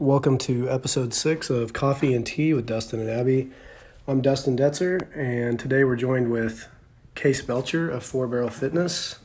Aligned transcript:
Welcome 0.00 0.38
to 0.38 0.66
episode 0.70 1.12
six 1.12 1.50
of 1.50 1.74
Coffee 1.74 2.14
and 2.14 2.26
Tea 2.26 2.54
with 2.54 2.64
Dustin 2.64 3.00
and 3.00 3.10
Abby. 3.10 3.50
I'm 4.08 4.22
Dustin 4.22 4.56
Detzer, 4.56 5.14
and 5.14 5.60
today 5.60 5.84
we're 5.84 5.94
joined 5.94 6.30
with 6.30 6.68
Case 7.14 7.42
Belcher 7.42 7.90
of 7.90 8.02
Four 8.02 8.26
Barrel 8.26 8.48
Fitness. 8.48 9.18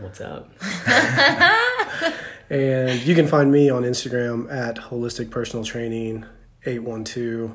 What's 0.00 0.20
up? 0.20 0.50
And 2.50 3.00
you 3.06 3.14
can 3.14 3.28
find 3.28 3.50
me 3.52 3.70
on 3.70 3.84
Instagram 3.84 4.52
at 4.52 4.76
Holistic 4.76 5.30
Personal 5.30 5.64
Training 5.64 6.26
812. 6.66 7.54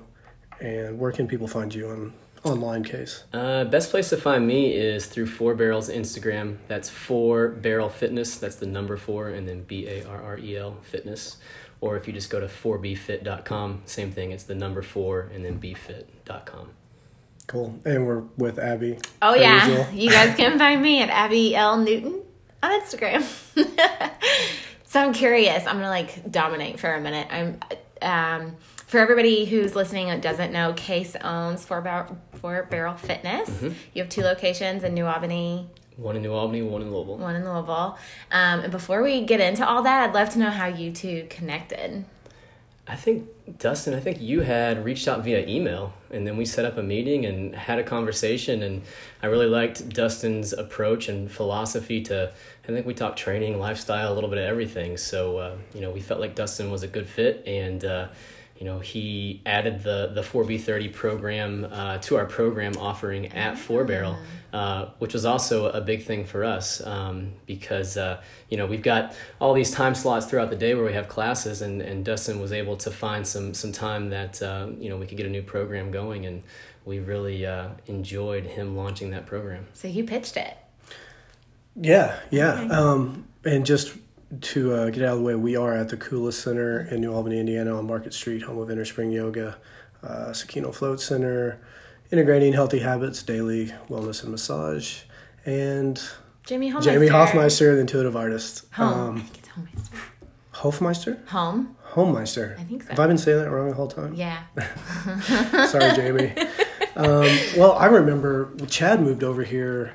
And 0.59 0.98
where 0.98 1.11
can 1.11 1.27
people 1.27 1.48
find 1.48 1.75
you 1.75 1.89
on 1.89 2.14
online, 2.43 2.84
Case? 2.84 3.25
Uh, 3.32 3.66
best 3.66 3.91
place 3.91 4.09
to 4.09 4.18
find 4.18 4.48
me 4.48 4.73
is 4.73 5.05
through 5.05 5.27
Four 5.27 5.54
Barrels 5.54 5.89
Instagram. 5.89 6.57
That's 6.68 6.89
Four 6.89 7.50
Barrel 7.50 7.89
Fitness. 7.89 8.38
That's 8.38 8.55
the 8.55 8.66
number 8.66 8.98
four, 8.98 9.29
and 9.29 9.48
then 9.48 9.64
B 9.64 9.86
A 9.88 10.07
R 10.07 10.21
R 10.21 10.38
E 10.39 10.57
L 10.57 10.77
Fitness. 10.82 11.38
Or 11.79 11.95
if 11.95 12.07
you 12.07 12.13
just 12.13 12.29
go 12.29 12.39
to 12.39 12.47
4bfit.com, 12.47 13.83
same 13.85 14.11
thing. 14.11 14.31
It's 14.31 14.43
the 14.43 14.55
number 14.55 14.81
four, 14.81 15.29
and 15.33 15.45
then 15.45 15.59
bfit.com. 15.59 16.69
Cool. 17.47 17.79
And 17.85 18.05
we're 18.05 18.23
with 18.35 18.59
Abby. 18.59 18.97
Oh 19.21 19.33
yeah, 19.33 19.68
usual. 19.68 19.87
you 19.93 20.09
guys 20.09 20.35
can 20.35 20.57
find 20.59 20.82
me 20.82 21.01
at 21.01 21.09
Abby 21.09 21.55
L 21.55 21.77
Newton 21.77 22.21
on 22.61 22.82
Instagram. 22.82 23.23
so 24.85 24.99
I'm 24.99 25.13
curious. 25.13 25.65
I'm 25.65 25.77
gonna 25.77 25.87
like 25.87 26.29
dominate 26.29 26.79
for 26.79 26.93
a 26.93 26.99
minute. 26.99 27.27
I'm 27.32 27.59
um, 28.01 28.55
for 28.87 28.99
everybody 28.99 29.46
who's 29.46 29.75
listening 29.75 30.07
that 30.07 30.21
doesn't 30.21 30.51
know. 30.51 30.73
Case 30.73 31.15
owns 31.21 31.63
Four 31.63 31.82
Barrel 31.82 32.17
Four 32.33 32.67
Barrel 32.69 32.95
Fitness. 32.95 33.49
Mm-hmm. 33.49 33.73
You 33.94 34.03
have 34.03 34.09
two 34.09 34.21
locations 34.21 34.83
in 34.83 34.94
New 34.94 35.05
Albany, 35.05 35.69
One 35.97 36.16
in 36.16 36.22
New 36.22 36.31
Albany, 36.31 36.61
one 36.61 36.81
in 36.81 36.92
Louisville. 36.94 37.17
one 37.17 37.36
in 37.36 37.44
Louisville. 37.44 37.97
Um, 38.31 38.61
and 38.61 38.72
before 38.72 39.03
we 39.03 39.25
get 39.25 39.39
into 39.39 39.67
all 39.67 39.83
that, 39.83 40.08
I'd 40.08 40.14
love 40.14 40.30
to 40.30 40.39
know 40.39 40.50
how 40.50 40.67
you 40.67 40.92
two 40.92 41.25
connected. 41.30 42.05
I 42.89 42.95
think 42.95 43.28
Dustin, 43.59 43.94
I 43.94 44.00
think 44.00 44.22
you 44.22 44.41
had 44.41 44.86
reached 44.86 45.09
out 45.09 45.22
via 45.23 45.45
email 45.45 45.94
and 46.09 46.25
then 46.25 46.38
we 46.38 46.45
set 46.45 46.63
up 46.63 46.77
a 46.77 46.83
meeting 46.83 47.25
and 47.25 47.53
had 47.53 47.80
a 47.80 47.83
conversation 47.83 48.63
and 48.63 48.81
I 49.21 49.27
really 49.27 49.45
liked 49.47 49.89
Dustin's 49.89 50.53
approach 50.53 51.09
and 51.09 51.30
philosophy 51.30 52.02
to 52.03 52.31
I 52.64 52.67
think 52.67 52.86
we 52.86 52.93
talked 52.93 53.17
training, 53.17 53.59
lifestyle, 53.59 54.11
a 54.11 54.16
little 54.16 54.30
bit 54.30 54.39
of 54.39 54.45
everything. 54.45 54.95
So 54.97 55.38
uh, 55.38 55.55
you 55.73 55.81
know, 55.81 55.91
we 55.91 55.99
felt 55.99 56.21
like 56.21 56.33
Dustin 56.36 56.71
was 56.71 56.83
a 56.83 56.88
good 56.88 57.08
fit 57.08 57.43
and 57.45 57.83
uh, 57.83 58.08
you 58.59 58.66
know, 58.66 58.80
he 58.80 59.41
added 59.45 59.83
the 59.83 60.11
the 60.13 60.22
4B30 60.22 60.94
program 60.94 61.67
uh, 61.72 62.00
to 62.00 62.17
our 62.17 62.25
program 62.25 62.75
offering 62.77 63.27
at 63.27 63.58
Four 63.58 63.83
Barrel, 63.83 64.17
uh, 64.52 64.88
which 64.97 65.14
was 65.14 65.25
also 65.25 65.69
a 65.69 65.81
big 65.81 66.03
thing 66.03 66.25
for 66.25 66.44
us 66.44 66.86
um, 66.86 67.33
because 67.45 67.97
uh, 67.97 68.22
you 68.49 68.58
know 68.58 68.66
we've 68.66 68.81
got 68.81 69.16
all 69.39 69.53
these 69.53 69.69
time 69.69 69.94
slots 69.94 70.25
throughout 70.25 70.49
the 70.49 70.55
day 70.55 70.73
where 70.73 70.86
we 70.86 70.94
have 70.94 71.08
classes, 71.08 71.61
and, 71.61 71.81
and 71.81 72.03
Dustin 72.03 72.39
was 72.39 72.52
able 72.52 72.75
to 72.77 72.89
find 72.89 73.27
some 73.27 73.53
some 73.53 73.72
time 73.72 74.09
that 74.09 74.41
uh, 74.41 74.67
you 74.80 74.89
know 74.89 74.97
we 74.97 75.05
could 75.05 75.17
get 75.17 75.27
a 75.27 75.30
new 75.30 75.44
program 75.44 75.92
going, 75.92 76.25
and 76.25 76.42
we 76.83 76.99
really 76.99 77.45
uh, 77.45 77.69
enjoyed 77.86 78.45
him 78.45 78.75
launching 78.75 79.11
that 79.11 79.27
program. 79.27 79.67
So 79.73 79.88
you 79.88 80.03
pitched 80.03 80.36
it. 80.36 80.58
Yeah, 81.75 82.17
yeah. 82.31 82.53
Um, 82.71 83.27
and 83.45 83.67
just 83.67 83.95
to 84.42 84.73
uh, 84.73 84.89
get 84.89 85.03
out 85.03 85.14
of 85.14 85.20
the 85.20 85.23
way, 85.23 85.36
we 85.36 85.56
are 85.56 85.73
at 85.73 85.89
the 85.89 85.97
Coolest 85.97 86.42
Center 86.42 86.81
in 86.92 87.02
New 87.02 87.14
Albany, 87.14 87.39
Indiana, 87.39 87.78
on 87.78 87.88
Market 87.88 88.14
Street, 88.14 88.44
home 88.44 88.58
of 88.58 88.70
Inner 88.70 88.86
Spring 88.86 89.11
Yoga, 89.11 89.58
uh, 90.03 90.30
Sakino 90.31 90.73
Float 90.73 91.00
Center, 91.00 91.59
integrating 92.11 92.53
healthy 92.53 92.80
habits, 92.80 93.23
daily 93.23 93.67
wellness 93.89 94.23
and 94.23 94.31
massage, 94.31 95.02
and 95.45 96.02
Jamie 96.45 96.72
Homeister. 96.72 96.83
Jamie 96.83 97.08
Hoffmeister, 97.08 97.75
the 97.75 97.81
intuitive 97.81 98.16
artist. 98.16 98.66
Home. 98.73 98.94
Um, 98.94 99.17
I 99.17 99.20
think 99.22 99.38
it's 99.38 99.50
Homeister. 99.50 100.00
Hofmeister? 100.53 101.28
Home. 101.28 101.75
Homemeister. 101.92 102.59
I 102.59 102.64
think 102.64 102.83
so. 102.83 102.89
Have 102.89 103.00
I 103.00 103.08
been 103.08 103.17
saying 103.17 103.44
that 103.44 103.50
wrong 103.50 103.70
the 103.70 103.75
whole 103.75 103.88
time? 103.88 104.14
Yeah. 104.14 104.44
Sorry, 105.67 105.95
Jamie. 105.95 106.33
Um, 106.95 107.28
well, 107.55 107.73
I 107.73 107.86
remember 107.86 108.52
Chad 108.67 109.02
moved 109.02 109.23
over 109.23 109.43
here. 109.43 109.93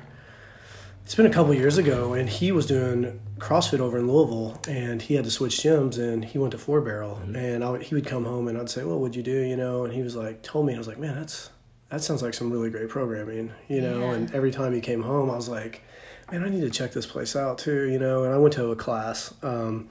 It's 1.05 1.15
been 1.15 1.25
a 1.25 1.29
couple 1.29 1.53
years 1.53 1.77
ago, 1.77 2.13
and 2.13 2.29
he 2.29 2.51
was 2.51 2.65
doing 2.65 3.19
CrossFit 3.37 3.79
over 3.79 3.97
in 3.97 4.07
Louisville, 4.07 4.59
and 4.67 5.01
he 5.01 5.15
had 5.15 5.25
to 5.25 5.31
switch 5.31 5.57
gyms, 5.57 5.97
and 5.97 6.23
he 6.23 6.37
went 6.37 6.51
to 6.53 6.57
Four 6.57 6.81
Barrel, 6.81 7.19
and 7.35 7.63
I 7.63 7.69
would, 7.69 7.81
he 7.83 7.93
would 7.95 8.05
come 8.05 8.23
home, 8.25 8.47
and 8.47 8.57
I'd 8.57 8.69
say, 8.69 8.83
"Well, 8.83 8.99
what'd 8.99 9.15
you 9.15 9.21
do?" 9.23 9.31
You 9.41 9.57
know, 9.57 9.83
and 9.83 9.93
he 9.93 10.01
was 10.01 10.15
like, 10.15 10.41
told 10.43 10.65
me, 10.65 10.73
and 10.73 10.77
I 10.77 10.79
was 10.79 10.87
like, 10.87 10.97
"Man, 10.97 11.15
that's 11.15 11.49
that 11.89 12.01
sounds 12.01 12.21
like 12.23 12.33
some 12.33 12.51
really 12.51 12.69
great 12.69 12.89
programming," 12.89 13.51
you 13.67 13.81
know. 13.81 13.99
Yeah. 13.99 14.13
And 14.13 14.33
every 14.33 14.51
time 14.51 14.73
he 14.73 14.79
came 14.81 15.03
home, 15.03 15.29
I 15.29 15.35
was 15.35 15.49
like, 15.49 15.81
"Man, 16.31 16.43
I 16.43 16.49
need 16.49 16.61
to 16.61 16.69
check 16.69 16.93
this 16.93 17.05
place 17.05 17.35
out 17.35 17.57
too," 17.57 17.89
you 17.89 17.99
know. 17.99 18.23
And 18.23 18.33
I 18.33 18.37
went 18.37 18.53
to 18.55 18.71
a 18.71 18.75
class. 18.75 19.33
Um, 19.43 19.89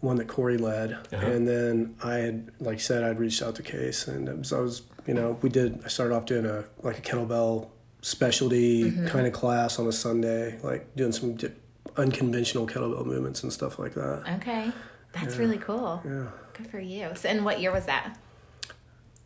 one 0.00 0.16
that 0.16 0.28
Corey 0.28 0.56
led, 0.56 0.92
Uh-huh. 0.92 1.26
and 1.26 1.46
then 1.48 1.96
I 2.04 2.14
had, 2.18 2.52
like 2.60 2.78
said, 2.80 3.02
I'd 3.02 3.18
reached 3.18 3.42
out 3.42 3.56
to 3.56 3.64
Case, 3.64 4.06
and 4.06 4.28
it 4.28 4.38
was, 4.38 4.52
I 4.52 4.60
was, 4.60 4.82
you 5.08 5.12
know, 5.14 5.36
we 5.42 5.48
did. 5.50 5.80
I 5.84 5.88
started 5.88 6.14
off 6.14 6.24
doing 6.24 6.46
a 6.46 6.64
like 6.82 6.98
a 6.98 7.02
kettlebell 7.02 7.66
specialty 8.08 8.84
mm-hmm. 8.84 9.06
kind 9.06 9.26
of 9.26 9.32
class 9.32 9.78
on 9.78 9.86
a 9.86 9.92
Sunday, 9.92 10.58
like 10.62 10.94
doing 10.96 11.12
some 11.12 11.34
di- 11.34 11.52
unconventional 11.96 12.66
kettlebell 12.66 13.04
movements 13.04 13.42
and 13.42 13.52
stuff 13.52 13.78
like 13.78 13.94
that. 13.94 14.22
Okay. 14.40 14.72
That's 15.12 15.36
really 15.36 15.58
cool. 15.58 16.02
Yeah, 16.04 16.26
Good 16.54 16.66
for 16.68 16.78
you. 16.78 17.10
So, 17.14 17.28
and 17.28 17.44
what 17.44 17.60
year 17.60 17.72
was 17.72 17.86
that? 17.86 18.16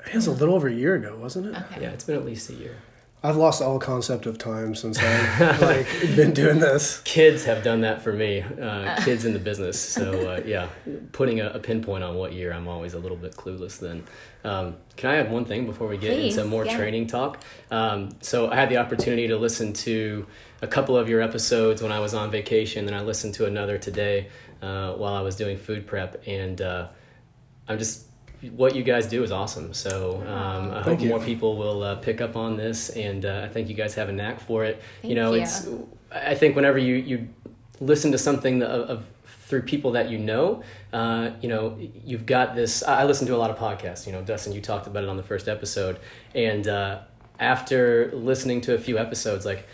it 0.07 0.15
was 0.15 0.27
a 0.27 0.33
little 0.33 0.55
over 0.55 0.69
a 0.69 0.73
year 0.73 0.95
ago, 0.95 1.17
wasn't 1.17 1.47
it? 1.47 1.57
Okay. 1.57 1.83
Yeah, 1.83 1.91
it's 1.91 2.05
been 2.05 2.17
at 2.17 2.25
least 2.25 2.51
a 2.51 2.55
year. 2.55 2.77
I've 3.25 3.37
lost 3.37 3.63
all 3.63 3.79
concept 3.79 4.27
of 4.27 4.37
time 4.37 4.75
since 4.75 4.99
I've 4.99 5.61
like 5.63 5.87
been 6.17 6.33
doing 6.33 6.59
this. 6.59 7.01
Kids 7.03 7.45
have 7.45 7.63
done 7.63 7.83
that 7.83 8.03
for 8.03 8.13
me. 8.13 8.43
Uh, 8.43 8.97
kids 9.05 9.25
in 9.25 9.33
the 9.33 9.39
business. 9.39 9.79
So 9.81 10.33
uh, 10.33 10.43
yeah, 10.45 10.69
putting 11.13 11.41
a, 11.41 11.51
a 11.51 11.61
pinpoint 11.61 12.03
on 12.03 12.17
what 12.17 12.33
year, 12.33 12.53
I'm 12.53 12.67
always 12.67 12.95
a 12.95 12.99
little 12.99 13.17
bit 13.17 13.37
clueless. 13.37 13.79
Then, 13.79 14.03
um, 14.43 14.77
can 14.97 15.11
I 15.11 15.17
add 15.17 15.31
one 15.31 15.45
thing 15.45 15.67
before 15.67 15.87
we 15.87 15.99
get 15.99 16.15
Please, 16.15 16.37
into 16.37 16.49
more 16.49 16.67
yeah. 16.67 16.77
training 16.77 17.07
talk? 17.07 17.39
Um, 17.71 18.11
so 18.23 18.51
I 18.51 18.57
had 18.57 18.69
the 18.69 18.79
opportunity 18.79 19.29
to 19.29 19.37
listen 19.37 19.73
to 19.75 20.27
a 20.61 20.67
couple 20.67 20.97
of 20.97 21.09
your 21.09 21.21
episodes 21.21 21.81
when 21.81 21.93
I 21.93 22.01
was 22.01 22.15
on 22.15 22.31
vacation, 22.33 22.89
and 22.89 22.97
I 22.97 23.03
listened 23.03 23.35
to 23.35 23.47
another 23.47 23.79
today 23.79 24.31
uh, 24.63 24.95
while 24.95 25.15
I 25.15 25.21
was 25.21 25.37
doing 25.37 25.59
food 25.59 25.87
prep, 25.87 26.27
and 26.27 26.61
uh, 26.61 26.89
I'm 27.69 27.79
just 27.79 28.07
what 28.51 28.75
you 28.75 28.83
guys 28.83 29.07
do 29.07 29.23
is 29.23 29.31
awesome. 29.31 29.73
So 29.73 30.23
um, 30.27 30.73
I 30.73 30.83
hope 30.83 31.01
you. 31.01 31.09
more 31.09 31.21
people 31.21 31.57
will 31.57 31.83
uh, 31.83 31.97
pick 31.97 32.21
up 32.21 32.37
on 32.37 32.57
this, 32.57 32.91
and 32.91 33.25
uh, 33.25 33.43
I 33.45 33.49
think 33.49 33.69
you 33.69 33.75
guys 33.75 33.95
have 33.95 34.09
a 34.09 34.13
knack 34.13 34.41
for 34.41 34.65
it. 34.65 34.83
you 35.03 35.15
know, 35.15 35.35
you. 35.35 35.43
it's 35.43 35.69
I 36.11 36.35
think 36.35 36.57
whenever 36.57 36.79
you 36.79 36.95
you 36.95 37.29
listen 37.81 38.13
to 38.13 38.19
something 38.19 38.59
that, 38.61 38.71
of, 38.71 38.91
of 38.91 39.07
through 39.25 39.63
people 39.63 39.93
that 39.93 40.11
you 40.11 40.19
know, 40.19 40.63
uh, 40.93 41.31
you 41.41 41.49
know, 41.49 41.79
you've 42.05 42.27
got 42.27 42.55
this. 42.55 42.83
I 42.83 43.03
I 43.03 43.05
listen 43.05 43.27
to 43.29 43.37
a 43.37 43.39
lot 43.39 43.51
of 43.51 43.59
podcasts. 43.59 44.07
You 44.07 44.13
know, 44.13 44.23
Dustin, 44.23 44.53
you 44.53 44.61
talked 44.61 44.87
about 44.87 45.05
it 45.05 45.09
on 45.09 45.17
the 45.17 45.23
first 45.23 45.49
episode, 45.49 45.99
and 46.35 46.67
uh, 46.67 47.01
after 47.39 48.11
listening 48.13 48.61
to 48.63 48.75
a 48.75 48.79
few 48.79 48.99
episodes, 48.99 49.47
like. 49.47 49.67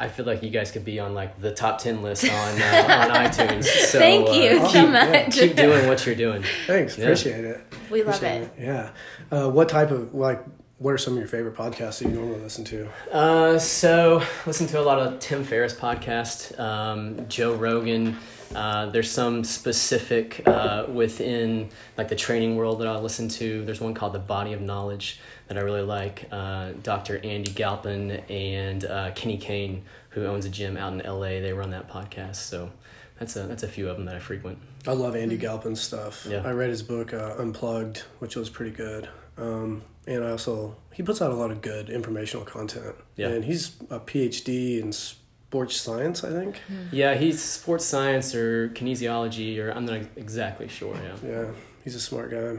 I 0.00 0.08
feel 0.08 0.24
like 0.26 0.42
you 0.42 0.50
guys 0.50 0.70
could 0.70 0.84
be 0.84 0.98
on 0.98 1.14
like 1.14 1.40
the 1.40 1.52
top 1.52 1.78
ten 1.78 2.02
list 2.02 2.24
on 2.24 2.30
uh, 2.30 3.08
on 3.10 3.10
iTunes. 3.26 3.64
So, 3.64 3.98
Thank 3.98 4.28
uh, 4.28 4.32
you 4.32 4.60
keep- 4.60 4.70
so 4.70 4.84
yeah, 4.84 4.90
much. 5.24 5.32
Keep 5.34 5.56
doing 5.56 5.86
what 5.86 6.04
you're 6.06 6.14
doing. 6.14 6.42
Thanks, 6.66 6.96
Yeah. 6.98 7.04
appreciate 7.04 7.44
it. 7.44 7.60
We 7.90 8.02
love 8.02 8.16
Appreciate 8.16 8.42
it. 8.42 8.52
Yeah. 8.58 8.90
Uh, 9.30 9.50
what 9.50 9.68
type 9.68 9.90
of 9.90 10.14
like? 10.14 10.42
What 10.78 10.92
are 10.94 10.98
some 10.98 11.12
of 11.12 11.18
your 11.18 11.28
favorite 11.28 11.54
podcasts 11.54 11.98
that 11.98 12.08
you 12.08 12.14
normally 12.14 12.40
listen 12.40 12.64
to? 12.64 12.88
Uh, 13.12 13.58
so 13.58 14.22
listen 14.46 14.66
to 14.68 14.80
a 14.80 14.82
lot 14.82 14.98
of 14.98 15.18
Tim 15.20 15.44
Ferriss 15.44 15.74
podcast, 15.74 16.58
um, 16.58 17.28
Joe 17.28 17.54
Rogan. 17.54 18.16
Uh, 18.54 18.86
there's 18.86 19.10
some 19.10 19.44
specific 19.44 20.42
uh, 20.46 20.86
within 20.88 21.68
like 21.98 22.08
the 22.08 22.16
training 22.16 22.56
world 22.56 22.80
that 22.80 22.88
I 22.88 22.96
listen 22.98 23.28
to. 23.28 23.62
There's 23.66 23.80
one 23.82 23.92
called 23.92 24.14
The 24.14 24.18
Body 24.20 24.54
of 24.54 24.62
Knowledge 24.62 25.20
that 25.50 25.58
I 25.58 25.62
really 25.62 25.82
like. 25.82 26.28
Uh, 26.30 26.70
Dr. 26.84 27.18
Andy 27.24 27.50
Galpin 27.50 28.12
and 28.28 28.84
uh, 28.84 29.10
Kenny 29.16 29.36
Kane, 29.36 29.82
who 30.10 30.24
owns 30.24 30.44
a 30.44 30.48
gym 30.48 30.76
out 30.76 30.92
in 30.92 31.00
LA, 31.00 31.40
they 31.40 31.52
run 31.52 31.72
that 31.72 31.90
podcast. 31.90 32.36
So 32.36 32.70
that's 33.18 33.34
a 33.34 33.42
that's 33.42 33.64
a 33.64 33.68
few 33.68 33.88
of 33.88 33.96
them 33.96 34.06
that 34.06 34.14
I 34.14 34.20
frequent. 34.20 34.58
I 34.86 34.92
love 34.92 35.16
Andy 35.16 35.36
Galpin's 35.36 35.80
stuff. 35.80 36.24
Yeah. 36.24 36.42
I 36.44 36.52
read 36.52 36.70
his 36.70 36.84
book 36.84 37.12
uh, 37.12 37.34
Unplugged, 37.36 38.04
which 38.20 38.36
was 38.36 38.48
pretty 38.48 38.70
good. 38.70 39.08
Um, 39.36 39.82
and 40.06 40.24
I 40.24 40.30
also 40.30 40.76
he 40.92 41.02
puts 41.02 41.20
out 41.20 41.32
a 41.32 41.34
lot 41.34 41.50
of 41.50 41.62
good 41.62 41.90
informational 41.90 42.46
content. 42.46 42.94
Yeah. 43.16 43.30
And 43.30 43.44
he's 43.44 43.74
a 43.90 43.98
PhD 43.98 44.80
in 44.80 44.92
sports 44.92 45.80
science, 45.80 46.22
I 46.22 46.30
think. 46.30 46.60
Yeah, 46.92 47.14
he's 47.14 47.42
sports 47.42 47.84
science 47.84 48.36
or 48.36 48.68
kinesiology, 48.68 49.58
or 49.58 49.72
I'm 49.72 49.84
not 49.84 50.02
exactly 50.14 50.68
sure. 50.68 50.94
Yeah. 50.94 51.28
Yeah, 51.28 51.46
he's 51.82 51.96
a 51.96 52.00
smart 52.00 52.30
guy. 52.30 52.58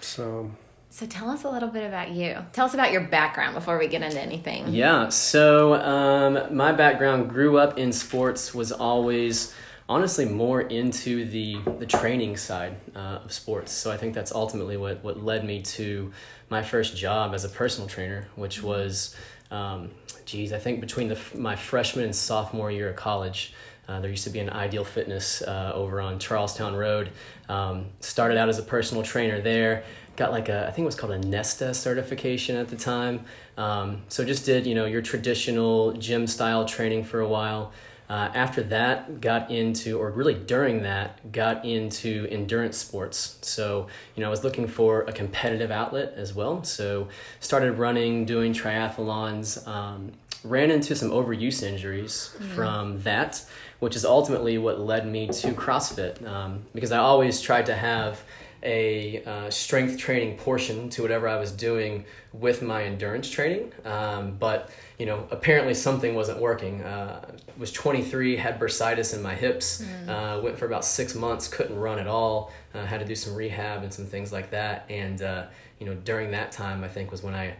So 0.00 0.50
So 0.98 1.06
tell 1.06 1.30
us 1.30 1.44
a 1.44 1.48
little 1.48 1.68
bit 1.68 1.84
about 1.84 2.10
you. 2.10 2.36
Tell 2.52 2.66
us 2.66 2.74
about 2.74 2.90
your 2.90 3.02
background 3.02 3.54
before 3.54 3.78
we 3.78 3.86
get 3.86 4.02
into 4.02 4.20
anything. 4.20 4.66
Yeah, 4.66 5.10
so 5.10 5.74
um, 5.74 6.56
my 6.56 6.72
background 6.72 7.30
grew 7.30 7.56
up 7.56 7.78
in 7.78 7.92
sports, 7.92 8.52
was 8.52 8.72
always 8.72 9.54
honestly 9.88 10.24
more 10.24 10.60
into 10.60 11.24
the, 11.24 11.60
the 11.78 11.86
training 11.86 12.36
side 12.36 12.74
uh, 12.96 13.20
of 13.22 13.32
sports. 13.32 13.70
So 13.70 13.92
I 13.92 13.96
think 13.96 14.12
that's 14.12 14.32
ultimately 14.32 14.76
what, 14.76 15.04
what 15.04 15.22
led 15.22 15.44
me 15.44 15.62
to 15.62 16.12
my 16.50 16.64
first 16.64 16.96
job 16.96 17.32
as 17.32 17.44
a 17.44 17.48
personal 17.48 17.88
trainer, 17.88 18.26
which 18.34 18.60
was, 18.60 19.14
um, 19.52 19.92
geez, 20.24 20.52
I 20.52 20.58
think 20.58 20.80
between 20.80 21.06
the, 21.06 21.18
my 21.36 21.54
freshman 21.54 22.06
and 22.06 22.16
sophomore 22.16 22.72
year 22.72 22.90
of 22.90 22.96
college. 22.96 23.54
Uh, 23.88 24.00
there 24.00 24.10
used 24.10 24.24
to 24.24 24.30
be 24.30 24.38
an 24.38 24.50
Ideal 24.50 24.84
Fitness 24.84 25.40
uh, 25.40 25.72
over 25.74 25.98
on 25.98 26.18
Charlestown 26.18 26.74
Road. 26.74 27.10
Um, 27.48 27.86
started 28.00 28.36
out 28.36 28.50
as 28.50 28.58
a 28.58 28.62
personal 28.62 29.02
trainer 29.02 29.40
there. 29.40 29.84
Got 30.18 30.32
like 30.32 30.48
a, 30.48 30.66
I 30.66 30.72
think 30.72 30.80
it 30.80 30.86
was 30.86 30.96
called 30.96 31.12
a 31.12 31.18
Nesta 31.20 31.72
certification 31.72 32.56
at 32.56 32.66
the 32.66 32.76
time. 32.76 33.24
Um, 33.56 34.02
so 34.08 34.24
just 34.24 34.44
did, 34.44 34.66
you 34.66 34.74
know, 34.74 34.84
your 34.84 35.00
traditional 35.00 35.92
gym 35.92 36.26
style 36.26 36.64
training 36.64 37.04
for 37.04 37.20
a 37.20 37.28
while. 37.28 37.72
Uh, 38.10 38.28
after 38.34 38.64
that, 38.64 39.20
got 39.20 39.48
into, 39.48 39.96
or 39.96 40.10
really 40.10 40.34
during 40.34 40.82
that, 40.82 41.30
got 41.30 41.64
into 41.64 42.26
endurance 42.32 42.76
sports. 42.76 43.38
So, 43.42 43.86
you 44.16 44.20
know, 44.20 44.26
I 44.26 44.30
was 44.30 44.42
looking 44.42 44.66
for 44.66 45.02
a 45.02 45.12
competitive 45.12 45.70
outlet 45.70 46.14
as 46.16 46.34
well. 46.34 46.64
So, 46.64 47.08
started 47.38 47.74
running, 47.74 48.24
doing 48.24 48.52
triathlons, 48.52 49.64
um, 49.68 50.10
ran 50.42 50.72
into 50.72 50.96
some 50.96 51.10
overuse 51.10 51.62
injuries 51.62 52.34
mm-hmm. 52.34 52.54
from 52.56 53.02
that, 53.02 53.44
which 53.78 53.94
is 53.94 54.04
ultimately 54.04 54.58
what 54.58 54.80
led 54.80 55.06
me 55.06 55.28
to 55.28 55.52
CrossFit 55.52 56.26
um, 56.26 56.62
because 56.74 56.90
I 56.90 56.98
always 56.98 57.40
tried 57.40 57.66
to 57.66 57.76
have 57.76 58.24
a 58.62 59.22
uh, 59.24 59.50
strength 59.50 59.98
training 59.98 60.36
portion 60.36 60.88
to 60.90 61.02
whatever 61.02 61.28
I 61.28 61.38
was 61.38 61.52
doing 61.52 62.04
with 62.32 62.62
my 62.62 62.84
endurance 62.84 63.30
training. 63.30 63.72
Um, 63.84 64.36
but 64.38 64.70
you 64.98 65.06
know, 65.06 65.28
apparently 65.30 65.74
something 65.74 66.14
wasn't 66.14 66.40
working. 66.40 66.82
Uh, 66.82 67.36
was 67.56 67.72
23, 67.72 68.36
had 68.36 68.58
bursitis 68.58 69.14
in 69.14 69.22
my 69.22 69.34
hips. 69.34 69.82
Mm. 69.82 70.08
Uh, 70.08 70.42
went 70.42 70.58
for 70.58 70.66
about 70.66 70.84
six 70.84 71.14
months, 71.14 71.48
couldn't 71.48 71.78
run 71.78 71.98
at 71.98 72.06
all. 72.06 72.52
Uh, 72.74 72.84
had 72.84 72.98
to 72.98 73.06
do 73.06 73.14
some 73.14 73.34
rehab 73.34 73.82
and 73.82 73.92
some 73.92 74.06
things 74.06 74.32
like 74.32 74.50
that. 74.50 74.86
And 74.90 75.22
uh, 75.22 75.46
you 75.78 75.86
know, 75.86 75.94
during 75.94 76.32
that 76.32 76.52
time, 76.52 76.82
I 76.82 76.88
think 76.88 77.10
was 77.10 77.22
when 77.22 77.34
I 77.34 77.54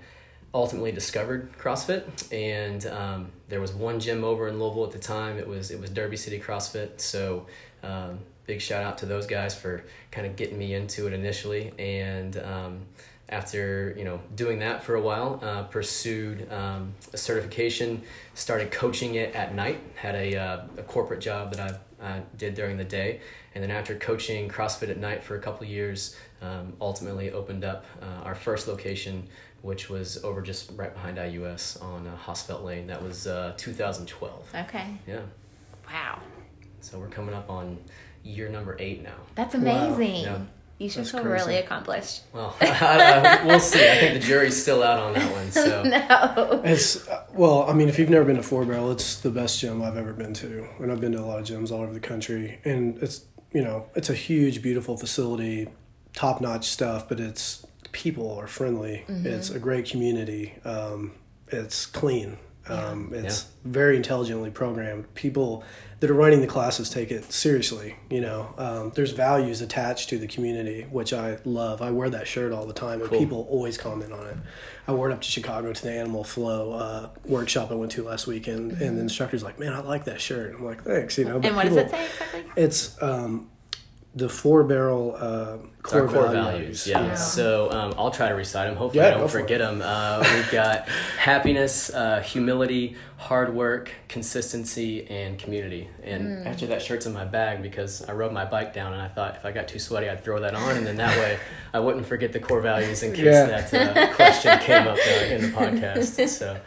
ultimately 0.52 0.92
discovered 0.92 1.52
CrossFit. 1.58 2.04
And 2.32 2.86
um, 2.86 3.32
there 3.48 3.60
was 3.60 3.72
one 3.72 4.00
gym 4.00 4.24
over 4.24 4.48
in 4.48 4.58
Louisville 4.58 4.84
at 4.84 4.92
the 4.92 4.98
time. 4.98 5.38
It 5.38 5.46
was 5.46 5.70
it 5.70 5.80
was 5.80 5.90
Derby 5.90 6.16
City 6.16 6.40
CrossFit. 6.40 7.00
So 7.00 7.46
um, 7.82 8.18
big 8.48 8.60
shout 8.62 8.82
out 8.82 8.96
to 8.98 9.06
those 9.06 9.26
guys 9.26 9.54
for 9.54 9.84
kind 10.10 10.26
of 10.26 10.34
getting 10.34 10.58
me 10.58 10.74
into 10.74 11.06
it 11.06 11.12
initially. 11.12 11.70
And 11.78 12.36
um, 12.38 12.80
after 13.28 13.94
you 13.96 14.04
know 14.04 14.20
doing 14.34 14.58
that 14.60 14.82
for 14.82 14.94
a 14.94 15.00
while, 15.00 15.38
uh, 15.42 15.64
pursued 15.64 16.50
um, 16.50 16.94
a 17.12 17.18
certification, 17.18 18.02
started 18.34 18.72
coaching 18.72 19.14
it 19.16 19.34
at 19.34 19.54
night. 19.54 19.78
Had 19.94 20.14
a, 20.14 20.36
uh, 20.36 20.60
a 20.78 20.82
corporate 20.82 21.20
job 21.20 21.54
that 21.54 21.78
I 22.00 22.04
uh, 22.04 22.20
did 22.38 22.54
during 22.54 22.78
the 22.78 22.84
day, 22.84 23.20
and 23.54 23.62
then 23.62 23.70
after 23.70 23.94
coaching 23.94 24.48
CrossFit 24.48 24.88
at 24.88 24.98
night 24.98 25.22
for 25.22 25.36
a 25.36 25.40
couple 25.40 25.66
years, 25.66 26.16
um, 26.40 26.72
ultimately 26.80 27.30
opened 27.30 27.64
up 27.64 27.84
uh, 28.00 28.24
our 28.24 28.34
first 28.34 28.66
location, 28.66 29.28
which 29.60 29.90
was 29.90 30.24
over 30.24 30.40
just 30.40 30.72
right 30.74 30.94
behind 30.94 31.18
IUS 31.18 31.82
on 31.82 32.06
uh, 32.06 32.58
Lane. 32.62 32.86
That 32.86 33.02
was 33.02 33.26
uh, 33.26 33.52
2012. 33.58 34.54
Okay. 34.54 34.96
Yeah. 35.06 35.20
Wow. 35.86 36.20
So 36.80 36.98
we're 36.98 37.08
coming 37.08 37.34
up 37.34 37.50
on 37.50 37.76
year 38.28 38.48
number 38.48 38.76
eight 38.78 39.02
now. 39.02 39.16
That's 39.34 39.54
amazing. 39.54 40.26
Wow. 40.26 40.32
Yeah. 40.32 40.38
You 40.78 40.88
should 40.88 41.00
That's 41.00 41.10
feel 41.10 41.22
crazy. 41.22 41.46
really 41.46 41.58
accomplished. 41.58 42.22
Well, 42.32 42.54
I, 42.60 43.40
I, 43.40 43.46
we'll 43.46 43.58
see. 43.58 43.80
I 43.80 43.96
think 43.96 44.20
the 44.20 44.24
jury's 44.24 44.60
still 44.60 44.84
out 44.84 45.00
on 45.00 45.14
that 45.14 45.32
one. 45.32 45.50
So 45.50 45.82
no, 45.82 46.62
it's 46.64 47.08
well. 47.32 47.68
I 47.68 47.72
mean, 47.72 47.88
if 47.88 47.98
you've 47.98 48.10
never 48.10 48.24
been 48.24 48.36
to 48.36 48.44
Four 48.44 48.64
Barrel, 48.64 48.92
it's 48.92 49.18
the 49.20 49.30
best 49.30 49.58
gym 49.58 49.82
I've 49.82 49.96
ever 49.96 50.12
been 50.12 50.34
to, 50.34 50.68
and 50.78 50.92
I've 50.92 51.00
been 51.00 51.12
to 51.12 51.18
a 51.20 51.26
lot 51.26 51.40
of 51.40 51.46
gyms 51.46 51.72
all 51.72 51.80
over 51.80 51.92
the 51.92 51.98
country. 51.98 52.60
And 52.64 52.96
it's 53.02 53.24
you 53.52 53.62
know, 53.62 53.86
it's 53.96 54.10
a 54.10 54.14
huge, 54.14 54.62
beautiful 54.62 54.96
facility, 54.96 55.68
top 56.12 56.40
notch 56.40 56.66
stuff, 56.66 57.08
but 57.08 57.18
it's 57.18 57.66
people 57.90 58.38
are 58.38 58.46
friendly. 58.46 59.04
Mm-hmm. 59.08 59.26
It's 59.26 59.50
a 59.50 59.58
great 59.58 59.86
community. 59.86 60.54
Um, 60.64 61.12
it's 61.48 61.86
clean. 61.86 62.38
Um, 62.70 63.10
it's 63.12 63.44
yeah. 63.44 63.72
very 63.72 63.96
intelligently 63.96 64.50
programmed. 64.50 65.12
People 65.14 65.64
that 66.00 66.10
are 66.10 66.14
running 66.14 66.40
the 66.40 66.46
classes 66.46 66.90
take 66.90 67.10
it 67.10 67.32
seriously. 67.32 67.96
You 68.08 68.20
know, 68.20 68.54
um, 68.56 68.92
there's 68.94 69.12
values 69.12 69.60
attached 69.60 70.08
to 70.10 70.18
the 70.18 70.28
community, 70.28 70.82
which 70.90 71.12
I 71.12 71.38
love. 71.44 71.82
I 71.82 71.90
wear 71.90 72.08
that 72.10 72.28
shirt 72.28 72.52
all 72.52 72.66
the 72.66 72.72
time, 72.72 73.00
and 73.00 73.10
cool. 73.10 73.18
people 73.18 73.46
always 73.50 73.76
comment 73.76 74.12
on 74.12 74.26
it. 74.26 74.36
I 74.86 74.92
wore 74.92 75.10
it 75.10 75.12
up 75.12 75.20
to 75.22 75.28
Chicago 75.28 75.72
to 75.72 75.82
the 75.82 75.92
Animal 75.92 76.24
Flow 76.24 76.72
uh, 76.72 77.10
workshop 77.24 77.70
I 77.70 77.74
went 77.74 77.92
to 77.92 78.04
last 78.04 78.26
weekend, 78.26 78.72
mm-hmm. 78.72 78.82
and 78.82 78.96
the 78.96 79.02
instructor's 79.02 79.42
like, 79.42 79.58
"Man, 79.58 79.72
I 79.72 79.80
like 79.80 80.04
that 80.04 80.20
shirt." 80.20 80.54
I'm 80.54 80.64
like, 80.64 80.84
"Thanks." 80.84 81.18
You 81.18 81.24
know. 81.24 81.40
and 81.42 81.56
what 81.56 81.64
people, 81.64 81.82
does 81.82 81.86
it 81.86 81.90
say 81.90 82.06
exactly? 82.06 82.44
It's 82.56 83.02
um, 83.02 83.50
the 84.18 84.28
four 84.28 84.64
barrel 84.64 85.14
uh, 85.16 85.58
core, 85.82 86.08
core 86.08 86.28
values. 86.28 86.34
values. 86.34 86.86
Yeah. 86.86 87.06
yeah. 87.06 87.14
So 87.14 87.70
um, 87.70 87.94
I'll 87.96 88.10
try 88.10 88.28
to 88.28 88.34
recite 88.34 88.68
them. 88.68 88.76
Hopefully, 88.76 89.04
yeah, 89.04 89.14
I 89.14 89.18
don't 89.18 89.30
forget 89.30 89.60
them. 89.60 89.80
Uh, 89.82 90.24
we've 90.34 90.50
got 90.50 90.88
happiness, 91.18 91.92
uh, 91.94 92.20
humility, 92.20 92.96
hard 93.16 93.54
work, 93.54 93.90
consistency, 94.08 95.06
and 95.08 95.38
community. 95.38 95.88
And 96.02 96.26
mm. 96.26 96.46
actually, 96.46 96.68
that 96.68 96.82
shirt's 96.82 97.06
in 97.06 97.12
my 97.12 97.24
bag 97.24 97.62
because 97.62 98.02
I 98.08 98.12
rode 98.12 98.32
my 98.32 98.44
bike 98.44 98.74
down, 98.74 98.92
and 98.92 99.00
I 99.00 99.08
thought 99.08 99.36
if 99.36 99.44
I 99.44 99.52
got 99.52 99.68
too 99.68 99.78
sweaty, 99.78 100.08
I'd 100.08 100.24
throw 100.24 100.40
that 100.40 100.54
on, 100.54 100.76
and 100.76 100.86
then 100.86 100.96
that 100.96 101.16
way 101.16 101.38
I 101.72 101.78
wouldn't 101.78 102.06
forget 102.06 102.32
the 102.32 102.40
core 102.40 102.60
values 102.60 103.02
in 103.04 103.12
case 103.12 103.24
yeah. 103.24 103.46
that 103.46 103.96
uh, 103.96 104.14
question 104.14 104.58
came 104.58 104.88
up 104.88 104.98
uh, 104.98 105.24
in 105.26 105.42
the 105.42 105.48
podcast. 105.48 106.28
So, 106.28 106.60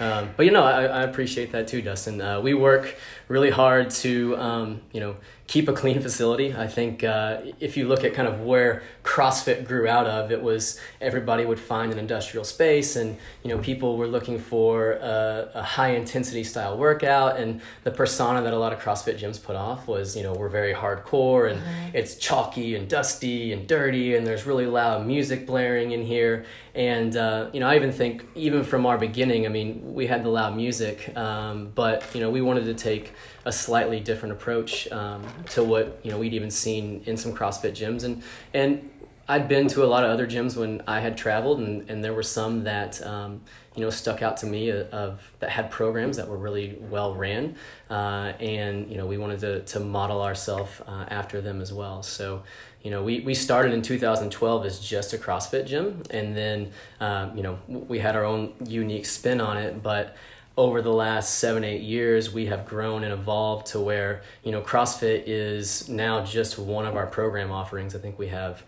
um, 0.00 0.30
but 0.36 0.44
you 0.44 0.52
know, 0.52 0.64
I, 0.64 0.84
I, 0.84 1.02
appreciate 1.02 1.52
that 1.52 1.68
too, 1.68 1.82
Dustin. 1.82 2.20
Uh, 2.20 2.40
we 2.40 2.54
work 2.54 2.96
really 3.28 3.50
hard 3.50 3.90
to, 3.90 4.36
um, 4.36 4.80
you 4.92 5.00
know 5.00 5.16
keep 5.46 5.68
a 5.68 5.72
clean 5.72 6.00
facility. 6.00 6.54
I 6.54 6.66
think 6.66 7.04
uh, 7.04 7.38
if 7.60 7.76
you 7.76 7.86
look 7.86 8.02
at 8.02 8.14
kind 8.14 8.26
of 8.26 8.40
where 8.40 8.82
CrossFit 9.04 9.66
grew 9.66 9.86
out 9.86 10.06
of, 10.06 10.32
it 10.32 10.42
was 10.42 10.80
everybody 11.00 11.44
would 11.44 11.60
find 11.60 11.92
an 11.92 11.98
industrial 11.98 12.44
space, 12.44 12.96
and 12.96 13.16
you 13.44 13.50
know 13.50 13.58
people 13.58 13.96
were 13.96 14.08
looking 14.08 14.38
for 14.38 14.92
a, 14.92 15.50
a, 15.54 15.62
high 15.62 15.90
intensity 15.90 16.42
style 16.42 16.76
workout, 16.76 17.38
and 17.38 17.60
the 17.84 17.90
persona 17.92 18.42
that 18.42 18.52
a 18.52 18.58
lot 18.58 18.72
of 18.72 18.80
CrossFit 18.80 19.18
gyms 19.18 19.42
put 19.42 19.54
off 19.54 19.86
was 19.86 20.16
you 20.16 20.22
know 20.24 20.34
we're 20.34 20.48
very 20.48 20.74
hardcore 20.74 21.50
and 21.50 21.60
mm-hmm. 21.60 21.96
it's 21.96 22.16
chalky 22.16 22.74
and 22.74 22.88
dusty 22.88 23.52
and 23.52 23.68
dirty, 23.68 24.16
and 24.16 24.26
there's 24.26 24.46
really 24.46 24.66
loud 24.66 25.06
music 25.06 25.46
blaring 25.46 25.92
in 25.92 26.02
here, 26.02 26.44
and 26.76 27.16
uh, 27.16 27.48
you 27.54 27.58
know 27.58 27.66
I 27.66 27.76
even 27.76 27.90
think 27.90 28.26
even 28.34 28.62
from 28.62 28.84
our 28.84 28.98
beginning, 28.98 29.46
I 29.46 29.48
mean 29.48 29.94
we 29.94 30.06
had 30.06 30.22
the 30.22 30.28
loud 30.28 30.54
music, 30.54 31.16
um, 31.16 31.72
but 31.74 32.14
you 32.14 32.20
know 32.20 32.30
we 32.30 32.42
wanted 32.42 32.66
to 32.66 32.74
take 32.74 33.14
a 33.46 33.52
slightly 33.52 33.98
different 33.98 34.32
approach 34.34 34.86
um, 34.92 35.24
to 35.50 35.64
what 35.64 35.98
you 36.02 36.10
know 36.10 36.18
we'd 36.18 36.34
even 36.34 36.50
seen 36.50 37.02
in 37.06 37.16
some 37.16 37.32
CrossFit 37.32 37.72
gyms, 37.72 38.04
and 38.04 38.22
and 38.52 38.90
I'd 39.26 39.48
been 39.48 39.68
to 39.68 39.84
a 39.84 39.86
lot 39.86 40.04
of 40.04 40.10
other 40.10 40.26
gyms 40.26 40.54
when 40.56 40.82
I 40.86 41.00
had 41.00 41.16
traveled, 41.16 41.58
and, 41.60 41.88
and 41.90 42.04
there 42.04 42.12
were 42.12 42.22
some 42.22 42.64
that 42.64 43.04
um, 43.04 43.40
you 43.76 43.84
know 43.84 43.90
stuck 43.90 44.22
out 44.22 44.38
to 44.38 44.46
me 44.46 44.70
of, 44.70 44.88
of, 44.92 45.32
that 45.40 45.50
had 45.50 45.70
programs 45.70 46.16
that 46.16 46.28
were 46.28 46.36
really 46.36 46.78
well 46.80 47.14
ran, 47.14 47.56
uh, 47.90 48.32
and 48.40 48.90
you 48.90 48.96
know 48.96 49.06
we 49.06 49.18
wanted 49.18 49.40
to 49.40 49.60
to 49.60 49.80
model 49.80 50.22
ourselves 50.22 50.80
uh, 50.86 51.04
after 51.08 51.40
them 51.40 51.60
as 51.60 51.72
well. 51.72 52.02
So 52.02 52.42
you 52.82 52.90
know 52.90 53.02
we, 53.02 53.20
we 53.20 53.34
started 53.34 53.72
in 53.72 53.82
2012 53.82 54.66
as 54.66 54.80
just 54.80 55.12
a 55.12 55.18
CrossFit 55.18 55.66
gym, 55.66 56.02
and 56.10 56.36
then 56.36 56.72
um, 57.00 57.36
you 57.36 57.42
know 57.42 57.58
we 57.68 57.98
had 57.98 58.16
our 58.16 58.24
own 58.24 58.54
unique 58.64 59.06
spin 59.06 59.40
on 59.40 59.58
it, 59.58 59.82
but 59.82 60.16
over 60.56 60.80
the 60.80 60.92
last 60.92 61.34
seven 61.34 61.64
eight 61.64 61.82
years 61.82 62.32
we 62.32 62.46
have 62.46 62.64
grown 62.64 63.04
and 63.04 63.12
evolved 63.12 63.66
to 63.66 63.78
where 63.78 64.22
you 64.42 64.50
know 64.50 64.62
crossfit 64.62 65.22
is 65.26 65.88
now 65.88 66.24
just 66.24 66.58
one 66.58 66.86
of 66.86 66.96
our 66.96 67.06
program 67.06 67.52
offerings 67.52 67.94
i 67.94 67.98
think 67.98 68.18
we 68.18 68.28
have 68.28 68.62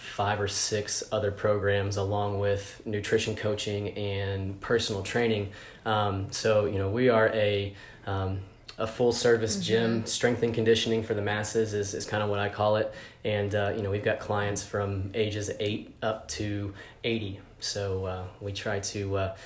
five 0.00 0.40
or 0.40 0.48
six 0.48 1.04
other 1.12 1.30
programs 1.30 1.96
along 1.96 2.38
with 2.38 2.80
nutrition 2.86 3.36
coaching 3.36 3.90
and 3.90 4.58
personal 4.60 5.02
training. 5.02 5.50
Um, 5.84 6.32
so 6.32 6.64
you 6.64 6.78
know 6.78 6.88
we 6.88 7.08
are 7.08 7.28
a 7.28 7.74
um, 8.06 8.40
a 8.78 8.86
full 8.86 9.12
service 9.12 9.56
mm-hmm. 9.56 9.64
gym. 9.64 10.06
Strength 10.06 10.42
and 10.42 10.54
conditioning 10.54 11.02
for 11.02 11.12
the 11.12 11.20
masses 11.20 11.74
is, 11.74 11.92
is 11.92 12.06
kind 12.06 12.22
of 12.22 12.30
what 12.30 12.38
i 12.38 12.48
call 12.48 12.76
it. 12.76 12.92
And 13.24 13.54
uh, 13.54 13.74
you 13.76 13.82
know 13.82 13.90
we've 13.90 14.04
got 14.04 14.20
clients 14.20 14.62
from 14.62 15.10
ages 15.14 15.50
8 15.60 15.94
up 16.02 16.28
to 16.28 16.72
80 17.04 17.40
so 17.60 18.06
uh, 18.06 18.24
we 18.40 18.52
try 18.52 18.80
to 18.80 19.16
uh, 19.16 19.36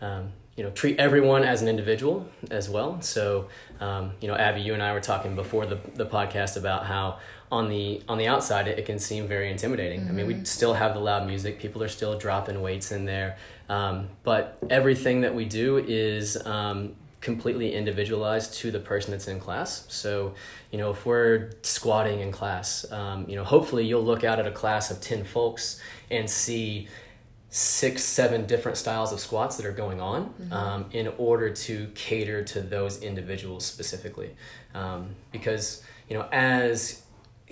um, 0.00 0.32
you 0.56 0.62
know 0.62 0.70
treat 0.70 0.98
everyone 0.98 1.42
as 1.42 1.60
an 1.60 1.68
individual 1.68 2.28
as 2.50 2.70
well. 2.70 3.00
So 3.02 3.48
um, 3.80 4.12
you 4.20 4.28
know 4.28 4.36
abby 4.36 4.60
you 4.60 4.72
and 4.74 4.82
i 4.82 4.92
were 4.92 5.00
talking 5.00 5.34
before 5.34 5.66
the, 5.66 5.78
the 5.94 6.06
podcast 6.06 6.56
about 6.56 6.86
how 6.86 7.18
on 7.50 7.68
the 7.68 8.02
on 8.08 8.18
the 8.18 8.26
outside 8.26 8.68
it, 8.68 8.78
it 8.78 8.86
can 8.86 8.98
seem 8.98 9.26
very 9.26 9.50
intimidating 9.50 10.00
mm-hmm. 10.00 10.10
i 10.10 10.12
mean 10.12 10.26
we 10.26 10.34
mm-hmm. 10.34 10.44
still 10.44 10.74
have 10.74 10.94
the 10.94 11.00
loud 11.00 11.26
music 11.26 11.58
people 11.58 11.82
are 11.82 11.88
still 11.88 12.18
dropping 12.18 12.60
weights 12.62 12.92
in 12.92 13.04
there 13.04 13.36
um, 13.68 14.08
but 14.24 14.58
everything 14.68 15.22
that 15.22 15.34
we 15.34 15.46
do 15.46 15.78
is 15.78 16.36
um, 16.46 16.94
completely 17.22 17.72
individualized 17.72 18.52
to 18.52 18.70
the 18.70 18.78
person 18.78 19.12
that's 19.12 19.28
in 19.28 19.40
class 19.40 19.86
so 19.88 20.34
you 20.70 20.78
know 20.78 20.90
if 20.90 21.06
we're 21.06 21.50
squatting 21.62 22.20
in 22.20 22.30
class 22.30 22.90
um, 22.92 23.28
you 23.28 23.36
know 23.36 23.44
hopefully 23.44 23.86
you'll 23.86 24.04
look 24.04 24.24
out 24.24 24.38
at 24.38 24.46
a 24.46 24.52
class 24.52 24.90
of 24.90 25.00
10 25.00 25.24
folks 25.24 25.80
and 26.10 26.28
see 26.28 26.88
six, 27.54 28.02
seven 28.02 28.46
different 28.46 28.76
styles 28.76 29.12
of 29.12 29.20
squats 29.20 29.56
that 29.56 29.64
are 29.64 29.70
going 29.70 30.00
on 30.00 30.24
mm-hmm. 30.24 30.52
um, 30.52 30.86
in 30.90 31.06
order 31.18 31.50
to 31.50 31.86
cater 31.94 32.42
to 32.42 32.60
those 32.60 33.00
individuals 33.00 33.64
specifically. 33.64 34.34
Um, 34.74 35.10
because, 35.30 35.80
you 36.08 36.18
know, 36.18 36.26
as 36.32 37.03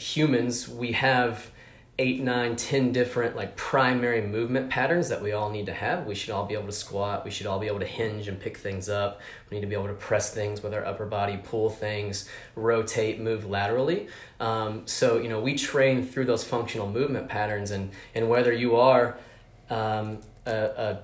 humans, 0.02 0.68
we 0.68 0.92
have 0.92 1.50
eight, 1.98 2.20
nine, 2.20 2.56
ten 2.56 2.90
different 2.90 3.36
like 3.36 3.54
primary 3.54 4.22
movement 4.22 4.70
patterns 4.70 5.08
that 5.10 5.22
we 5.22 5.32
all 5.32 5.50
need 5.50 5.66
to 5.66 5.72
have. 5.72 6.06
We 6.06 6.14
should 6.14 6.30
all 6.30 6.46
be 6.46 6.54
able 6.54 6.66
to 6.66 6.72
squat. 6.72 7.24
We 7.24 7.30
should 7.30 7.46
all 7.46 7.58
be 7.58 7.66
able 7.66 7.80
to 7.80 7.86
hinge 7.86 8.28
and 8.28 8.40
pick 8.40 8.56
things 8.56 8.88
up. 8.88 9.20
We 9.48 9.56
need 9.56 9.60
to 9.60 9.66
be 9.66 9.74
able 9.74 9.88
to 9.88 9.94
press 9.94 10.32
things 10.32 10.62
with 10.62 10.74
our 10.74 10.84
upper 10.84 11.06
body, 11.06 11.38
pull 11.42 11.70
things, 11.70 12.28
rotate, 12.56 13.20
move 13.20 13.44
laterally. 13.44 14.08
Um, 14.40 14.86
so 14.86 15.18
you 15.18 15.28
know 15.28 15.40
we 15.40 15.54
train 15.54 16.04
through 16.04 16.24
those 16.24 16.44
functional 16.44 16.90
movement 16.90 17.28
patterns, 17.28 17.70
and 17.70 17.90
and 18.14 18.28
whether 18.28 18.52
you 18.52 18.76
are 18.76 19.18
um, 19.70 20.18
a, 20.46 20.52
a 20.52 21.00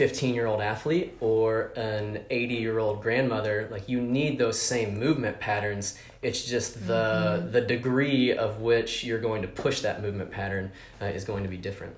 15 0.00 0.34
year 0.34 0.46
old 0.46 0.62
athlete 0.62 1.14
or 1.20 1.72
an 1.76 2.24
80 2.30 2.54
year 2.54 2.78
old 2.78 3.02
grandmother 3.02 3.68
like 3.70 3.86
you 3.86 4.00
need 4.00 4.38
those 4.38 4.58
same 4.58 4.98
movement 4.98 5.38
patterns 5.38 5.98
it's 6.22 6.42
just 6.42 6.86
the 6.86 7.36
mm-hmm. 7.38 7.50
the 7.52 7.60
degree 7.60 8.32
of 8.32 8.62
which 8.62 9.04
you're 9.04 9.20
going 9.20 9.42
to 9.42 9.48
push 9.48 9.82
that 9.82 10.00
movement 10.00 10.30
pattern 10.30 10.72
uh, 11.02 11.04
is 11.04 11.24
going 11.24 11.42
to 11.42 11.50
be 11.50 11.58
different 11.58 11.94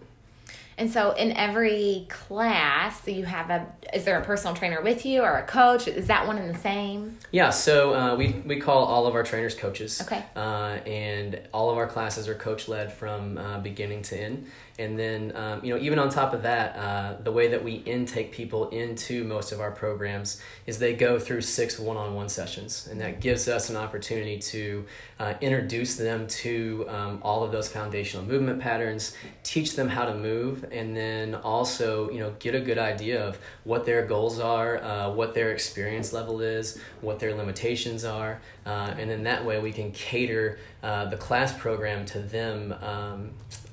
and 0.78 0.90
so 0.90 1.12
in 1.12 1.32
every 1.36 2.06
class, 2.08 3.06
you 3.06 3.24
have 3.24 3.50
a 3.50 3.66
is 3.92 4.04
there 4.04 4.18
a 4.18 4.24
personal 4.24 4.56
trainer 4.56 4.80
with 4.80 5.04
you 5.04 5.20
or 5.22 5.36
a 5.36 5.46
coach? 5.46 5.86
Is 5.86 6.06
that 6.06 6.26
one 6.26 6.38
and 6.38 6.52
the 6.52 6.58
same? 6.58 7.18
Yeah, 7.30 7.50
so 7.50 7.94
uh, 7.94 8.16
we 8.16 8.32
we 8.46 8.58
call 8.58 8.86
all 8.86 9.06
of 9.06 9.14
our 9.14 9.22
trainers 9.22 9.54
coaches. 9.54 10.00
Okay. 10.00 10.24
Uh, 10.34 10.78
and 10.86 11.40
all 11.52 11.70
of 11.70 11.76
our 11.76 11.86
classes 11.86 12.26
are 12.26 12.34
coach 12.34 12.68
led 12.68 12.92
from 12.92 13.36
uh, 13.36 13.58
beginning 13.60 14.02
to 14.02 14.18
end. 14.18 14.50
And 14.78 14.98
then, 14.98 15.36
um, 15.36 15.64
you 15.64 15.74
know, 15.74 15.80
even 15.80 15.98
on 15.98 16.08
top 16.08 16.32
of 16.32 16.42
that, 16.44 16.76
uh, 16.76 17.22
the 17.22 17.30
way 17.30 17.48
that 17.48 17.62
we 17.62 17.74
intake 17.74 18.32
people 18.32 18.70
into 18.70 19.22
most 19.24 19.52
of 19.52 19.60
our 19.60 19.70
programs 19.70 20.40
is 20.66 20.78
they 20.78 20.94
go 20.94 21.18
through 21.18 21.42
six 21.42 21.78
one 21.78 21.96
on 21.96 22.14
one 22.14 22.28
sessions. 22.28 22.88
And 22.90 23.00
that 23.00 23.20
gives 23.20 23.48
us 23.48 23.68
an 23.68 23.76
opportunity 23.76 24.38
to 24.38 24.86
uh, 25.18 25.34
introduce 25.40 25.96
them 25.96 26.26
to 26.26 26.86
um, 26.88 27.18
all 27.22 27.44
of 27.44 27.52
those 27.52 27.68
foundational 27.68 28.24
movement 28.24 28.60
patterns, 28.60 29.14
teach 29.42 29.76
them 29.76 29.88
how 29.88 30.06
to 30.06 30.14
move, 30.14 30.64
and 30.72 30.96
then 30.96 31.34
also, 31.34 32.10
you 32.10 32.18
know, 32.18 32.34
get 32.38 32.54
a 32.54 32.60
good 32.60 32.78
idea 32.78 33.22
of 33.22 33.38
what 33.64 33.84
their 33.84 34.06
goals 34.06 34.40
are, 34.40 34.82
uh, 34.82 35.10
what 35.10 35.34
their 35.34 35.52
experience 35.52 36.12
level 36.12 36.40
is, 36.40 36.80
what 37.00 37.18
their 37.18 37.34
limitations 37.34 38.04
are. 38.04 38.40
Uh, 38.64 38.94
and 38.98 39.10
then 39.10 39.24
that 39.24 39.44
way 39.44 39.60
we 39.60 39.72
can 39.72 39.92
cater 39.92 40.58
uh, 40.82 41.04
the 41.06 41.16
class 41.16 41.56
program 41.56 42.04
to 42.06 42.20
them. 42.20 42.74
Um, 42.82 43.30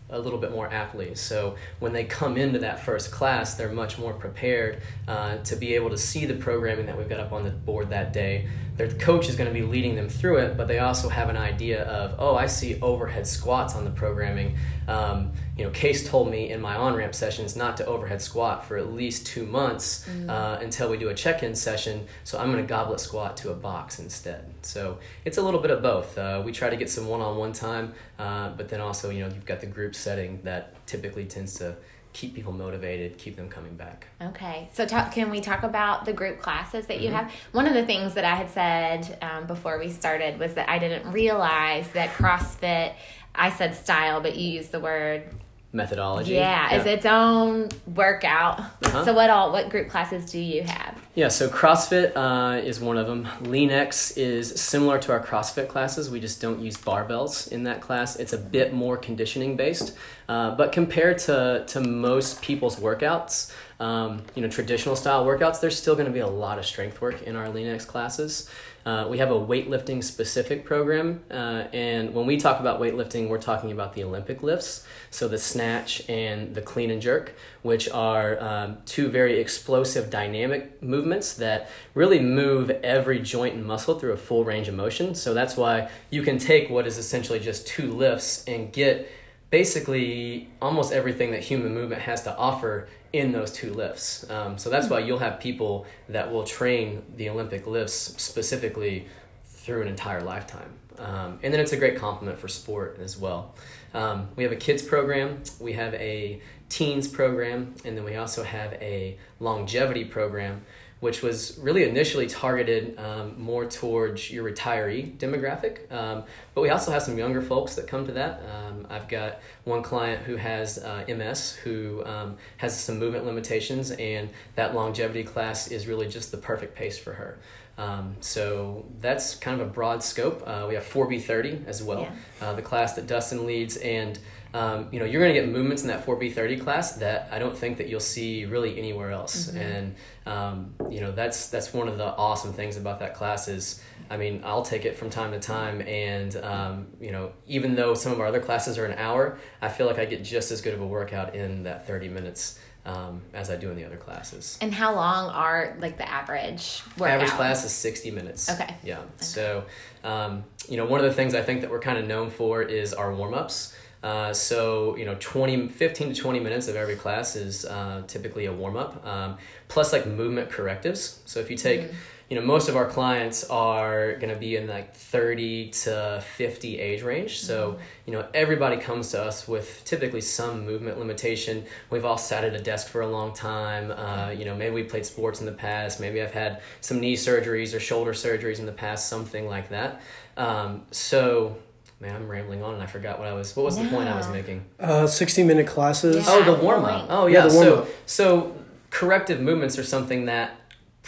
a 0.09 0.19
little 0.19 0.39
bit 0.39 0.51
more 0.51 0.67
aptly. 0.71 1.15
So 1.15 1.55
when 1.79 1.93
they 1.93 2.03
come 2.03 2.37
into 2.37 2.59
that 2.59 2.83
first 2.83 3.11
class, 3.11 3.55
they're 3.55 3.71
much 3.71 3.97
more 3.97 4.13
prepared 4.13 4.81
uh, 5.07 5.37
to 5.37 5.55
be 5.55 5.75
able 5.75 5.89
to 5.91 5.97
see 5.97 6.25
the 6.25 6.35
programming 6.35 6.87
that 6.87 6.97
we've 6.97 7.09
got 7.09 7.19
up 7.19 7.31
on 7.31 7.43
the 7.43 7.51
board 7.51 7.89
that 7.91 8.13
day. 8.13 8.47
Their 8.79 8.87
coach 8.91 9.27
is 9.27 9.35
going 9.35 9.49
to 9.49 9.53
be 9.53 9.65
leading 9.65 9.95
them 9.97 10.07
through 10.07 10.37
it, 10.37 10.55
but 10.55 10.69
they 10.69 10.79
also 10.79 11.09
have 11.09 11.27
an 11.27 11.35
idea 11.35 11.83
of, 11.83 12.15
oh, 12.17 12.37
I 12.37 12.45
see 12.45 12.79
overhead 12.81 13.27
squats 13.27 13.75
on 13.75 13.83
the 13.83 13.91
programming. 13.91 14.55
Um, 14.87 15.33
you 15.57 15.65
know, 15.65 15.69
Case 15.71 16.09
told 16.09 16.31
me 16.31 16.49
in 16.49 16.61
my 16.61 16.77
on 16.77 16.95
ramp 16.95 17.13
sessions 17.13 17.57
not 17.57 17.75
to 17.75 17.85
overhead 17.85 18.21
squat 18.21 18.65
for 18.65 18.77
at 18.77 18.93
least 18.93 19.27
two 19.27 19.45
months 19.45 20.07
mm. 20.07 20.29
uh, 20.29 20.59
until 20.61 20.89
we 20.89 20.95
do 20.95 21.09
a 21.09 21.13
check 21.13 21.43
in 21.43 21.55
session. 21.55 22.07
So 22.23 22.39
I'm 22.39 22.53
going 22.53 22.63
to 22.63 22.69
goblet 22.69 23.01
squat 23.01 23.35
to 23.37 23.51
a 23.51 23.53
box 23.53 23.99
instead. 23.99 24.45
So 24.61 24.99
it's 25.25 25.37
a 25.37 25.41
little 25.41 25.59
bit 25.59 25.71
of 25.71 25.81
both. 25.81 26.17
Uh, 26.17 26.41
we 26.45 26.53
try 26.53 26.69
to 26.69 26.77
get 26.77 26.89
some 26.89 27.05
one 27.05 27.19
on 27.19 27.35
one 27.35 27.51
time, 27.51 27.93
uh, 28.17 28.51
but 28.51 28.69
then 28.69 28.79
also, 28.79 29.09
you 29.09 29.25
know, 29.25 29.27
you've 29.27 29.45
got 29.45 29.59
the 29.59 29.67
group 29.67 29.93
setting 29.93 30.39
that 30.43 30.87
typically 30.87 31.25
tends 31.25 31.55
to 31.55 31.75
keep 32.13 32.33
people 32.33 32.51
motivated, 32.51 33.17
keep 33.17 33.35
them 33.35 33.49
coming 33.49 33.75
back. 33.75 34.07
Okay, 34.21 34.69
so 34.73 34.85
talk, 34.85 35.11
can 35.11 35.29
we 35.29 35.41
talk 35.41 35.63
about 35.63 36.05
the 36.05 36.13
group 36.13 36.41
classes 36.41 36.87
that 36.87 37.01
you 37.01 37.09
mm-hmm. 37.09 37.17
have? 37.17 37.31
One 37.51 37.67
of 37.67 37.73
the 37.73 37.85
things 37.85 38.15
that 38.15 38.25
I 38.25 38.35
had 38.35 38.49
said 38.49 39.17
um, 39.21 39.47
before 39.47 39.79
we 39.79 39.89
started 39.89 40.39
was 40.39 40.55
that 40.55 40.69
I 40.69 40.79
didn't 40.79 41.11
realize 41.11 41.89
that 41.91 42.09
CrossFit. 42.09 42.93
I 43.35 43.51
said 43.51 43.75
style, 43.75 44.21
but 44.21 44.35
you 44.35 44.49
used 44.51 44.71
the 44.71 44.79
word 44.79 45.29
methodology. 45.71 46.33
Yeah, 46.33 46.71
yeah. 46.71 46.79
is 46.79 46.85
its 46.85 47.05
own 47.05 47.69
workout. 47.93 48.59
Uh-huh. 48.59 49.05
So 49.05 49.13
what 49.13 49.29
all 49.29 49.51
what 49.51 49.69
group 49.69 49.89
classes 49.89 50.31
do 50.31 50.39
you 50.39 50.63
have? 50.63 50.97
Yeah, 51.15 51.29
so 51.29 51.49
CrossFit 51.49 52.11
uh, 52.15 52.61
is 52.61 52.79
one 52.79 52.95
of 52.95 53.07
them. 53.07 53.25
LeanX 53.41 54.15
is 54.15 54.61
similar 54.61 54.99
to 54.99 55.11
our 55.11 55.19
CrossFit 55.19 55.67
classes. 55.67 56.07
We 56.09 56.19
just 56.19 56.39
don't 56.39 56.59
use 56.59 56.77
barbells 56.77 57.51
in 57.51 57.63
that 57.63 57.81
class. 57.81 58.15
It's 58.17 58.31
a 58.31 58.37
bit 58.37 58.73
more 58.73 58.95
conditioning 58.95 59.57
based, 59.57 59.97
uh, 60.29 60.55
but 60.55 60.71
compared 60.71 61.17
to 61.19 61.65
to 61.67 61.81
most 61.81 62.43
people's 62.43 62.75
workouts, 62.75 63.51
um, 63.79 64.21
you 64.35 64.43
know, 64.43 64.49
traditional 64.49 64.95
style 64.95 65.25
workouts, 65.25 65.59
there's 65.59 65.77
still 65.77 65.95
going 65.95 66.05
to 66.05 66.11
be 66.11 66.19
a 66.19 66.27
lot 66.27 66.59
of 66.59 66.65
strength 66.65 67.01
work 67.01 67.23
in 67.23 67.35
our 67.35 67.47
LeanX 67.47 67.87
classes. 67.87 68.47
Uh, 68.85 69.07
we 69.09 69.17
have 69.17 69.29
a 69.29 69.39
weightlifting 69.39 70.03
specific 70.03 70.63
program, 70.63 71.21
uh, 71.31 71.65
and 71.73 72.13
when 72.13 72.25
we 72.25 72.37
talk 72.37 72.59
about 72.59 72.79
weightlifting, 72.79 73.27
we're 73.27 73.41
talking 73.41 73.71
about 73.71 73.93
the 73.93 74.03
Olympic 74.03 74.41
lifts, 74.41 74.85
so 75.11 75.27
the 75.27 75.37
snatch 75.37 76.07
and 76.07 76.55
the 76.55 76.61
clean 76.61 76.89
and 76.89 77.01
jerk, 77.01 77.35
which 77.61 77.89
are 77.89 78.41
um, 78.41 78.77
two 78.85 79.09
very 79.09 79.39
explosive 79.39 80.09
dynamic 80.09 80.81
movements 80.81 81.33
that 81.35 81.69
really 81.93 82.19
move 82.19 82.69
every 82.69 83.19
joint 83.19 83.55
and 83.55 83.65
muscle 83.65 83.99
through 83.99 84.13
a 84.13 84.17
full 84.17 84.43
range 84.43 84.67
of 84.67 84.75
motion. 84.75 85.13
So 85.15 85.33
that's 85.33 85.57
why 85.57 85.89
you 86.09 86.21
can 86.21 86.37
take 86.37 86.69
what 86.69 86.87
is 86.87 86.97
essentially 86.97 87.39
just 87.39 87.67
two 87.67 87.91
lifts 87.91 88.43
and 88.45 88.71
get 88.71 89.11
basically 89.49 90.49
almost 90.61 90.93
everything 90.93 91.31
that 91.31 91.41
human 91.41 91.73
movement 91.73 92.01
has 92.03 92.23
to 92.23 92.35
offer 92.37 92.87
in 93.11 93.31
those 93.31 93.51
two 93.51 93.73
lifts. 93.73 94.29
Um, 94.29 94.57
so 94.57 94.69
that's 94.69 94.89
why 94.89 94.99
you'll 94.99 95.19
have 95.19 95.39
people 95.39 95.85
that 96.07 96.31
will 96.31 96.43
train 96.43 97.03
the 97.15 97.29
Olympic 97.29 97.65
lifts 97.65 97.93
specifically 97.93 99.07
through 99.43 99.81
an 99.81 99.87
entire 99.87 100.21
lifetime. 100.21 100.71
Um, 100.99 101.39
and 101.41 101.53
then 101.53 101.59
it's 101.61 101.71
a 101.71 101.77
great 101.77 101.97
complement 101.97 102.37
for 102.37 102.47
sport 102.47 102.99
as 103.01 103.17
well. 103.17 103.55
Um, 103.93 104.27
we 104.35 104.43
have 104.43 104.51
a 104.51 104.57
kids 104.57 104.83
program, 104.83 105.41
we 105.59 105.73
have 105.73 105.93
a 105.95 106.41
teens 106.69 107.07
program, 107.07 107.75
and 107.83 107.97
then 107.97 108.03
we 108.03 108.15
also 108.15 108.43
have 108.43 108.73
a 108.73 109.17
longevity 109.39 110.05
program 110.05 110.61
which 110.99 111.21
was 111.21 111.57
really 111.59 111.87
initially 111.87 112.27
targeted 112.27 112.97
um, 112.99 113.39
more 113.41 113.65
towards 113.65 114.29
your 114.31 114.49
retiree 114.49 115.17
demographic. 115.17 115.89
Um, 115.91 116.23
but 116.53 116.61
we 116.61 116.69
also 116.69 116.91
have 116.91 117.01
some 117.01 117.17
younger 117.17 117.41
folks 117.41 117.75
that 117.75 117.87
come 117.87 118.05
to 118.07 118.11
that. 118.13 118.41
Um, 118.43 118.85
I've 118.89 119.07
got 119.07 119.39
one 119.63 119.81
client 119.81 120.23
who 120.23 120.35
has 120.35 120.77
uh, 120.77 121.05
MS 121.07 121.55
who 121.55 122.03
um, 122.05 122.37
has 122.57 122.77
some 122.77 122.99
movement 122.99 123.25
limitations, 123.25 123.91
and 123.91 124.29
that 124.55 124.75
longevity 124.75 125.23
class 125.23 125.69
is 125.69 125.87
really 125.87 126.07
just 126.07 126.31
the 126.31 126.37
perfect 126.37 126.75
pace 126.75 126.97
for 126.97 127.13
her. 127.13 127.39
Um, 127.77 128.17
so 128.19 128.85
that's 128.99 129.35
kind 129.35 129.61
of 129.61 129.65
a 129.65 129.71
broad 129.71 130.03
scope. 130.03 130.43
Uh, 130.45 130.65
we 130.67 130.75
have 130.75 130.83
4B30 130.83 131.65
as 131.65 131.81
well, 131.81 132.01
yeah. 132.01 132.49
uh, 132.49 132.53
the 132.53 132.61
class 132.61 132.95
that 132.95 133.07
Dustin 133.07 133.45
leads, 133.45 133.77
and 133.77 134.19
um, 134.53 134.87
you 134.91 134.99
know, 134.99 135.05
you're 135.05 135.21
going 135.21 135.33
to 135.33 135.39
get 135.39 135.49
movements 135.49 135.83
in 135.83 135.89
that 135.89 136.05
4B30 136.05 136.61
class 136.61 136.93
that 136.93 137.29
I 137.31 137.37
don't 137.37 137.55
think 137.55 137.77
that 137.77 137.87
you'll 137.87 137.99
see 137.99 138.45
really 138.45 138.77
anywhere 138.79 139.11
else. 139.11 139.47
Mm-hmm. 139.47 139.57
And, 139.57 139.95
um, 140.25 140.73
you 140.89 141.01
know, 141.01 141.11
that's, 141.11 141.49
that's 141.49 141.71
one 141.71 141.87
of 141.87 141.97
the 141.97 142.05
awesome 142.05 142.51
things 142.53 142.75
about 142.75 142.99
that 142.99 143.13
class 143.13 143.47
is, 143.47 143.81
I 144.09 144.17
mean, 144.17 144.41
I'll 144.43 144.63
take 144.63 144.85
it 144.85 144.97
from 144.97 145.11
time 145.11 145.31
to 145.33 145.39
time. 145.39 145.81
And, 145.81 146.35
um, 146.37 146.87
you 146.99 147.11
know, 147.11 147.31
even 147.45 147.75
though 147.75 147.93
some 147.93 148.11
of 148.11 148.19
our 148.19 148.25
other 148.25 148.39
classes 148.39 148.79
are 148.79 148.85
an 148.85 148.97
hour, 148.97 149.37
I 149.61 149.69
feel 149.69 149.85
like 149.85 149.99
I 149.99 150.05
get 150.05 150.23
just 150.23 150.51
as 150.51 150.61
good 150.61 150.73
of 150.73 150.81
a 150.81 150.87
workout 150.87 151.35
in 151.35 151.63
that 151.63 151.85
30 151.85 152.09
minutes. 152.09 152.59
Um, 152.85 153.21
as 153.33 153.51
I 153.51 153.57
do 153.57 153.69
in 153.69 153.75
the 153.75 153.83
other 153.83 153.97
classes. 153.97 154.57
And 154.61 154.73
how 154.73 154.95
long 154.95 155.29
are 155.29 155.75
like 155.79 155.97
the 155.97 156.09
average 156.09 156.81
workout? 156.97 157.15
Average 157.15 157.31
class 157.31 157.63
is 157.65 157.71
60 157.73 158.09
minutes. 158.09 158.49
Okay. 158.49 158.73
Yeah. 158.83 158.99
Okay. 158.99 159.09
So, 159.19 159.65
um, 160.03 160.45
you 160.67 160.77
know, 160.77 160.85
one 160.85 160.99
of 160.99 161.05
the 161.05 161.13
things 161.13 161.35
I 161.35 161.41
think 161.41 161.61
that 161.61 161.69
we're 161.69 161.81
kind 161.81 161.99
of 161.99 162.07
known 162.07 162.31
for 162.31 162.63
is 162.63 162.93
our 162.93 163.13
warm 163.13 163.33
ups. 163.33 163.75
Uh, 164.01 164.33
so 164.33 164.95
you 164.95 165.05
know 165.05 165.15
20 165.19 165.67
15 165.67 166.13
to 166.13 166.21
20 166.21 166.39
minutes 166.39 166.67
of 166.67 166.75
every 166.75 166.95
class 166.95 167.35
is 167.35 167.65
uh, 167.65 168.03
typically 168.07 168.45
a 168.45 168.53
warm-up. 168.53 169.05
Um, 169.05 169.37
plus 169.67 169.91
like 169.91 170.07
movement 170.07 170.49
correctives. 170.49 171.21
So 171.25 171.39
if 171.39 171.51
you 171.51 171.57
take 171.57 171.81
mm-hmm. 171.81 171.95
you 172.29 172.39
know 172.39 172.45
most 172.45 172.69
of 172.69 172.77
our 172.77 172.85
clients 172.85 173.43
are 173.49 174.13
going 174.13 174.33
to 174.33 174.39
be 174.39 174.55
in 174.55 174.67
like 174.67 174.95
30 174.95 175.71
to 175.71 176.23
50 176.37 176.79
age 176.79 177.01
range. 177.03 177.39
So 177.39 177.71
mm-hmm. 177.71 177.81
you 178.05 178.13
know 178.13 178.25
everybody 178.33 178.77
comes 178.77 179.11
to 179.11 179.21
us 179.21 179.49
with 179.49 179.81
typically 179.83 180.21
some 180.21 180.65
movement 180.65 180.97
limitation. 180.97 181.65
We've 181.89 182.05
all 182.05 182.17
sat 182.17 182.45
at 182.45 182.53
a 182.53 182.59
desk 182.59 182.87
for 182.87 183.01
a 183.01 183.07
long 183.07 183.33
time. 183.33 183.91
Uh, 183.91 184.29
you 184.29 184.45
know 184.45 184.55
maybe 184.55 184.75
we 184.75 184.83
played 184.83 185.05
sports 185.05 185.41
in 185.41 185.45
the 185.45 185.51
past. 185.51 185.99
Maybe 185.99 186.21
i've 186.21 186.33
had 186.33 186.61
some 186.79 187.01
knee 187.01 187.17
surgeries 187.17 187.75
or 187.75 187.81
shoulder 187.81 188.13
surgeries 188.13 188.59
in 188.59 188.65
the 188.65 188.71
past 188.71 189.09
something 189.09 189.45
like 189.45 189.67
that. 189.69 190.01
Um, 190.37 190.83
so 190.91 191.57
Man, 192.01 192.15
I'm 192.15 192.27
rambling 192.29 192.63
on 192.63 192.75
and 192.75 192.83
I 192.83 192.85
forgot 192.85 193.19
what 193.19 193.27
I 193.27 193.33
was. 193.33 193.53
What 193.55 193.65
was 193.65 193.77
no. 193.77 193.83
the 193.83 193.89
point 193.89 194.07
I 194.07 194.15
was 194.15 194.29
making? 194.29 194.63
Uh, 194.79 195.05
60 195.05 195.43
minute 195.43 195.67
classes. 195.67 196.15
Yeah, 196.15 196.23
oh, 196.27 196.55
the 196.55 196.63
warm 196.63 196.85
up. 196.85 197.07
Oh, 197.09 197.27
yeah. 197.27 197.43
yeah 197.43 197.49
so, 197.49 197.87
so 198.05 198.55
corrective 198.89 199.41
movements 199.41 199.77
are 199.77 199.83
something 199.83 200.25
that 200.25 200.58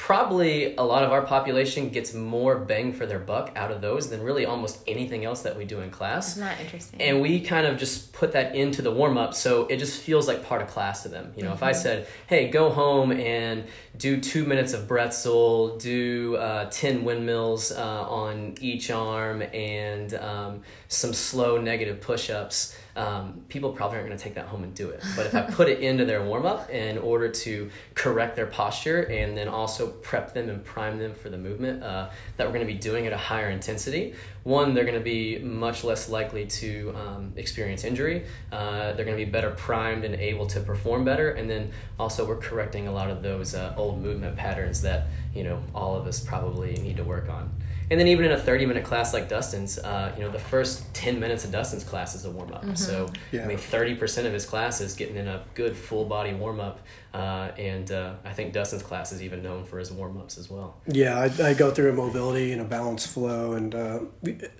probably 0.01 0.75
a 0.77 0.81
lot 0.81 1.03
of 1.03 1.11
our 1.11 1.21
population 1.21 1.89
gets 1.89 2.11
more 2.11 2.57
bang 2.57 2.91
for 2.91 3.05
their 3.05 3.19
buck 3.19 3.51
out 3.55 3.69
of 3.69 3.81
those 3.81 4.09
than 4.09 4.19
really 4.23 4.47
almost 4.47 4.81
anything 4.87 5.25
else 5.25 5.43
that 5.43 5.55
we 5.55 5.63
do 5.63 5.79
in 5.81 5.91
class. 5.91 6.31
Isn't 6.31 6.43
that 6.43 6.59
interesting? 6.59 6.99
And 6.99 7.21
we 7.21 7.39
kind 7.39 7.67
of 7.67 7.77
just 7.77 8.11
put 8.11 8.31
that 8.31 8.55
into 8.55 8.81
the 8.81 8.89
warm 8.89 9.15
up, 9.15 9.35
so 9.35 9.67
it 9.67 9.77
just 9.77 10.01
feels 10.01 10.27
like 10.27 10.43
part 10.43 10.63
of 10.63 10.69
class 10.69 11.03
to 11.03 11.09
them. 11.09 11.31
You 11.35 11.43
know, 11.43 11.49
mm-hmm. 11.49 11.57
if 11.57 11.63
I 11.63 11.71
mm-hmm. 11.73 11.81
said, 11.81 12.07
"Hey, 12.25 12.49
go 12.49 12.71
home 12.71 13.11
and 13.11 13.65
do 13.95 14.19
two 14.19 14.43
minutes 14.43 14.73
of 14.73 14.87
bretzel, 14.87 15.79
do 15.79 16.35
uh, 16.35 16.65
ten 16.71 17.03
windmills 17.03 17.71
uh, 17.71 18.01
on 18.09 18.55
each 18.59 18.89
arm, 18.89 19.43
and 19.43 20.15
um, 20.15 20.61
some 20.87 21.13
slow 21.13 21.61
negative 21.61 22.01
push 22.01 22.31
ups." 22.31 22.75
Um, 22.95 23.41
people 23.47 23.71
probably 23.71 23.97
aren't 23.97 24.09
going 24.09 24.17
to 24.17 24.23
take 24.23 24.35
that 24.35 24.47
home 24.47 24.63
and 24.63 24.73
do 24.73 24.89
it. 24.89 25.01
But 25.15 25.25
if 25.27 25.35
I 25.35 25.41
put 25.41 25.69
it 25.69 25.79
into 25.79 26.05
their 26.05 26.23
warm 26.23 26.45
up 26.45 26.69
in 26.69 26.97
order 26.97 27.29
to 27.29 27.69
correct 27.93 28.35
their 28.35 28.47
posture 28.47 29.03
and 29.03 29.37
then 29.37 29.47
also 29.47 29.87
prep 29.87 30.33
them 30.33 30.49
and 30.49 30.63
prime 30.63 30.99
them 30.99 31.13
for 31.13 31.29
the 31.29 31.37
movement 31.37 31.83
uh, 31.83 32.09
that 32.37 32.47
we're 32.47 32.53
going 32.53 32.67
to 32.67 32.73
be 32.73 32.79
doing 32.79 33.07
at 33.07 33.13
a 33.13 33.17
higher 33.17 33.49
intensity, 33.49 34.13
one, 34.43 34.73
they're 34.73 34.85
going 34.85 34.97
to 34.97 35.03
be 35.03 35.37
much 35.37 35.83
less 35.83 36.09
likely 36.09 36.45
to 36.47 36.93
um, 36.95 37.33
experience 37.35 37.83
injury. 37.83 38.25
Uh, 38.51 38.93
they're 38.93 39.05
going 39.05 39.17
to 39.17 39.23
be 39.23 39.29
better 39.29 39.51
primed 39.51 40.03
and 40.03 40.15
able 40.15 40.47
to 40.47 40.59
perform 40.59 41.05
better. 41.05 41.31
And 41.31 41.49
then 41.49 41.71
also, 41.99 42.25
we're 42.27 42.37
correcting 42.37 42.87
a 42.87 42.91
lot 42.91 43.11
of 43.11 43.21
those 43.21 43.53
uh, 43.53 43.73
old 43.77 44.01
movement 44.01 44.35
patterns 44.35 44.81
that 44.81 45.07
you 45.35 45.43
know 45.43 45.61
all 45.75 45.95
of 45.95 46.07
us 46.07 46.19
probably 46.19 46.73
need 46.73 46.97
to 46.97 47.03
work 47.03 47.29
on. 47.29 47.51
And 47.91 47.99
then 47.99 48.07
even 48.07 48.23
in 48.23 48.31
a 48.31 48.37
30 48.37 48.65
minute 48.65 48.85
class 48.85 49.13
like 49.13 49.27
Dustin's, 49.27 49.77
uh, 49.77 50.13
you 50.17 50.23
know, 50.23 50.31
the 50.31 50.39
first 50.39 50.91
10 50.93 51.19
minutes 51.19 51.43
of 51.43 51.51
Dustin's 51.51 51.83
class 51.83 52.15
is 52.15 52.23
a 52.23 52.31
warm 52.31 52.53
up. 52.53 52.63
Mm-hmm. 52.63 52.75
So, 52.75 53.09
yeah. 53.33 53.43
I 53.43 53.47
mean, 53.47 53.57
30% 53.57 54.25
of 54.25 54.31
his 54.31 54.45
class 54.45 54.79
is 54.79 54.95
getting 54.95 55.17
in 55.17 55.27
a 55.27 55.43
good 55.55 55.75
full 55.75 56.05
body 56.05 56.33
warm 56.33 56.61
up. 56.61 56.79
Uh, 57.13 57.51
and 57.57 57.91
uh, 57.91 58.13
I 58.23 58.31
think 58.31 58.53
Dustin's 58.53 58.83
class 58.83 59.11
is 59.11 59.21
even 59.21 59.43
known 59.43 59.65
for 59.65 59.77
his 59.77 59.91
warm 59.91 60.15
ups 60.17 60.37
as 60.37 60.49
well. 60.49 60.77
Yeah, 60.87 61.19
I, 61.19 61.49
I, 61.49 61.53
go 61.53 61.69
through 61.69 61.89
a 61.89 61.93
mobility 61.93 62.53
and 62.53 62.61
a 62.61 62.63
balance 62.63 63.05
flow. 63.05 63.51
And 63.51 63.75
uh, 63.75 63.99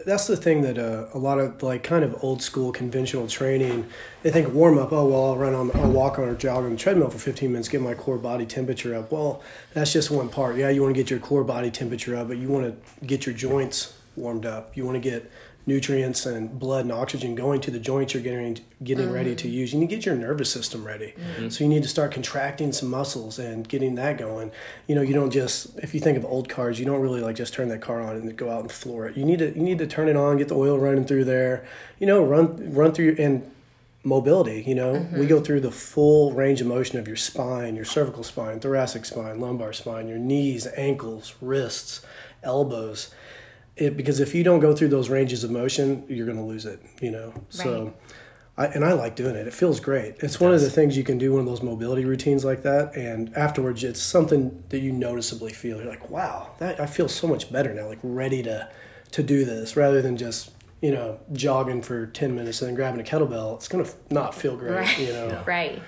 that's 0.06 0.28
the 0.28 0.36
thing 0.36 0.62
that 0.64 0.78
uh, 0.78 1.08
a 1.14 1.18
lot 1.18 1.40
of 1.40 1.64
like 1.64 1.82
kind 1.82 2.04
of 2.04 2.22
old 2.22 2.42
school 2.42 2.74
conventional 2.74 3.28
training, 3.28 3.88
they 4.22 4.32
think 4.32 4.54
warm 4.54 4.78
up, 4.78 4.92
oh, 4.92 5.06
well, 5.06 5.28
I'll 5.28 5.38
run 5.38 5.54
on, 5.54 5.72
I'll 5.76 5.92
walk 5.92 6.20
on 6.20 6.26
or 6.26 6.36
jog 6.36 6.66
on 6.66 6.72
the 6.72 6.76
treadmill 6.76 7.10
for 7.10 7.20
15 7.20 7.54
minutes, 7.54 7.70
get 7.70 7.80
my 7.80 7.94
core 7.94 8.18
body 8.18 8.46
temperature 8.46 8.96
up. 8.96 9.14
Well, 9.14 9.42
that's 9.74 9.94
just 9.94 10.12
one 10.12 10.28
part. 10.28 10.58
Yeah, 10.58 10.70
you 10.70 10.82
want 10.82 10.94
to 10.94 11.02
get 11.02 11.10
your 11.10 11.20
core 11.20 11.46
body 11.46 11.72
temperature 11.72 12.18
up, 12.18 12.28
but 12.28 12.38
you 12.38 12.50
want 12.50 12.66
to 12.66 13.06
get 13.06 13.21
your 13.26 13.36
joints 13.36 13.98
warmed 14.16 14.46
up. 14.46 14.76
You 14.76 14.86
want 14.86 15.02
to 15.02 15.10
get 15.10 15.32
nutrients 15.66 16.26
and 16.26 16.60
blood 16.60 16.86
and 16.86 16.92
oxygen 16.92 17.36
going 17.36 17.62
to 17.62 17.70
the 17.70 17.80
joints 17.80 18.14
you're 18.14 18.24
getting 18.24 18.58
getting 18.84 19.06
mm-hmm. 19.06 19.14
ready 19.14 19.36
to 19.36 19.48
mm-hmm. 19.48 19.58
use. 19.58 19.74
You 19.74 19.80
need 19.80 19.90
to 19.90 19.96
get 19.96 20.06
your 20.06 20.16
nervous 20.16 20.52
system 20.52 20.86
ready. 20.86 21.14
Mm-hmm. 21.18 21.50
So 21.50 21.64
you 21.64 21.70
need 21.70 21.84
to 21.84 21.90
start 21.90 22.12
contracting 22.12 22.72
some 22.72 22.90
muscles 22.90 23.38
and 23.38 23.68
getting 23.68 23.96
that 23.96 24.18
going. 24.18 24.52
You 24.88 24.96
know, 24.96 25.02
you 25.02 25.14
don't 25.14 25.32
just 25.32 25.78
if 25.80 25.94
you 25.94 26.00
think 26.00 26.18
of 26.18 26.26
old 26.26 26.50
cars, 26.50 26.80
you 26.80 26.86
don't 26.86 27.02
really 27.02 27.22
like 27.22 27.36
just 27.36 27.54
turn 27.54 27.70
that 27.70 27.82
car 27.82 28.02
on 28.02 28.16
and 28.16 28.36
go 28.36 28.50
out 28.50 28.62
and 28.62 28.72
floor 28.72 29.08
it. 29.08 29.18
You 29.18 29.26
need 29.26 29.40
to 29.40 29.54
you 29.54 29.62
need 29.62 29.78
to 29.80 29.88
turn 29.88 30.10
it 30.10 30.16
on, 30.16 30.38
get 30.38 30.48
the 30.48 30.56
oil 30.56 30.80
running 30.80 31.06
through 31.06 31.26
there. 31.26 31.66
You 32.00 32.08
know, 32.08 32.24
run 32.24 32.74
run 32.74 32.94
through 32.94 33.16
and 33.20 33.50
mobility 34.04 34.64
you 34.66 34.74
know 34.74 34.94
mm-hmm. 34.96 35.20
we 35.20 35.28
go 35.28 35.40
through 35.40 35.60
the 35.60 35.70
full 35.70 36.32
range 36.34 36.60
of 36.60 36.66
motion 36.66 36.98
of 36.98 37.08
your 37.08 37.16
spine 37.16 37.76
your 37.76 37.86
cervical 37.86 38.24
spine 38.24 38.60
thoracic 38.60 39.06
spine 39.06 39.40
lumbar 39.40 39.72
spine 39.72 40.08
your 40.08 40.18
knees 40.18 40.68
ankles 40.76 41.36
wrists 41.40 42.02
elbows 42.44 43.14
it 43.76 43.98
because 43.98 44.20
if 44.20 44.36
you 44.36 44.44
don't 44.44 44.60
go 44.60 44.76
through 44.76 44.90
those 44.90 45.10
ranges 45.10 45.44
of 45.44 45.52
motion, 45.52 46.06
you're 46.08 46.26
going 46.26 46.38
to 46.38 46.44
lose 46.44 46.66
it. 46.66 46.82
You 47.02 47.12
know, 47.12 47.34
right. 47.36 47.44
so. 47.50 47.94
I, 48.58 48.66
and 48.66 48.84
I 48.84 48.92
like 48.92 49.16
doing 49.16 49.36
it. 49.36 49.48
It 49.48 49.54
feels 49.54 49.80
great. 49.80 50.16
It's 50.20 50.36
it 50.36 50.42
one 50.42 50.52
does. 50.52 50.62
of 50.62 50.70
the 50.70 50.76
things 50.76 50.98
you 50.98 51.06
can 51.06 51.18
do 51.18 51.32
one 51.32 51.40
of 51.40 51.46
those 51.48 51.64
mobility 51.64 52.04
routines 52.04 52.44
like 52.44 52.64
that, 52.64 52.96
and 52.98 53.36
afterwards, 53.36 53.82
it's 53.82 54.02
something 54.02 54.62
that 54.70 54.80
you 54.80 54.92
noticeably 54.92 55.54
feel. 55.54 55.78
You're 55.78 55.88
like, 55.88 56.10
wow, 56.10 56.52
that 56.60 56.78
I 56.80 56.86
feel 56.86 57.08
so 57.08 57.28
much 57.28 57.52
better 57.52 57.74
now. 57.74 57.88
Like 57.88 58.00
ready 58.04 58.44
to 58.44 58.70
to 59.12 59.24
do 59.24 59.46
this 59.46 59.78
rather 59.78 60.02
than 60.02 60.18
just 60.18 60.52
you 60.82 60.92
know 60.92 61.18
jogging 61.32 61.82
for 61.82 62.08
ten 62.08 62.36
minutes 62.36 62.62
and 62.62 62.68
then 62.68 62.76
grabbing 62.76 63.00
a 63.00 63.04
kettlebell. 63.04 63.56
It's 63.56 63.70
gonna 63.70 63.88
not 64.10 64.36
feel 64.36 64.58
great. 64.58 64.74
Right. 64.74 65.00
You 65.00 65.14
know, 65.14 65.44
right. 65.48 65.82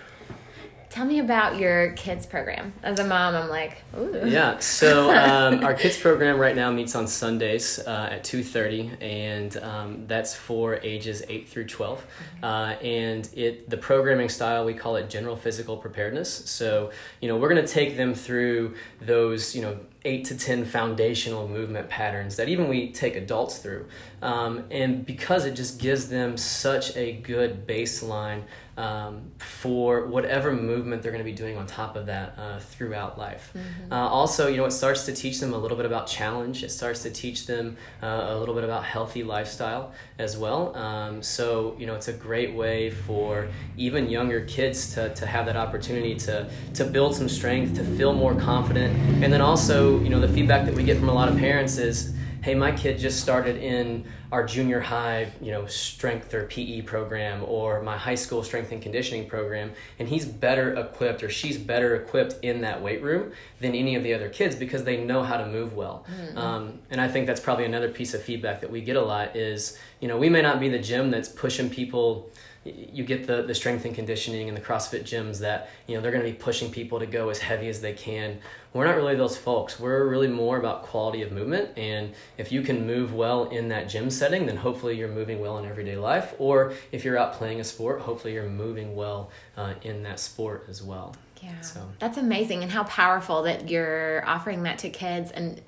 Tell 0.94 1.06
me 1.06 1.18
about 1.18 1.58
your 1.58 1.94
kids 1.94 2.28
program. 2.28 2.72
As 2.84 3.00
a 3.00 3.04
mom, 3.04 3.34
I'm 3.34 3.50
like, 3.50 3.78
ooh. 3.98 4.22
Yeah. 4.28 4.60
So 4.60 5.10
um, 5.10 5.64
our 5.66 5.74
kids 5.74 5.98
program 5.98 6.38
right 6.38 6.56
now 6.56 6.70
meets 6.70 6.94
on 6.94 7.08
Sundays 7.08 7.80
uh, 7.80 8.10
at 8.12 8.24
two 8.24 8.44
thirty, 8.44 8.92
and 9.02 9.58
um, 9.58 10.06
that's 10.06 10.36
for 10.36 10.76
ages 10.84 11.24
eight 11.30 11.50
through 11.50 11.66
12 11.66 12.00
mm-hmm. 12.00 12.46
uh, 12.46 12.74
and 12.84 13.28
it 13.34 13.72
the 13.72 13.78
programming 13.78 14.30
style 14.30 14.66
we 14.66 14.76
call 14.76 14.96
it 14.98 15.10
general 15.10 15.36
physical 15.36 15.78
preparedness. 15.78 16.32
So 16.32 16.92
you 17.22 17.28
know 17.28 17.38
we're 17.38 17.50
going 17.50 17.66
to 17.66 17.74
take 17.74 17.98
them 17.98 18.14
through 18.14 18.76
those 19.02 19.56
you 19.56 19.64
know 19.64 19.80
eight 20.06 20.26
to 20.26 20.38
10 20.38 20.66
foundational 20.66 21.48
movement 21.48 21.90
patterns 21.90 22.36
that 22.36 22.50
even 22.50 22.68
we 22.68 22.92
take 22.92 23.16
adults 23.16 23.60
through. 23.60 23.86
Um, 24.22 24.66
and 24.72 25.06
because 25.06 25.46
it 25.46 25.54
just 25.54 25.80
gives 25.80 26.10
them 26.10 26.38
such 26.38 26.96
a 26.96 27.14
good 27.14 27.68
baseline 27.68 28.44
um, 28.76 29.32
for 29.38 30.08
whatever 30.08 30.52
movement 30.52 31.04
they're 31.04 31.12
going 31.12 31.24
to 31.24 31.30
be 31.30 31.36
doing 31.36 31.58
on 31.58 31.68
top 31.68 31.96
of 31.96 32.08
that 32.08 32.36
uh, 32.38 32.60
throughout 32.60 33.20
life. 33.20 33.52
Mm-hmm. 33.56 33.94
Uh, 33.94 34.08
also, 34.08 34.48
you 34.48 34.58
know, 34.58 34.66
it 34.66 34.72
starts 34.72 35.06
to 35.06 35.14
teach 35.14 35.40
them 35.40 35.54
a 35.54 35.58
little 35.58 35.78
bit 35.78 35.86
about 35.86 36.08
challenge. 36.08 36.64
It 36.64 36.72
starts 36.72 37.04
to 37.04 37.12
teach 37.12 37.46
them 37.46 37.78
uh, 38.02 38.28
a 38.30 38.38
little 38.38 38.56
bit 38.56 38.64
about 38.64 38.84
healthy 38.84 39.24
lifestyle 39.24 39.92
as 40.18 40.38
well. 40.38 40.76
Um, 40.76 41.22
so, 41.22 41.76
you 41.78 41.86
know, 41.86 41.94
it's 41.94 42.08
a 42.08 42.14
great 42.14 42.54
way 42.54 42.90
for 42.90 43.48
even 43.78 44.10
younger 44.10 44.42
kids 44.46 44.94
to, 44.96 45.14
to 45.14 45.26
have 45.28 45.46
that 45.46 45.56
opportunity 45.56 46.16
to, 46.16 46.50
to 46.74 46.84
build 46.84 47.16
some 47.16 47.30
strength, 47.30 47.76
to 47.76 47.84
feel 47.84 48.14
more 48.14 48.34
confident. 48.34 48.98
And 49.24 49.32
then 49.32 49.42
also, 49.42 49.93
you 50.02 50.10
know, 50.10 50.20
the 50.20 50.28
feedback 50.28 50.66
that 50.66 50.74
we 50.74 50.84
get 50.84 50.98
from 50.98 51.10
a 51.10 51.14
lot 51.14 51.30
of 51.30 51.38
parents 51.38 51.78
is, 51.78 52.14
hey, 52.42 52.56
my 52.56 52.72
kid 52.72 53.00
just 53.00 53.22
started 53.22 53.58
in 53.58 54.06
our 54.32 54.46
junior 54.46 54.80
high, 54.80 55.32
you 55.42 55.52
know, 55.52 55.66
strength 55.68 56.34
or 56.34 56.46
PE 56.48 56.82
program 56.82 57.44
or 57.46 57.82
my 57.82 57.98
high 57.98 58.16
school 58.16 58.44
strength 58.44 58.72
and 58.72 58.82
conditioning 58.82 59.30
program, 59.30 59.72
and 60.00 60.10
he's 60.10 60.26
better 60.26 60.74
equipped 60.74 61.24
or 61.24 61.30
she's 61.30 61.58
better 61.58 61.96
equipped 61.96 62.36
in 62.44 62.62
that 62.62 62.82
weight 62.82 63.02
room 63.02 63.32
than 63.60 63.76
any 63.76 63.96
of 63.96 64.04
the 64.04 64.14
other 64.14 64.30
kids 64.30 64.56
because 64.56 64.84
they 64.84 64.98
know 64.98 65.24
how 65.24 65.38
to 65.38 65.46
move 65.46 65.74
well. 65.74 66.06
Mm-hmm. 66.12 66.38
Um, 66.38 66.80
and 66.90 67.00
I 67.00 67.08
think 67.08 67.28
that's 67.28 67.40
probably 67.40 67.66
another 67.66 67.90
piece 67.90 68.14
of 68.14 68.24
feedback 68.24 68.62
that 68.62 68.72
we 68.72 68.82
get 68.82 68.96
a 68.96 69.02
lot 69.02 69.36
is, 69.36 69.78
you 70.00 70.08
know, 70.08 70.18
we 70.18 70.30
may 70.30 70.42
not 70.42 70.60
be 70.60 70.68
the 70.68 70.80
gym 70.80 71.12
that's 71.12 71.30
pushing 71.30 71.70
people 71.70 72.30
you 72.66 73.04
get 73.04 73.28
the, 73.28 73.42
the 73.42 73.54
strength 73.54 73.86
and 73.86 73.94
conditioning 73.94 74.48
and 74.48 74.58
the 74.58 74.62
CrossFit 74.62 75.04
gyms 75.04 75.40
that, 75.40 75.70
you 75.88 75.96
know, 75.96 76.02
they're 76.02 76.12
going 76.12 76.24
to 76.24 76.30
be 76.30 76.38
pushing 76.38 76.72
people 76.72 77.00
to 77.00 77.06
go 77.06 77.30
as 77.30 77.40
heavy 77.40 77.68
as 77.68 77.82
they 77.82 77.94
can. 77.94 78.40
We're 78.72 78.86
not 78.86 78.96
really 78.96 79.16
those 79.16 79.38
folks. 79.38 79.80
We're 79.80 80.08
really 80.08 80.28
more 80.28 80.58
about 80.58 80.84
quality 80.84 81.22
of 81.22 81.32
movement. 81.32 81.78
And 81.78 82.14
if 82.38 82.52
you 82.52 82.62
can 82.62 82.88
move 82.88 83.14
well 83.14 83.46
in 83.46 83.68
that 83.70 83.90
gym 83.90 84.10
setting, 84.10 84.46
then 84.46 84.58
hopefully 84.58 84.98
you're 84.98 85.10
moving 85.12 85.42
well 85.42 85.58
in 85.58 85.66
everyday 85.66 85.98
life. 85.98 86.34
Or 86.40 86.74
if 86.92 87.04
you're 87.04 87.18
out 87.18 87.34
playing 87.34 87.60
a 87.60 87.64
sport, 87.64 88.02
hopefully 88.02 88.34
you're 88.34 88.50
moving 88.50 88.96
well 88.96 89.30
uh, 89.58 89.74
in 89.82 90.04
that 90.04 90.20
sport 90.20 90.66
as 90.70 90.82
well. 90.82 91.16
Yeah. 91.42 91.60
So. 91.60 91.82
That's 92.00 92.18
amazing 92.18 92.64
and 92.64 92.72
how 92.72 92.86
powerful 92.86 93.44
that 93.44 93.70
you're 93.70 94.26
offering 94.26 94.64
that 94.64 94.80
to 94.80 94.90
kids 94.90 95.30
and 95.32 95.62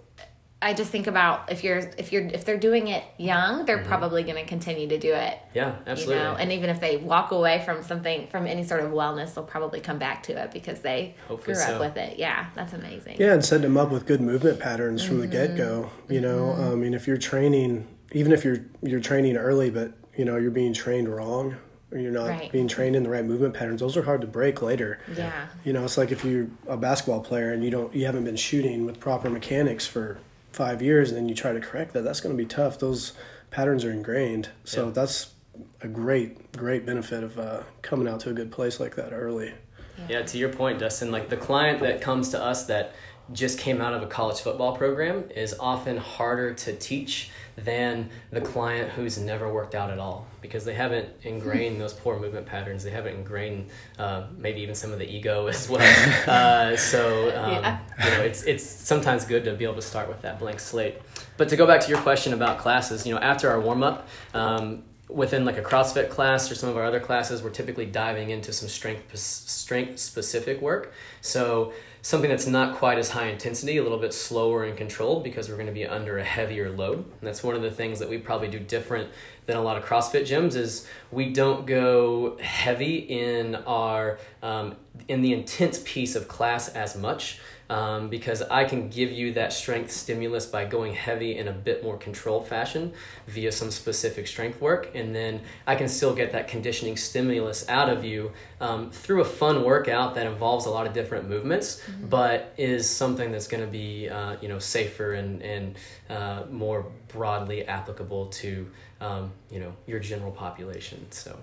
I 0.61 0.73
just 0.73 0.89
think 0.89 1.05
about 1.05 1.51
if 1.51 1.63
you're 1.63 1.77
if 1.97 2.11
you're 2.11 2.25
if 2.25 2.45
they're 2.45 2.57
doing 2.57 2.87
it 2.87 3.03
young, 3.17 3.65
they're 3.65 3.77
mm-hmm. 3.77 3.87
probably 3.87 4.23
going 4.23 4.37
to 4.37 4.45
continue 4.45 4.87
to 4.87 4.97
do 4.97 5.13
it. 5.13 5.37
Yeah, 5.53 5.75
absolutely. 5.85 6.15
You 6.15 6.23
know, 6.23 6.35
and 6.35 6.51
even 6.51 6.69
if 6.69 6.79
they 6.79 6.97
walk 6.97 7.31
away 7.31 7.61
from 7.65 7.83
something 7.83 8.27
from 8.27 8.47
any 8.47 8.63
sort 8.63 8.81
of 8.81 8.91
wellness, 8.91 9.35
they'll 9.35 9.43
probably 9.43 9.81
come 9.81 9.99
back 9.99 10.23
to 10.23 10.41
it 10.41 10.51
because 10.51 10.79
they 10.79 11.15
Hopefully 11.27 11.55
grew 11.55 11.63
so. 11.63 11.75
up 11.75 11.81
with 11.81 11.97
it. 11.97 12.17
Yeah, 12.17 12.47
that's 12.55 12.73
amazing. 12.73 13.17
Yeah, 13.19 13.33
and 13.33 13.45
set 13.45 13.61
them 13.61 13.77
up 13.77 13.91
with 13.91 14.05
good 14.05 14.21
movement 14.21 14.59
patterns 14.59 15.03
mm-hmm. 15.03 15.11
from 15.11 15.21
the 15.21 15.27
get 15.27 15.55
go. 15.55 15.91
You 16.09 16.21
know, 16.21 16.55
mm-hmm. 16.57 16.71
I 16.71 16.75
mean, 16.75 16.93
if 16.93 17.05
you're 17.05 17.17
training, 17.17 17.87
even 18.13 18.31
if 18.31 18.43
you're 18.43 18.65
you're 18.81 19.01
training 19.01 19.35
early, 19.35 19.69
but 19.69 19.91
you 20.15 20.25
know 20.25 20.37
you're 20.37 20.51
being 20.51 20.73
trained 20.73 21.09
wrong 21.09 21.57
you're 21.91 22.11
not 22.11 22.27
right. 22.27 22.51
being 22.51 22.67
trained 22.67 22.95
in 22.95 23.03
the 23.03 23.09
right 23.09 23.25
movement 23.25 23.53
patterns 23.53 23.79
those 23.79 23.95
are 23.95 24.03
hard 24.03 24.19
to 24.21 24.27
break 24.27 24.61
later 24.61 24.99
yeah 25.15 25.47
you 25.63 25.71
know 25.71 25.83
it's 25.83 25.97
like 25.97 26.11
if 26.11 26.25
you're 26.25 26.47
a 26.67 26.75
basketball 26.75 27.21
player 27.21 27.53
and 27.53 27.63
you 27.63 27.69
don't 27.69 27.93
you 27.93 28.05
haven't 28.05 28.23
been 28.23 28.35
shooting 28.35 28.85
with 28.85 28.99
proper 28.99 29.29
mechanics 29.29 29.85
for 29.85 30.17
five 30.55 30.81
years 30.81 31.09
and 31.09 31.17
then 31.17 31.29
you 31.29 31.35
try 31.35 31.53
to 31.53 31.59
correct 31.59 31.93
that, 31.93 32.03
that's 32.03 32.21
going 32.21 32.35
to 32.35 32.41
be 32.41 32.47
tough. 32.47 32.79
Those 32.79 33.13
patterns 33.51 33.85
are 33.85 33.91
ingrained. 33.91 34.49
So 34.63 34.85
yeah. 34.85 34.91
that's 34.91 35.33
a 35.81 35.87
great, 35.87 36.51
great 36.53 36.85
benefit 36.85 37.23
of 37.23 37.37
uh, 37.37 37.63
coming 37.81 38.07
out 38.07 38.21
to 38.21 38.29
a 38.29 38.33
good 38.33 38.51
place 38.51 38.79
like 38.79 38.95
that 38.95 39.11
early. 39.11 39.53
Yeah. 39.97 40.19
yeah, 40.19 40.21
to 40.23 40.37
your 40.37 40.49
point, 40.49 40.79
Dustin, 40.79 41.11
like 41.11 41.29
the 41.29 41.37
client 41.37 41.79
that 41.81 42.01
comes 42.01 42.29
to 42.29 42.41
us 42.41 42.65
that 42.65 42.93
just 43.33 43.59
came 43.59 43.81
out 43.81 43.93
of 43.93 44.03
a 44.03 44.07
college 44.07 44.39
football 44.39 44.75
program 44.75 45.29
is 45.35 45.55
often 45.59 45.97
harder 45.97 46.53
to 46.53 46.75
teach 46.75 47.31
than 47.57 48.09
the 48.31 48.41
client 48.41 48.91
who's 48.91 49.17
never 49.17 49.51
worked 49.51 49.75
out 49.75 49.89
at 49.89 49.97
all 49.97 50.27
because 50.41 50.65
they 50.65 50.73
haven't 50.73 51.07
ingrained 51.23 51.79
those 51.79 51.93
poor 51.93 52.19
movement 52.19 52.45
patterns. 52.45 52.83
They 52.83 52.91
haven't 52.91 53.15
ingrained 53.15 53.69
uh, 53.97 54.27
maybe 54.37 54.61
even 54.61 54.75
some 54.75 54.91
of 54.91 54.99
the 54.99 55.09
ego 55.09 55.47
as 55.47 55.69
well. 55.69 56.27
Uh, 56.27 56.75
so 56.75 57.29
um, 57.37 57.51
yeah. 57.51 57.79
you 58.03 58.09
know, 58.11 58.23
it's 58.23 58.43
it's 58.43 58.63
sometimes 58.63 59.25
good 59.25 59.45
to 59.45 59.53
be 59.53 59.63
able 59.63 59.75
to 59.75 59.81
start 59.81 60.09
with 60.09 60.21
that 60.23 60.39
blank 60.39 60.59
slate. 60.59 60.97
But 61.37 61.49
to 61.49 61.55
go 61.55 61.65
back 61.65 61.81
to 61.81 61.89
your 61.89 61.99
question 61.99 62.33
about 62.33 62.57
classes, 62.57 63.05
you 63.05 63.13
know, 63.13 63.19
after 63.19 63.49
our 63.49 63.59
warm 63.59 63.83
up. 63.83 64.07
Um, 64.33 64.83
within 65.07 65.45
like 65.45 65.57
a 65.57 65.61
CrossFit 65.61 66.09
class 66.09 66.51
or 66.51 66.55
some 66.55 66.67
of 66.67 66.75
our 66.75 66.83
other 66.83 66.99
classes, 66.99 67.43
we're 67.43 67.51
typically 67.51 67.85
diving 67.85 68.31
into 68.31 68.51
some 68.51 68.67
strength 68.67 69.15
strength 69.15 69.99
specific 69.99 70.59
work. 70.61 70.93
So 71.21 71.73
something 72.05 72.29
that's 72.29 72.45
not 72.45 72.75
quite 72.75 72.99
as 72.99 73.09
high 73.09 73.25
intensity, 73.25 73.77
a 73.77 73.81
little 73.81 73.97
bit 73.97 74.13
slower 74.13 74.63
and 74.63 74.77
controlled 74.77 75.23
because 75.23 75.49
we're 75.49 75.55
going 75.55 75.65
to 75.65 75.73
be 75.73 75.87
under 75.87 76.19
a 76.19 76.23
heavier 76.23 76.69
load. 76.69 76.97
And 76.97 77.21
that's 77.23 77.43
one 77.43 77.55
of 77.55 77.63
the 77.63 77.71
things 77.71 77.97
that 77.97 78.07
we 78.07 78.19
probably 78.19 78.47
do 78.47 78.59
different 78.59 79.09
than 79.47 79.57
a 79.57 79.61
lot 79.63 79.75
of 79.75 79.83
CrossFit 79.83 80.21
gyms 80.21 80.55
is 80.55 80.87
we 81.11 81.33
don't 81.33 81.65
go 81.65 82.37
heavy 82.37 82.97
in 82.97 83.55
our 83.55 84.19
um, 84.43 84.75
in 85.07 85.23
the 85.23 85.33
intense 85.33 85.81
piece 85.83 86.15
of 86.15 86.27
class 86.27 86.69
as 86.69 86.95
much 86.95 87.39
um, 87.69 88.09
because 88.09 88.41
I 88.43 88.65
can 88.65 88.89
give 88.89 89.11
you 89.11 89.33
that 89.33 89.53
strength 89.53 89.91
stimulus 89.91 90.45
by 90.45 90.65
going 90.65 90.93
heavy 90.93 91.37
in 91.37 91.47
a 91.47 91.51
bit 91.51 91.83
more 91.83 91.97
controlled 91.97 92.47
fashion 92.47 92.93
via 93.27 93.51
some 93.51 93.71
specific 93.71 94.27
strength 94.27 94.61
work. 94.61 94.91
And 94.93 95.15
then 95.15 95.41
I 95.65 95.75
can 95.75 95.87
still 95.87 96.13
get 96.13 96.31
that 96.33 96.47
conditioning 96.47 96.97
stimulus 96.97 97.67
out 97.69 97.89
of 97.89 98.03
you 98.03 98.31
um, 98.61 98.91
through 98.91 99.21
a 99.21 99.25
fun 99.25 99.63
workout 99.63 100.15
that 100.15 100.27
involves 100.27 100.65
a 100.65 100.69
lot 100.69 100.85
of 100.85 100.93
different 100.93 101.27
movements, 101.27 101.81
mm-hmm. 101.81 102.07
but 102.07 102.53
is 102.57 102.89
something 102.89 103.31
that's 103.31 103.47
going 103.47 103.63
to 103.63 103.71
be 103.71 104.09
uh, 104.09 104.37
you 104.41 104.47
know 104.47 104.59
safer 104.59 105.13
and, 105.13 105.41
and 105.41 105.75
uh, 106.09 106.43
more 106.51 106.85
broadly 107.07 107.65
applicable 107.65 108.27
to 108.27 108.69
um, 109.01 109.31
you 109.49 109.59
know 109.59 109.73
your 109.87 109.99
general 109.99 110.31
population. 110.31 111.05
So 111.11 111.37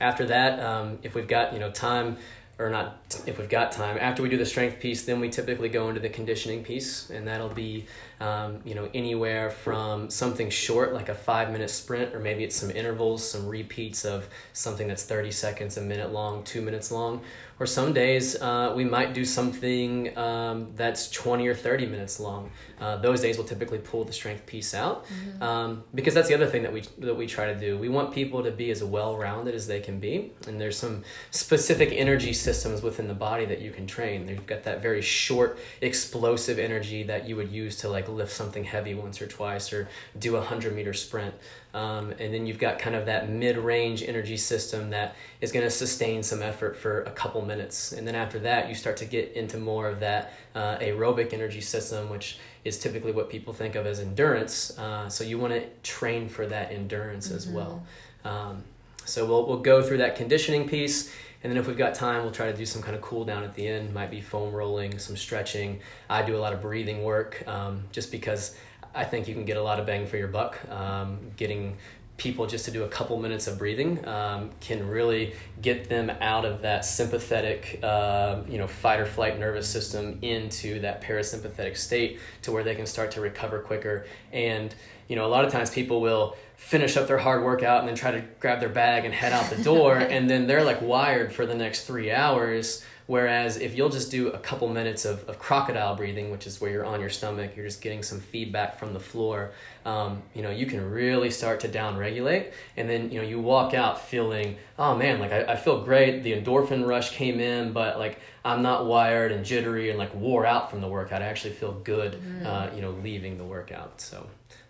after 0.00 0.26
that, 0.26 0.60
um, 0.60 0.98
if 1.02 1.14
we've 1.14 1.28
got 1.28 1.52
you 1.52 1.58
know 1.58 1.70
time 1.70 2.16
or 2.60 2.68
not 2.68 2.98
if 3.26 3.38
we've 3.38 3.48
got 3.48 3.72
time 3.72 3.96
after 3.98 4.22
we 4.22 4.28
do 4.28 4.36
the 4.36 4.44
strength 4.44 4.78
piece 4.78 5.04
then 5.04 5.18
we 5.18 5.28
typically 5.30 5.68
go 5.68 5.88
into 5.88 6.00
the 6.00 6.08
conditioning 6.08 6.62
piece 6.62 7.08
and 7.10 7.26
that'll 7.26 7.48
be 7.48 7.86
um, 8.20 8.60
you 8.64 8.74
know 8.74 8.88
anywhere 8.92 9.50
from 9.50 10.10
something 10.10 10.50
short 10.50 10.92
like 10.92 11.08
a 11.08 11.14
five 11.14 11.50
minute 11.50 11.70
sprint 11.70 12.14
or 12.14 12.20
maybe 12.20 12.44
it's 12.44 12.54
some 12.54 12.70
intervals 12.70 13.28
some 13.28 13.46
repeats 13.46 14.04
of 14.04 14.28
something 14.52 14.86
that's 14.86 15.04
30 15.04 15.30
seconds 15.30 15.76
a 15.78 15.80
minute 15.80 16.12
long 16.12 16.44
two 16.44 16.60
minutes 16.60 16.92
long 16.92 17.22
or 17.60 17.66
some 17.66 17.92
days 17.92 18.40
uh, 18.40 18.72
we 18.74 18.84
might 18.84 19.12
do 19.12 19.22
something 19.22 20.16
um, 20.16 20.72
that's 20.74 21.10
20 21.10 21.46
or 21.46 21.54
30 21.54 21.86
minutes 21.86 22.18
long. 22.18 22.50
Uh, 22.80 22.96
those 22.96 23.20
days 23.20 23.36
we'll 23.36 23.46
typically 23.46 23.78
pull 23.78 24.02
the 24.02 24.12
strength 24.12 24.46
piece 24.46 24.72
out 24.72 25.04
mm-hmm. 25.04 25.42
um, 25.42 25.84
because 25.94 26.14
that's 26.14 26.26
the 26.26 26.34
other 26.34 26.46
thing 26.46 26.62
that 26.62 26.72
we 26.72 26.80
that 26.98 27.14
we 27.14 27.26
try 27.26 27.52
to 27.52 27.54
do. 27.54 27.76
We 27.76 27.90
want 27.90 28.14
people 28.14 28.42
to 28.42 28.50
be 28.50 28.70
as 28.70 28.82
well 28.82 29.16
rounded 29.18 29.54
as 29.54 29.66
they 29.66 29.80
can 29.80 30.00
be, 30.00 30.32
and 30.46 30.58
there's 30.58 30.78
some 30.78 31.04
specific 31.30 31.90
energy 31.92 32.32
systems 32.32 32.82
within 32.82 33.06
the 33.06 33.14
body 33.14 33.44
that 33.44 33.60
you 33.60 33.70
can 33.70 33.86
train. 33.86 34.26
You've 34.26 34.46
got 34.46 34.62
that 34.62 34.80
very 34.80 35.02
short, 35.02 35.58
explosive 35.82 36.58
energy 36.58 37.02
that 37.02 37.28
you 37.28 37.36
would 37.36 37.52
use 37.52 37.76
to 37.76 37.90
like 37.90 38.08
lift 38.08 38.32
something 38.32 38.64
heavy 38.64 38.94
once 38.94 39.20
or 39.20 39.26
twice 39.26 39.70
or 39.70 39.86
do 40.18 40.36
a 40.36 40.40
hundred 40.40 40.74
meter 40.74 40.94
sprint. 40.94 41.34
Um, 41.72 42.10
and 42.18 42.34
then 42.34 42.46
you've 42.46 42.58
got 42.58 42.78
kind 42.78 42.96
of 42.96 43.06
that 43.06 43.30
mid-range 43.30 44.02
energy 44.02 44.36
system 44.36 44.90
that 44.90 45.14
is 45.40 45.52
going 45.52 45.64
to 45.64 45.70
sustain 45.70 46.22
some 46.22 46.42
effort 46.42 46.76
for 46.76 47.02
a 47.02 47.10
couple 47.12 47.42
minutes 47.42 47.92
and 47.92 48.06
then 48.06 48.16
after 48.16 48.40
that 48.40 48.68
you 48.68 48.74
start 48.74 48.96
to 48.96 49.04
get 49.04 49.32
into 49.34 49.56
more 49.56 49.88
of 49.88 50.00
that 50.00 50.32
uh, 50.56 50.78
aerobic 50.78 51.32
energy 51.32 51.60
system 51.60 52.10
which 52.10 52.38
is 52.64 52.76
typically 52.78 53.12
what 53.12 53.30
people 53.30 53.52
think 53.52 53.76
of 53.76 53.86
as 53.86 54.00
endurance 54.00 54.76
uh, 54.78 55.08
so 55.08 55.22
you 55.22 55.38
want 55.38 55.52
to 55.52 55.64
train 55.84 56.28
for 56.28 56.44
that 56.44 56.72
endurance 56.72 57.28
mm-hmm. 57.28 57.36
as 57.36 57.48
well 57.48 57.86
um, 58.24 58.64
so 59.04 59.24
we'll, 59.24 59.46
we'll 59.46 59.60
go 59.60 59.80
through 59.80 59.98
that 59.98 60.16
conditioning 60.16 60.68
piece 60.68 61.14
and 61.42 61.50
then 61.50 61.56
if 61.56 61.66
we've 61.66 61.78
got 61.78 61.94
time, 61.94 62.22
we'll 62.22 62.32
try 62.32 62.50
to 62.50 62.56
do 62.56 62.66
some 62.66 62.82
kind 62.82 62.94
of 62.94 63.00
cool 63.00 63.24
down 63.24 63.44
at 63.44 63.54
the 63.54 63.66
end. 63.66 63.94
Might 63.94 64.10
be 64.10 64.20
foam 64.20 64.52
rolling, 64.52 64.98
some 64.98 65.16
stretching. 65.16 65.80
I 66.08 66.22
do 66.22 66.36
a 66.36 66.38
lot 66.38 66.52
of 66.52 66.60
breathing 66.60 67.02
work 67.02 67.42
um, 67.46 67.84
just 67.92 68.12
because 68.12 68.56
I 68.94 69.04
think 69.04 69.28
you 69.28 69.34
can 69.34 69.44
get 69.44 69.56
a 69.56 69.62
lot 69.62 69.78
of 69.78 69.86
bang 69.86 70.06
for 70.06 70.16
your 70.16 70.28
buck. 70.28 70.58
Um, 70.70 71.18
getting 71.36 71.76
people 72.20 72.46
just 72.46 72.66
to 72.66 72.70
do 72.70 72.84
a 72.84 72.88
couple 72.88 73.18
minutes 73.18 73.46
of 73.46 73.56
breathing 73.56 74.06
um, 74.06 74.50
can 74.60 74.86
really 74.86 75.32
get 75.62 75.88
them 75.88 76.10
out 76.20 76.44
of 76.44 76.60
that 76.60 76.84
sympathetic, 76.84 77.80
uh, 77.82 78.42
you 78.46 78.58
know, 78.58 78.66
fight 78.66 79.00
or 79.00 79.06
flight 79.06 79.38
nervous 79.38 79.66
system 79.66 80.18
into 80.20 80.80
that 80.80 81.00
parasympathetic 81.00 81.78
state 81.78 82.18
to 82.42 82.52
where 82.52 82.62
they 82.62 82.74
can 82.74 82.84
start 82.84 83.10
to 83.12 83.22
recover 83.22 83.60
quicker. 83.60 84.04
And 84.32 84.74
you 85.08 85.16
know, 85.16 85.26
a 85.26 85.28
lot 85.28 85.44
of 85.44 85.50
times 85.50 85.70
people 85.70 86.00
will 86.00 86.36
finish 86.56 86.96
up 86.96 87.08
their 87.08 87.18
hard 87.18 87.42
workout 87.42 87.80
and 87.80 87.88
then 87.88 87.96
try 87.96 88.12
to 88.12 88.20
grab 88.38 88.60
their 88.60 88.68
bag 88.68 89.06
and 89.06 89.14
head 89.14 89.32
out 89.32 89.50
the 89.50 89.62
door, 89.62 89.96
and 89.98 90.28
then 90.28 90.46
they're 90.46 90.62
like 90.62 90.82
wired 90.82 91.32
for 91.32 91.46
the 91.46 91.54
next 91.54 91.86
three 91.86 92.12
hours 92.12 92.84
Whereas 93.10 93.56
if 93.56 93.74
you'll 93.76 93.88
just 93.88 94.12
do 94.12 94.28
a 94.28 94.38
couple 94.38 94.68
minutes 94.68 95.04
of, 95.04 95.28
of 95.28 95.36
crocodile 95.36 95.96
breathing, 95.96 96.30
which 96.30 96.46
is 96.46 96.60
where 96.60 96.70
you're 96.70 96.84
on 96.84 97.00
your 97.00 97.10
stomach, 97.10 97.56
you're 97.56 97.66
just 97.66 97.82
getting 97.82 98.04
some 98.04 98.20
feedback 98.20 98.78
from 98.78 98.92
the 98.92 99.00
floor, 99.00 99.50
um, 99.84 100.22
you 100.32 100.42
know, 100.42 100.50
you 100.50 100.64
can 100.64 100.88
really 100.88 101.28
start 101.28 101.58
to 101.58 101.66
down 101.66 101.96
regulate. 101.96 102.52
And 102.76 102.88
then, 102.88 103.10
you 103.10 103.20
know, 103.20 103.26
you 103.26 103.40
walk 103.40 103.74
out 103.74 104.00
feeling, 104.00 104.58
oh 104.78 104.94
man, 104.94 105.18
like 105.18 105.32
I, 105.32 105.42
I 105.42 105.56
feel 105.56 105.82
great. 105.82 106.22
The 106.22 106.40
endorphin 106.40 106.86
rush 106.86 107.10
came 107.10 107.40
in, 107.40 107.72
but 107.72 107.98
like 107.98 108.20
I'm 108.44 108.62
not 108.62 108.86
wired 108.86 109.32
and 109.32 109.44
jittery 109.44 109.90
and 109.90 109.98
like 109.98 110.14
wore 110.14 110.46
out 110.46 110.70
from 110.70 110.80
the 110.80 110.86
workout. 110.86 111.20
I 111.20 111.24
actually 111.24 111.54
feel 111.54 111.72
good, 111.72 112.12
mm. 112.12 112.46
uh, 112.46 112.72
you 112.76 112.80
know, 112.80 112.92
leaving 112.92 113.38
the 113.38 113.44
workout. 113.44 114.00
So 114.00 114.24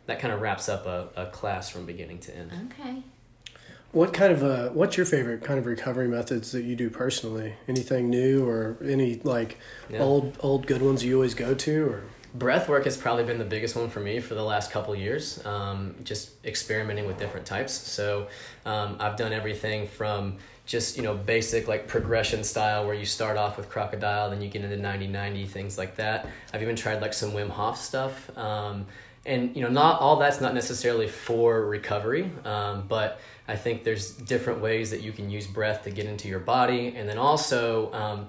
that 0.07 0.19
kind 0.19 0.33
of 0.33 0.41
wraps 0.41 0.67
up 0.71 0.87
a, 0.87 1.09
a 1.15 1.27
class 1.27 1.69
from 1.69 1.85
beginning 1.85 2.21
to 2.21 2.35
end. 2.35 2.73
Okay. 2.73 3.03
What 3.93 4.13
kind 4.13 4.33
of 4.33 4.45
uh, 4.45 4.69
what's 4.69 4.97
your 4.97 5.07
favorite 5.07 5.43
kind 5.43 5.59
of 5.59 5.67
recovery 5.67 6.07
methods 6.07 6.53
that 6.53 6.63
you 6.63 6.77
do 6.77 6.91
personally? 6.91 7.55
Anything 7.67 8.09
new 8.09 8.49
or 8.49 8.77
any 8.85 9.21
like 9.25 9.59
yeah. 9.89 9.99
old 9.99 10.37
old 10.41 10.67
good 10.67 10.81
ones 10.81 11.05
you 11.05 11.15
always 11.17 11.35
go 11.35 11.55
to 11.55 11.87
or? 11.87 12.03
Breath 12.33 12.69
work 12.69 12.85
has 12.85 12.97
probably 12.97 13.25
been 13.25 13.39
the 13.39 13.45
biggest 13.45 13.75
one 13.75 13.91
for 13.91 13.99
me 13.99 14.21
for 14.21 14.35
the 14.35 14.45
last 14.45 14.71
couple 14.71 14.95
years. 14.95 15.45
Um, 15.45 15.97
just 16.05 16.31
experimenting 16.47 17.09
with 17.09 17.19
different 17.19 17.45
types. 17.45 17.73
So 17.73 18.29
um, 18.65 18.97
I've 19.01 19.17
done 19.17 19.33
everything 19.33 19.89
from 19.89 20.37
just 20.67 20.97
you 20.97 21.03
know 21.03 21.17
basic 21.17 21.67
like 21.67 21.89
progression 21.89 22.45
style 22.45 22.87
where 22.87 22.95
you 22.95 23.05
start 23.05 23.37
off 23.37 23.57
with 23.57 23.69
crocodile, 23.69 24.31
then 24.31 24.41
you 24.41 24.49
get 24.49 24.63
into 24.63 24.77
90-90 24.77 25.49
things 25.49 25.77
like 25.77 25.97
that. 25.97 26.29
I've 26.55 26.63
even 26.63 26.77
tried 26.77 27.03
like 27.03 27.13
some 27.13 27.33
Wim 27.33 27.49
Hof 27.49 27.77
stuff. 27.77 28.39
Um, 28.39 28.87
and 29.27 29.55
you 29.55 29.63
know 29.63 29.69
not 29.69 30.01
all 30.01 30.17
that's 30.17 30.41
not 30.41 30.55
necessarily 30.55 31.07
for 31.07 31.67
recovery 31.67 32.31
um, 32.45 32.85
but 32.89 33.21
i 33.49 33.57
think 33.57 33.85
there's 33.85 34.13
different 34.13 34.61
ways 34.61 34.91
that 34.91 35.03
you 35.03 35.13
can 35.13 35.31
use 35.31 35.47
breath 35.47 35.85
to 35.85 35.91
get 35.91 36.07
into 36.07 36.29
your 36.29 36.39
body. 36.39 36.95
And 36.97 37.09
then 37.09 37.19
also 37.19 37.93
um, 37.93 38.29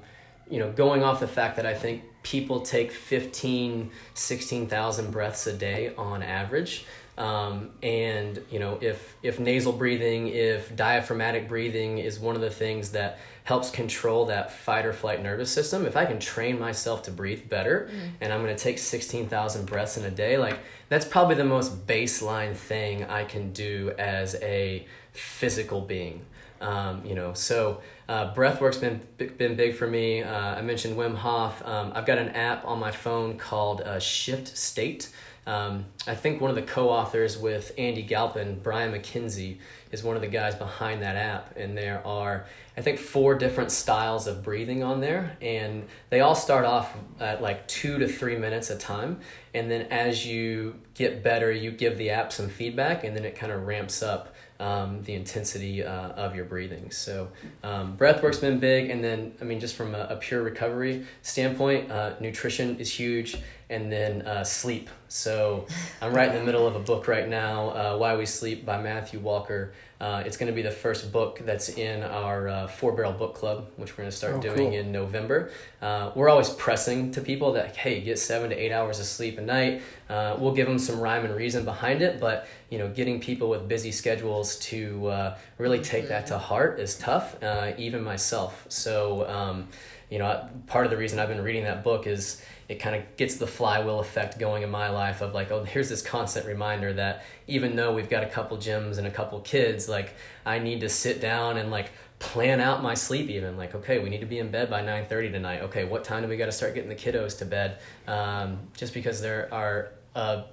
you 0.50 0.60
know 0.60 0.72
going 0.72 1.04
off 1.04 1.20
the 1.20 1.28
fact 1.28 1.56
that 1.56 1.66
i 1.66 1.74
think 1.74 2.04
people 2.24 2.62
take 2.62 2.92
15 2.92 3.90
16000 4.14 5.12
breaths 5.12 5.48
a 5.48 5.54
day 5.54 5.94
on 5.98 6.22
average 6.22 6.86
um, 7.18 7.72
and 7.82 8.44
you 8.52 8.60
know 8.60 8.78
if 8.82 9.16
if 9.24 9.40
nasal 9.40 9.72
breathing 9.72 10.28
if 10.28 10.76
diaphragmatic 10.76 11.48
breathing 11.48 11.98
is 11.98 12.20
one 12.20 12.36
of 12.36 12.42
the 12.42 12.50
things 12.50 12.92
that 12.92 13.20
helps 13.44 13.70
control 13.70 14.26
that 14.28 14.52
fight 14.52 14.86
or 14.86 14.94
flight 14.94 15.22
nervous 15.22 15.52
system. 15.52 15.86
If 15.86 15.96
i 15.98 16.06
can 16.06 16.20
train 16.20 16.60
myself 16.60 17.04
to 17.04 17.12
breathe 17.12 17.50
better 17.50 17.90
mm. 17.92 18.10
and 18.22 18.32
i'm 18.32 18.44
going 18.44 18.56
to 18.56 18.64
take 18.64 18.80
16000 18.80 19.66
breaths 19.66 19.98
in 19.98 20.06
a 20.06 20.12
day 20.12 20.38
like 20.38 20.60
that's 20.90 21.06
probably 21.06 21.36
the 21.36 21.46
most 21.46 21.88
baseline 21.88 22.56
thing 22.56 23.04
i 23.06 23.24
can 23.24 23.52
do 23.52 23.94
as 23.98 24.36
a 24.42 24.86
physical 25.14 25.82
being. 25.82 26.26
Um, 26.62 27.04
you 27.04 27.16
know 27.16 27.34
so 27.34 27.82
uh, 28.08 28.34
breathwork's 28.36 28.78
been 28.78 29.02
been 29.18 29.56
big 29.56 29.76
for 29.76 29.88
me. 29.88 30.22
Uh, 30.22 30.56
i 30.56 30.62
mentioned 30.62 30.96
wim 30.96 31.16
hof. 31.16 31.66
Um, 31.66 31.92
i've 31.96 32.06
got 32.06 32.20
an 32.20 32.30
app 32.30 32.66
on 32.66 32.80
my 32.80 32.92
phone 32.92 33.38
called 33.38 33.82
uh, 33.82 34.00
shift 34.00 34.56
state. 34.56 35.10
Um, 35.48 35.86
I 36.06 36.14
think 36.14 36.40
one 36.40 36.52
of 36.52 36.56
the 36.56 36.62
co-authors 36.62 37.36
with 37.38 37.72
Andy 37.78 38.04
Galpin, 38.04 38.60
Brian 38.62 38.92
Mackenzie, 38.92 39.60
is 39.92 40.04
one 40.04 40.16
of 40.16 40.22
the 40.22 40.28
guys 40.28 40.56
behind 40.56 41.02
that 41.02 41.16
app, 41.16 41.56
and 41.58 41.78
there 41.78 42.06
are 42.06 42.46
I 42.78 42.82
think 42.82 43.00
four 43.00 43.36
different 43.36 43.72
styles 43.72 44.28
of 44.28 44.44
breathing 44.44 44.84
on 44.84 45.02
there, 45.02 45.38
and 45.42 45.88
they 46.10 46.22
all 46.22 46.36
start 46.36 46.66
off 46.66 46.96
at 47.20 47.42
like 47.42 47.68
two 47.68 48.00
to 48.00 48.08
three 48.08 48.38
minutes 48.38 48.70
a 48.70 48.78
time, 48.78 49.20
and 49.54 49.70
then 49.70 49.88
as 49.92 50.26
you 50.26 50.76
get 50.94 51.24
better, 51.24 51.52
you 51.52 51.72
give 51.72 51.98
the 51.98 52.12
app 52.12 52.32
some 52.32 52.48
feedback, 52.48 53.04
and 53.04 53.16
then 53.16 53.26
it 53.26 53.36
kind 53.36 53.52
of 53.52 53.68
ramps 53.68 54.02
up 54.02 54.34
um, 54.62 55.02
the 55.04 55.16
intensity 55.16 55.84
uh, 55.84 56.10
of 56.10 56.36
your 56.36 56.46
breathing. 56.46 56.92
So 56.92 57.30
um, 57.64 57.96
breath 57.96 58.22
work's 58.22 58.38
been 58.38 58.60
big, 58.60 58.90
and 58.90 59.04
then 59.04 59.34
I 59.42 59.44
mean 59.44 59.60
just 59.60 59.76
from 59.76 59.96
a, 59.96 60.08
a 60.12 60.16
pure 60.16 60.44
recovery 60.44 61.06
standpoint, 61.24 61.92
uh, 61.92 62.14
nutrition 62.20 62.80
is 62.80 62.94
huge, 62.94 63.38
and 63.72 63.92
then 63.92 64.22
uh, 64.24 64.44
sleep. 64.44 64.90
So 65.08 65.66
I'm 66.02 66.14
right 66.14 66.30
in 66.30 66.36
the 66.36 66.44
middle 66.44 66.68
of 66.68 66.76
a 66.76 66.80
book 66.80 67.08
right 67.08 67.28
now, 67.28 67.70
uh, 67.70 67.98
Why 67.98 68.16
We 68.16 68.26
Sleep 68.26 68.66
by 68.66 68.82
Matthew 68.82 69.20
Walker. 69.20 69.74
Uh, 70.00 70.24
it's 70.26 70.36
going 70.36 70.48
to 70.48 70.56
be 70.56 70.64
the 70.64 70.72
first 70.72 71.12
book 71.12 71.40
that's 71.46 71.70
in 71.70 72.02
our 72.02 72.48
uh, 72.48 72.68
Four 72.68 72.94
Barrel 72.94 73.14
Book 73.14 73.36
Club, 73.36 73.68
which 73.78 73.92
we're 73.92 74.04
going 74.04 74.10
to 74.10 74.16
start 74.16 74.36
oh, 74.36 74.42
doing 74.42 74.72
cool. 74.72 74.74
in 74.74 74.92
November. 74.92 75.52
Uh, 75.82 76.12
we're 76.16 76.28
always 76.28 76.50
pressing 76.50 77.12
to 77.12 77.22
people 77.22 77.54
that, 77.54 77.76
hey, 77.76 78.02
get 78.02 78.18
seven 78.18 78.50
to 78.50 78.56
eight 78.56 78.72
hours 78.72 79.00
of 79.00 79.06
sleep 79.06 79.38
a 79.38 79.42
night. 79.42 79.84
Uh, 80.10 80.36
we'll 80.40 80.56
give 80.56 80.68
them 80.68 80.80
some 80.80 81.00
rhyme 81.00 81.24
and 81.24 81.36
reason 81.36 81.66
behind 81.66 82.02
it, 82.02 82.20
but 82.20 82.48
you 82.72 82.80
know, 82.80 82.90
getting 82.90 83.20
people 83.20 83.48
with 83.50 83.68
busy 83.68 83.92
schedules 83.92 84.56
to 84.60 85.08
uh, 85.08 85.38
really 85.58 85.80
take 85.80 86.08
that 86.08 86.26
to 86.28 86.38
heart 86.38 86.80
is 86.80 86.98
tough, 86.98 87.42
uh, 87.44 87.74
even 87.78 88.04
myself. 88.04 88.66
So, 88.70 89.28
um, 89.30 89.68
you 90.10 90.20
know, 90.20 90.50
part 90.68 90.86
of 90.86 90.92
the 90.92 90.98
reason 90.98 91.20
I've 91.20 91.30
been 91.30 91.44
reading 91.44 91.64
that 91.66 91.84
book 91.84 92.08
is 92.08 92.42
it 92.72 92.80
kind 92.80 92.96
of 92.96 93.18
gets 93.18 93.36
the 93.36 93.46
flywheel 93.46 94.00
effect 94.00 94.40
going 94.40 94.64
in 94.64 94.70
my 94.70 94.88
life 94.88 95.20
of 95.20 95.34
like, 95.34 95.52
oh, 95.52 95.66
here's 95.66 95.90
this 95.90 96.02
constant 96.02 96.46
reminder 96.46 96.94
that 96.94 97.26
even 97.46 97.76
though 97.76 97.94
we've 97.94 98.10
got 98.10 98.24
a 98.24 98.28
couple 98.28 98.58
gyms 98.58 98.98
and 98.98 99.06
a 99.06 99.12
couple 99.12 99.38
kids, 99.42 99.90
like 99.90 100.14
I 100.46 100.58
need 100.60 100.80
to 100.80 100.88
sit 100.88 101.20
down 101.20 101.58
and 101.58 101.70
like 101.70 101.92
plan 102.20 102.62
out 102.62 102.82
my 102.82 102.94
sleep 102.94 103.30
even. 103.30 103.58
Like 103.58 103.76
okay 103.76 104.00
we 104.00 104.10
need 104.10 104.22
to 104.22 104.26
be 104.26 104.40
in 104.40 104.52
bed 104.52 104.70
by 104.70 104.84
9.30 104.84 105.34
tonight. 105.34 105.62
Okay 105.64 105.84
what 105.84 106.06
time 106.06 106.24
do 106.24 106.30
we 106.30 106.38
got 106.38 106.46
to 106.46 106.52
start 106.54 106.74
getting 106.74 106.88
the 106.88 106.96
kiddos 106.96 107.38
to 107.40 107.46
bed? 107.46 107.80
Um, 108.08 108.60
just 108.78 108.94
because 108.94 109.20
there 109.20 109.54
are 109.54 109.92
a, 110.16 110.46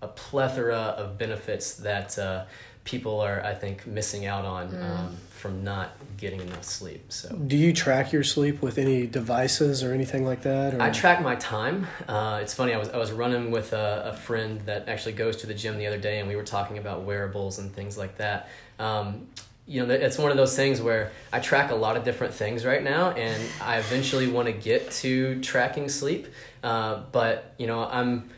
a 0.00 0.08
plethora 0.08 0.74
of 0.74 1.18
benefits 1.18 1.74
that 1.74 2.18
uh, 2.18 2.46
people 2.84 3.20
are 3.20 3.44
I 3.44 3.52
think 3.52 3.86
missing 3.86 4.24
out 4.24 4.46
on 4.46 4.74
um, 4.80 5.16
from 5.38 5.62
not 5.62 5.92
getting 6.16 6.40
enough 6.40 6.64
sleep. 6.64 7.12
So. 7.12 7.34
Do 7.34 7.56
you 7.56 7.72
track 7.72 8.12
your 8.12 8.24
sleep 8.24 8.60
with 8.60 8.76
any 8.76 9.06
devices 9.06 9.84
or 9.84 9.92
anything 9.92 10.24
like 10.24 10.42
that? 10.42 10.74
Or? 10.74 10.82
I 10.82 10.90
track 10.90 11.22
my 11.22 11.36
time. 11.36 11.86
Uh, 12.06 12.40
it's 12.42 12.54
funny. 12.54 12.74
I 12.74 12.78
was 12.78 12.88
I 12.88 12.98
was 12.98 13.12
running 13.12 13.50
with 13.50 13.72
a, 13.72 14.10
a, 14.12 14.12
friend 14.12 14.60
that 14.66 14.88
actually 14.88 15.12
goes 15.12 15.36
to 15.38 15.46
the 15.46 15.54
gym 15.54 15.78
the 15.78 15.86
other 15.86 15.98
day, 15.98 16.18
and 16.18 16.28
we 16.28 16.36
were 16.36 16.44
talking 16.44 16.78
about 16.78 17.02
wearables 17.02 17.58
and 17.58 17.72
things 17.72 17.96
like 17.96 18.16
that. 18.18 18.48
Um, 18.78 19.28
you 19.66 19.84
know, 19.84 19.94
it's 19.94 20.18
one 20.18 20.30
of 20.30 20.36
those 20.36 20.56
things 20.56 20.80
where 20.80 21.12
I 21.32 21.40
track 21.40 21.70
a 21.70 21.74
lot 21.74 21.96
of 21.96 22.04
different 22.04 22.34
things 22.34 22.64
right 22.64 22.82
now, 22.82 23.10
and 23.10 23.42
I 23.60 23.78
eventually 23.78 24.26
want 24.26 24.46
to 24.46 24.52
get 24.52 24.90
to 24.92 25.40
tracking 25.40 25.88
sleep. 25.88 26.26
Uh, 26.64 27.02
but 27.12 27.54
you 27.58 27.66
know, 27.66 27.84
I'm 27.84 28.30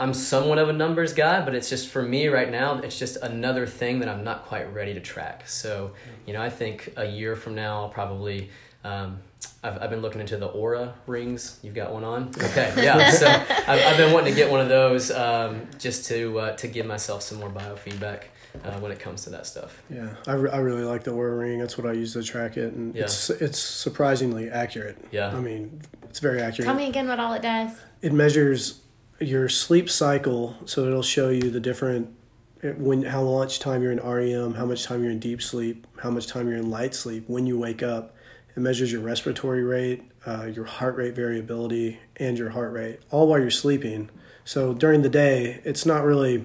I'm 0.00 0.14
somewhat 0.14 0.58
of 0.58 0.68
a 0.68 0.72
numbers 0.72 1.12
guy, 1.12 1.44
but 1.44 1.56
it's 1.56 1.68
just 1.68 1.88
for 1.88 2.02
me 2.02 2.28
right 2.28 2.50
now, 2.50 2.78
it's 2.78 2.98
just 2.98 3.16
another 3.16 3.66
thing 3.66 3.98
that 3.98 4.08
I'm 4.08 4.22
not 4.22 4.44
quite 4.46 4.72
ready 4.72 4.94
to 4.94 5.00
track. 5.00 5.48
So, 5.48 5.90
you 6.28 6.34
know, 6.34 6.42
I 6.42 6.50
think 6.50 6.92
a 6.96 7.06
year 7.06 7.34
from 7.34 7.54
now, 7.54 7.82
I'll 7.82 7.88
probably. 7.88 8.50
Um, 8.84 9.18
I've, 9.62 9.82
I've 9.82 9.90
been 9.90 10.02
looking 10.02 10.20
into 10.20 10.36
the 10.36 10.48
Oura 10.48 10.92
rings. 11.06 11.58
You've 11.62 11.74
got 11.74 11.92
one 11.92 12.04
on, 12.04 12.28
okay? 12.38 12.72
Yeah. 12.76 13.10
So 13.10 13.26
I've, 13.26 13.68
I've 13.86 13.96
been 13.96 14.12
wanting 14.12 14.32
to 14.32 14.36
get 14.36 14.50
one 14.50 14.60
of 14.60 14.68
those 14.68 15.10
um, 15.10 15.66
just 15.78 16.04
to 16.06 16.38
uh, 16.38 16.56
to 16.56 16.68
give 16.68 16.86
myself 16.86 17.22
some 17.22 17.38
more 17.38 17.50
biofeedback 17.50 18.24
uh, 18.64 18.78
when 18.78 18.92
it 18.92 19.00
comes 19.00 19.24
to 19.24 19.30
that 19.30 19.46
stuff. 19.46 19.82
Yeah, 19.90 20.10
I, 20.28 20.34
re- 20.34 20.50
I 20.50 20.58
really 20.58 20.84
like 20.84 21.02
the 21.02 21.10
Oura 21.12 21.38
ring. 21.40 21.58
That's 21.58 21.76
what 21.76 21.86
I 21.88 21.92
use 21.92 22.12
to 22.12 22.22
track 22.22 22.56
it, 22.56 22.72
and 22.74 22.94
Yeah. 22.94 23.02
it's 23.04 23.30
it's 23.30 23.58
surprisingly 23.58 24.48
accurate. 24.50 24.96
Yeah. 25.10 25.34
I 25.36 25.40
mean, 25.40 25.80
it's 26.04 26.20
very 26.20 26.40
accurate. 26.40 26.66
Tell 26.66 26.76
me 26.76 26.88
again 26.88 27.08
what 27.08 27.18
all 27.18 27.32
it 27.32 27.42
does. 27.42 27.72
it 28.00 28.12
measures 28.12 28.80
your 29.20 29.48
sleep 29.48 29.90
cycle 29.90 30.54
so 30.66 30.86
it'll 30.86 31.02
show 31.02 31.28
you 31.30 31.50
the 31.50 31.58
different 31.60 32.14
when 32.62 33.02
how 33.02 33.22
much 33.24 33.58
time 33.58 33.82
you're 33.82 33.92
in 33.92 34.00
REM, 34.00 34.54
how 34.54 34.66
much 34.66 34.84
time 34.84 35.02
you're 35.02 35.12
in 35.12 35.18
deep 35.18 35.42
sleep, 35.42 35.86
how 36.02 36.10
much 36.10 36.26
time 36.26 36.48
you're 36.48 36.56
in 36.56 36.70
light 36.70 36.94
sleep 36.94 37.24
when 37.28 37.46
you 37.46 37.58
wake 37.58 37.82
up. 37.82 38.14
It 38.56 38.60
measures 38.60 38.90
your 38.90 39.02
respiratory 39.02 39.62
rate, 39.62 40.02
uh, 40.26 40.46
your 40.46 40.64
heart 40.64 40.96
rate 40.96 41.14
variability, 41.14 42.00
and 42.16 42.36
your 42.36 42.50
heart 42.50 42.72
rate, 42.72 43.00
all 43.10 43.28
while 43.28 43.38
you're 43.38 43.50
sleeping. 43.50 44.10
So 44.44 44.74
during 44.74 45.02
the 45.02 45.08
day, 45.08 45.60
it's 45.64 45.86
not 45.86 46.02
really. 46.02 46.44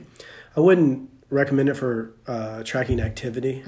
I 0.56 0.60
wouldn't 0.60 1.10
recommend 1.32 1.70
it 1.70 1.74
for 1.74 2.14
uh, 2.28 2.62
tracking 2.64 3.00
activity, 3.00 3.64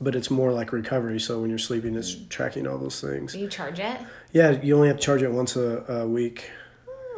but 0.00 0.14
it's 0.14 0.30
more 0.30 0.52
like 0.52 0.72
recovery. 0.72 1.20
So 1.20 1.40
when 1.40 1.50
you're 1.50 1.58
sleeping, 1.58 1.94
it's 1.94 2.16
tracking 2.30 2.66
all 2.66 2.78
those 2.78 3.00
things. 3.02 3.36
You 3.36 3.48
charge 3.48 3.80
it? 3.80 3.98
Yeah, 4.32 4.52
you 4.62 4.74
only 4.74 4.88
have 4.88 4.96
to 4.96 5.02
charge 5.02 5.22
it 5.22 5.30
once 5.30 5.56
a, 5.56 5.84
a 5.88 6.08
week. 6.08 6.50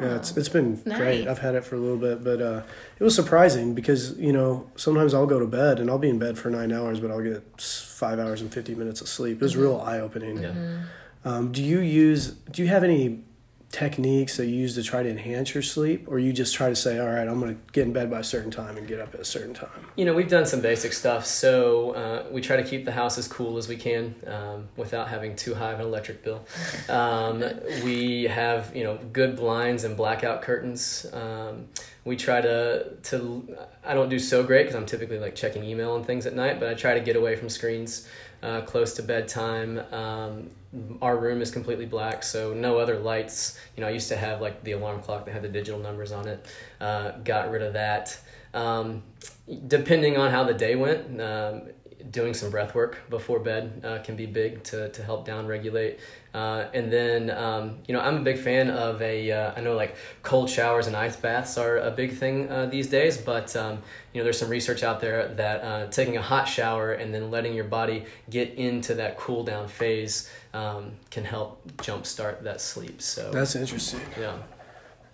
Yeah, 0.01 0.15
it's 0.17 0.35
it's 0.35 0.49
been 0.49 0.81
nice. 0.85 0.97
great. 0.97 1.27
I've 1.27 1.39
had 1.39 1.55
it 1.55 1.63
for 1.63 1.75
a 1.75 1.79
little 1.79 1.97
bit, 1.97 2.23
but 2.23 2.41
uh, 2.41 2.61
it 2.99 3.03
was 3.03 3.15
surprising 3.15 3.73
because 3.73 4.17
you 4.17 4.33
know 4.33 4.69
sometimes 4.75 5.13
I'll 5.13 5.25
go 5.25 5.39
to 5.39 5.47
bed 5.47 5.79
and 5.79 5.89
I'll 5.89 5.97
be 5.97 6.09
in 6.09 6.19
bed 6.19 6.37
for 6.37 6.49
nine 6.49 6.71
hours, 6.71 6.99
but 6.99 7.11
I'll 7.11 7.21
get 7.23 7.61
five 7.61 8.19
hours 8.19 8.41
and 8.41 8.53
fifty 8.53 8.75
minutes 8.75 8.99
of 9.01 9.07
sleep. 9.07 9.37
It 9.37 9.41
was 9.41 9.55
real 9.55 9.79
eye 9.79 9.99
opening. 9.99 10.39
Yeah. 10.41 10.81
Um, 11.23 11.51
do 11.51 11.63
you 11.63 11.79
use? 11.79 12.31
Do 12.31 12.61
you 12.61 12.67
have 12.67 12.83
any 12.83 13.23
techniques 13.75 14.37
that 14.37 14.45
you 14.45 14.55
use 14.55 14.73
to 14.75 14.81
try 14.81 15.03
to 15.03 15.09
enhance 15.09 15.53
your 15.53 15.61
sleep, 15.61 16.05
or 16.07 16.17
you 16.17 16.31
just 16.31 16.55
try 16.55 16.69
to 16.69 16.75
say, 16.75 16.97
all 16.97 17.07
right, 17.07 17.27
I'm 17.27 17.41
going 17.41 17.53
to 17.53 17.61
get 17.73 17.85
in 17.85 17.91
bed 17.91 18.09
by 18.09 18.19
a 18.19 18.23
certain 18.23 18.49
time 18.49 18.77
and 18.77 18.87
get 18.87 19.01
up 19.01 19.13
at 19.13 19.19
a 19.19 19.25
certain 19.25 19.53
time? 19.53 19.87
You 19.97 20.05
know, 20.05 20.13
we've 20.13 20.29
done 20.29 20.45
some 20.45 20.61
basic 20.61 20.93
stuff. 20.93 21.25
So 21.25 21.91
uh, 21.91 22.23
we 22.31 22.39
try 22.39 22.55
to 22.55 22.63
keep 22.63 22.85
the 22.85 22.93
house 22.93 23.17
as 23.17 23.27
cool 23.27 23.57
as 23.57 23.67
we 23.67 23.75
can 23.75 24.15
um, 24.27 24.69
without 24.77 25.09
having 25.09 25.35
too 25.35 25.55
high 25.55 25.73
of 25.73 25.81
an 25.81 25.87
electric 25.87 26.23
bill. 26.23 26.45
Um, 26.87 27.43
we 27.83 28.23
have, 28.23 28.73
you 28.73 28.85
know, 28.85 28.97
good 29.11 29.35
blinds 29.35 29.83
and 29.83 29.97
blackout 29.97 30.41
curtains. 30.41 31.05
Um, 31.11 31.67
we 32.05 32.15
try 32.15 32.39
to, 32.39 32.93
to, 33.03 33.57
I 33.83 33.93
don't 33.93 34.07
do 34.07 34.19
so 34.19 34.41
great 34.41 34.63
because 34.63 34.75
I'm 34.75 34.85
typically 34.85 35.19
like 35.19 35.35
checking 35.35 35.65
email 35.65 35.97
and 35.97 36.05
things 36.05 36.25
at 36.25 36.33
night, 36.33 36.61
but 36.61 36.69
I 36.69 36.75
try 36.75 36.93
to 36.93 37.01
get 37.01 37.17
away 37.17 37.35
from 37.35 37.49
screens 37.49 38.07
uh, 38.41 38.61
close 38.61 38.93
to 38.93 39.03
bedtime. 39.03 39.81
Our 41.01 41.17
room 41.17 41.41
is 41.41 41.51
completely 41.51 41.85
black, 41.85 42.23
so 42.23 42.53
no 42.53 42.77
other 42.79 42.99
lights. 42.99 43.59
You 43.75 43.81
know, 43.81 43.87
I 43.87 43.91
used 43.91 44.09
to 44.09 44.17
have 44.17 44.41
like 44.41 44.63
the 44.63 44.73
alarm 44.73 45.01
clock 45.01 45.25
that 45.25 45.31
had 45.31 45.41
the 45.41 45.49
digital 45.49 45.79
numbers 45.79 46.11
on 46.11 46.27
it. 46.27 46.45
Uh, 46.81 47.11
got 47.23 47.49
rid 47.49 47.61
of 47.61 47.73
that. 47.73 48.19
Um, 48.53 49.03
depending 49.67 50.17
on 50.17 50.31
how 50.31 50.43
the 50.43 50.53
day 50.53 50.75
went, 50.75 51.21
um, 51.21 51.69
doing 52.09 52.33
some 52.33 52.49
breath 52.49 52.75
work 52.75 53.09
before 53.09 53.39
bed 53.39 53.81
uh, 53.83 53.99
can 53.99 54.15
be 54.15 54.25
big 54.25 54.63
to, 54.63 54.89
to 54.89 55.03
help 55.03 55.25
down 55.25 55.47
regulate. 55.47 55.99
Uh, 56.35 56.67
and 56.73 56.91
then, 56.91 57.29
um, 57.29 57.77
you 57.87 57.93
know, 57.93 58.01
I'm 58.01 58.17
a 58.17 58.21
big 58.21 58.37
fan 58.37 58.69
of 58.69 59.01
a, 59.01 59.31
uh, 59.31 59.53
I 59.55 59.61
know 59.61 59.73
like 59.73 59.95
cold 60.21 60.49
showers 60.49 60.85
and 60.85 60.93
ice 60.93 61.15
baths 61.15 61.57
are 61.57 61.77
a 61.77 61.91
big 61.91 62.17
thing 62.17 62.51
uh, 62.51 62.65
these 62.65 62.87
days, 62.87 63.17
but, 63.17 63.55
um, 63.55 63.79
you 64.11 64.19
know, 64.19 64.25
there's 64.25 64.37
some 64.39 64.49
research 64.49 64.83
out 64.83 64.99
there 64.99 65.29
that 65.29 65.61
uh, 65.63 65.87
taking 65.87 66.17
a 66.17 66.21
hot 66.21 66.43
shower 66.43 66.91
and 66.91 67.13
then 67.13 67.31
letting 67.31 67.53
your 67.53 67.63
body 67.63 68.03
get 68.29 68.53
into 68.55 68.95
that 68.95 69.17
cool 69.17 69.45
down 69.45 69.69
phase 69.69 70.29
um, 70.53 70.91
can 71.09 71.23
help 71.23 71.65
jumpstart 71.77 72.43
that 72.43 72.59
sleep. 72.59 73.01
So, 73.01 73.31
That's 73.31 73.55
interesting. 73.55 74.01
yeah. 74.19 74.35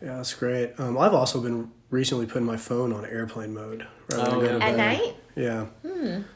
Yeah, 0.02 0.16
that's 0.16 0.34
great. 0.34 0.74
Um, 0.80 0.98
I've 0.98 1.14
also 1.14 1.40
been 1.40 1.70
recently 1.92 2.26
putting 2.26 2.48
my 2.48 2.58
phone 2.58 2.92
on 2.92 3.06
airplane 3.06 3.54
mode 3.54 3.86
rather 4.12 4.32
Oh, 4.38 4.42
yeah. 4.42 4.58
At 4.58 4.76
night? 4.76 5.16
Yeah. 5.36 5.68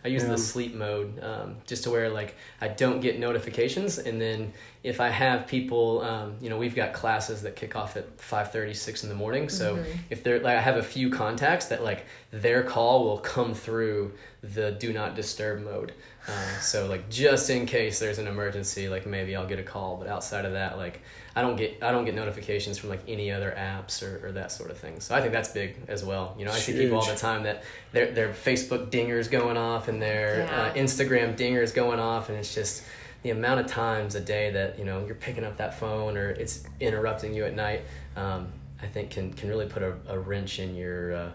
I 0.03 0.07
use 0.07 0.23
Yeah. 0.23 0.29
the 0.29 0.37
sleep 0.37 0.75
mode 0.75 1.19
um, 1.23 1.57
just 1.65 1.83
to 1.83 1.89
where 1.89 2.09
like 2.09 2.35
I 2.61 2.67
don't 2.67 2.99
get 3.01 3.19
notifications, 3.19 3.97
and 3.97 4.21
then 4.21 4.53
if 4.83 5.01
I 5.01 5.09
have 5.09 5.47
people, 5.47 6.01
um, 6.01 6.35
you 6.39 6.49
know, 6.49 6.57
we've 6.57 6.75
got 6.75 6.93
classes 6.93 7.41
that 7.41 7.55
kick 7.55 7.75
off 7.75 7.97
at 7.97 8.17
5:30, 8.17 8.75
6 8.75 9.03
in 9.03 9.09
the 9.09 9.15
morning. 9.15 9.49
So 9.49 9.83
if 10.09 10.23
they're 10.23 10.39
like, 10.39 10.57
I 10.57 10.61
have 10.61 10.77
a 10.77 10.83
few 10.83 11.09
contacts 11.09 11.65
that 11.67 11.83
like 11.83 12.05
their 12.31 12.61
call 12.63 13.03
will 13.05 13.17
come 13.17 13.53
through 13.55 14.13
the 14.53 14.71
do 14.71 14.93
not 14.93 15.15
disturb 15.15 15.63
mode. 15.63 15.93
Uh, 16.27 16.59
so 16.59 16.87
like 16.87 17.09
just 17.09 17.49
in 17.49 17.65
case 17.65 17.99
there's 17.99 18.17
an 18.17 18.27
emergency, 18.27 18.89
like 18.89 19.05
maybe 19.05 19.35
I'll 19.35 19.45
get 19.47 19.59
a 19.59 19.63
call, 19.63 19.97
but 19.97 20.07
outside 20.07 20.45
of 20.45 20.53
that, 20.53 20.77
like 20.77 21.01
I 21.35 21.41
don't 21.41 21.55
get 21.55 21.83
I 21.83 21.91
don't 21.91 22.05
get 22.05 22.15
notifications 22.15 22.77
from 22.77 22.89
like 22.89 23.01
any 23.07 23.31
other 23.31 23.53
apps 23.57 24.01
or, 24.01 24.25
or 24.27 24.31
that 24.31 24.51
sort 24.51 24.71
of 24.71 24.77
thing. 24.77 24.99
So 24.99 25.13
I 25.13 25.21
think 25.21 25.33
that's 25.33 25.49
big 25.49 25.77
as 25.87 26.03
well. 26.03 26.35
You 26.39 26.45
know, 26.45 26.51
I 26.51 26.55
see 26.57 26.73
people 26.73 26.97
all 26.97 27.05
the 27.05 27.15
time 27.15 27.43
that 27.43 27.63
their 27.91 28.11
their 28.11 28.29
Facebook 28.29 28.89
dingers 28.89 29.29
going 29.29 29.57
off 29.57 29.87
and 29.87 30.01
their 30.01 30.39
Yeah. 30.39 30.61
uh, 30.61 30.73
Instagram 30.73 31.37
dingers 31.37 31.73
going 31.73 31.99
off, 31.99 32.29
and 32.29 32.37
it's 32.37 32.53
just 32.55 32.83
the 33.21 33.29
amount 33.31 33.59
of 33.59 33.67
times 33.67 34.15
a 34.15 34.21
day 34.21 34.51
that 34.51 34.79
you 34.79 34.85
know 34.85 35.05
you're 35.05 35.15
picking 35.15 35.43
up 35.43 35.57
that 35.57 35.79
phone 35.79 36.17
or 36.17 36.29
it's 36.29 36.63
interrupting 36.79 37.33
you 37.33 37.45
at 37.45 37.53
night. 37.55 37.81
Um, 38.15 38.47
I 38.81 38.87
think 38.87 39.11
can 39.11 39.31
can 39.33 39.49
really 39.49 39.67
put 39.67 39.83
a, 39.83 39.93
a 40.07 40.17
wrench 40.17 40.57
in 40.59 40.75
your 40.75 41.13
uh, 41.15 41.31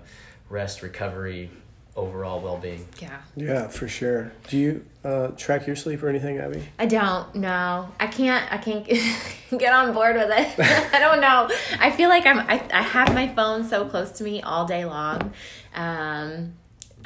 rest 0.48 0.82
recovery 0.82 1.50
overall 2.00 2.40
well 2.40 2.56
being. 2.56 2.86
Yeah. 2.98 3.20
Yeah, 3.36 3.68
for 3.68 3.86
sure. 3.88 4.32
Do 4.48 4.56
you 4.56 4.84
uh, 5.04 5.28
track 5.28 5.66
your 5.66 5.76
sleep 5.76 6.02
or 6.02 6.08
anything, 6.08 6.38
Abby? 6.38 6.68
I 6.78 6.86
don't 6.86 7.34
know. 7.34 7.88
I 8.00 8.06
can't. 8.06 8.50
I 8.52 8.58
can't 8.58 8.86
get 9.58 9.72
on 9.72 9.92
board 9.92 10.16
with 10.16 10.30
it. 10.30 10.58
I 10.94 10.98
don't 10.98 11.20
know. 11.20 11.48
I 11.78 11.90
feel 11.90 12.08
like 12.08 12.26
I'm. 12.26 12.40
I, 12.40 12.62
I 12.72 12.82
have 12.82 13.14
my 13.14 13.28
phone 13.28 13.64
so 13.64 13.84
close 13.84 14.10
to 14.12 14.24
me 14.24 14.42
all 14.42 14.64
day 14.66 14.84
long. 14.84 15.32
Um, 15.74 16.54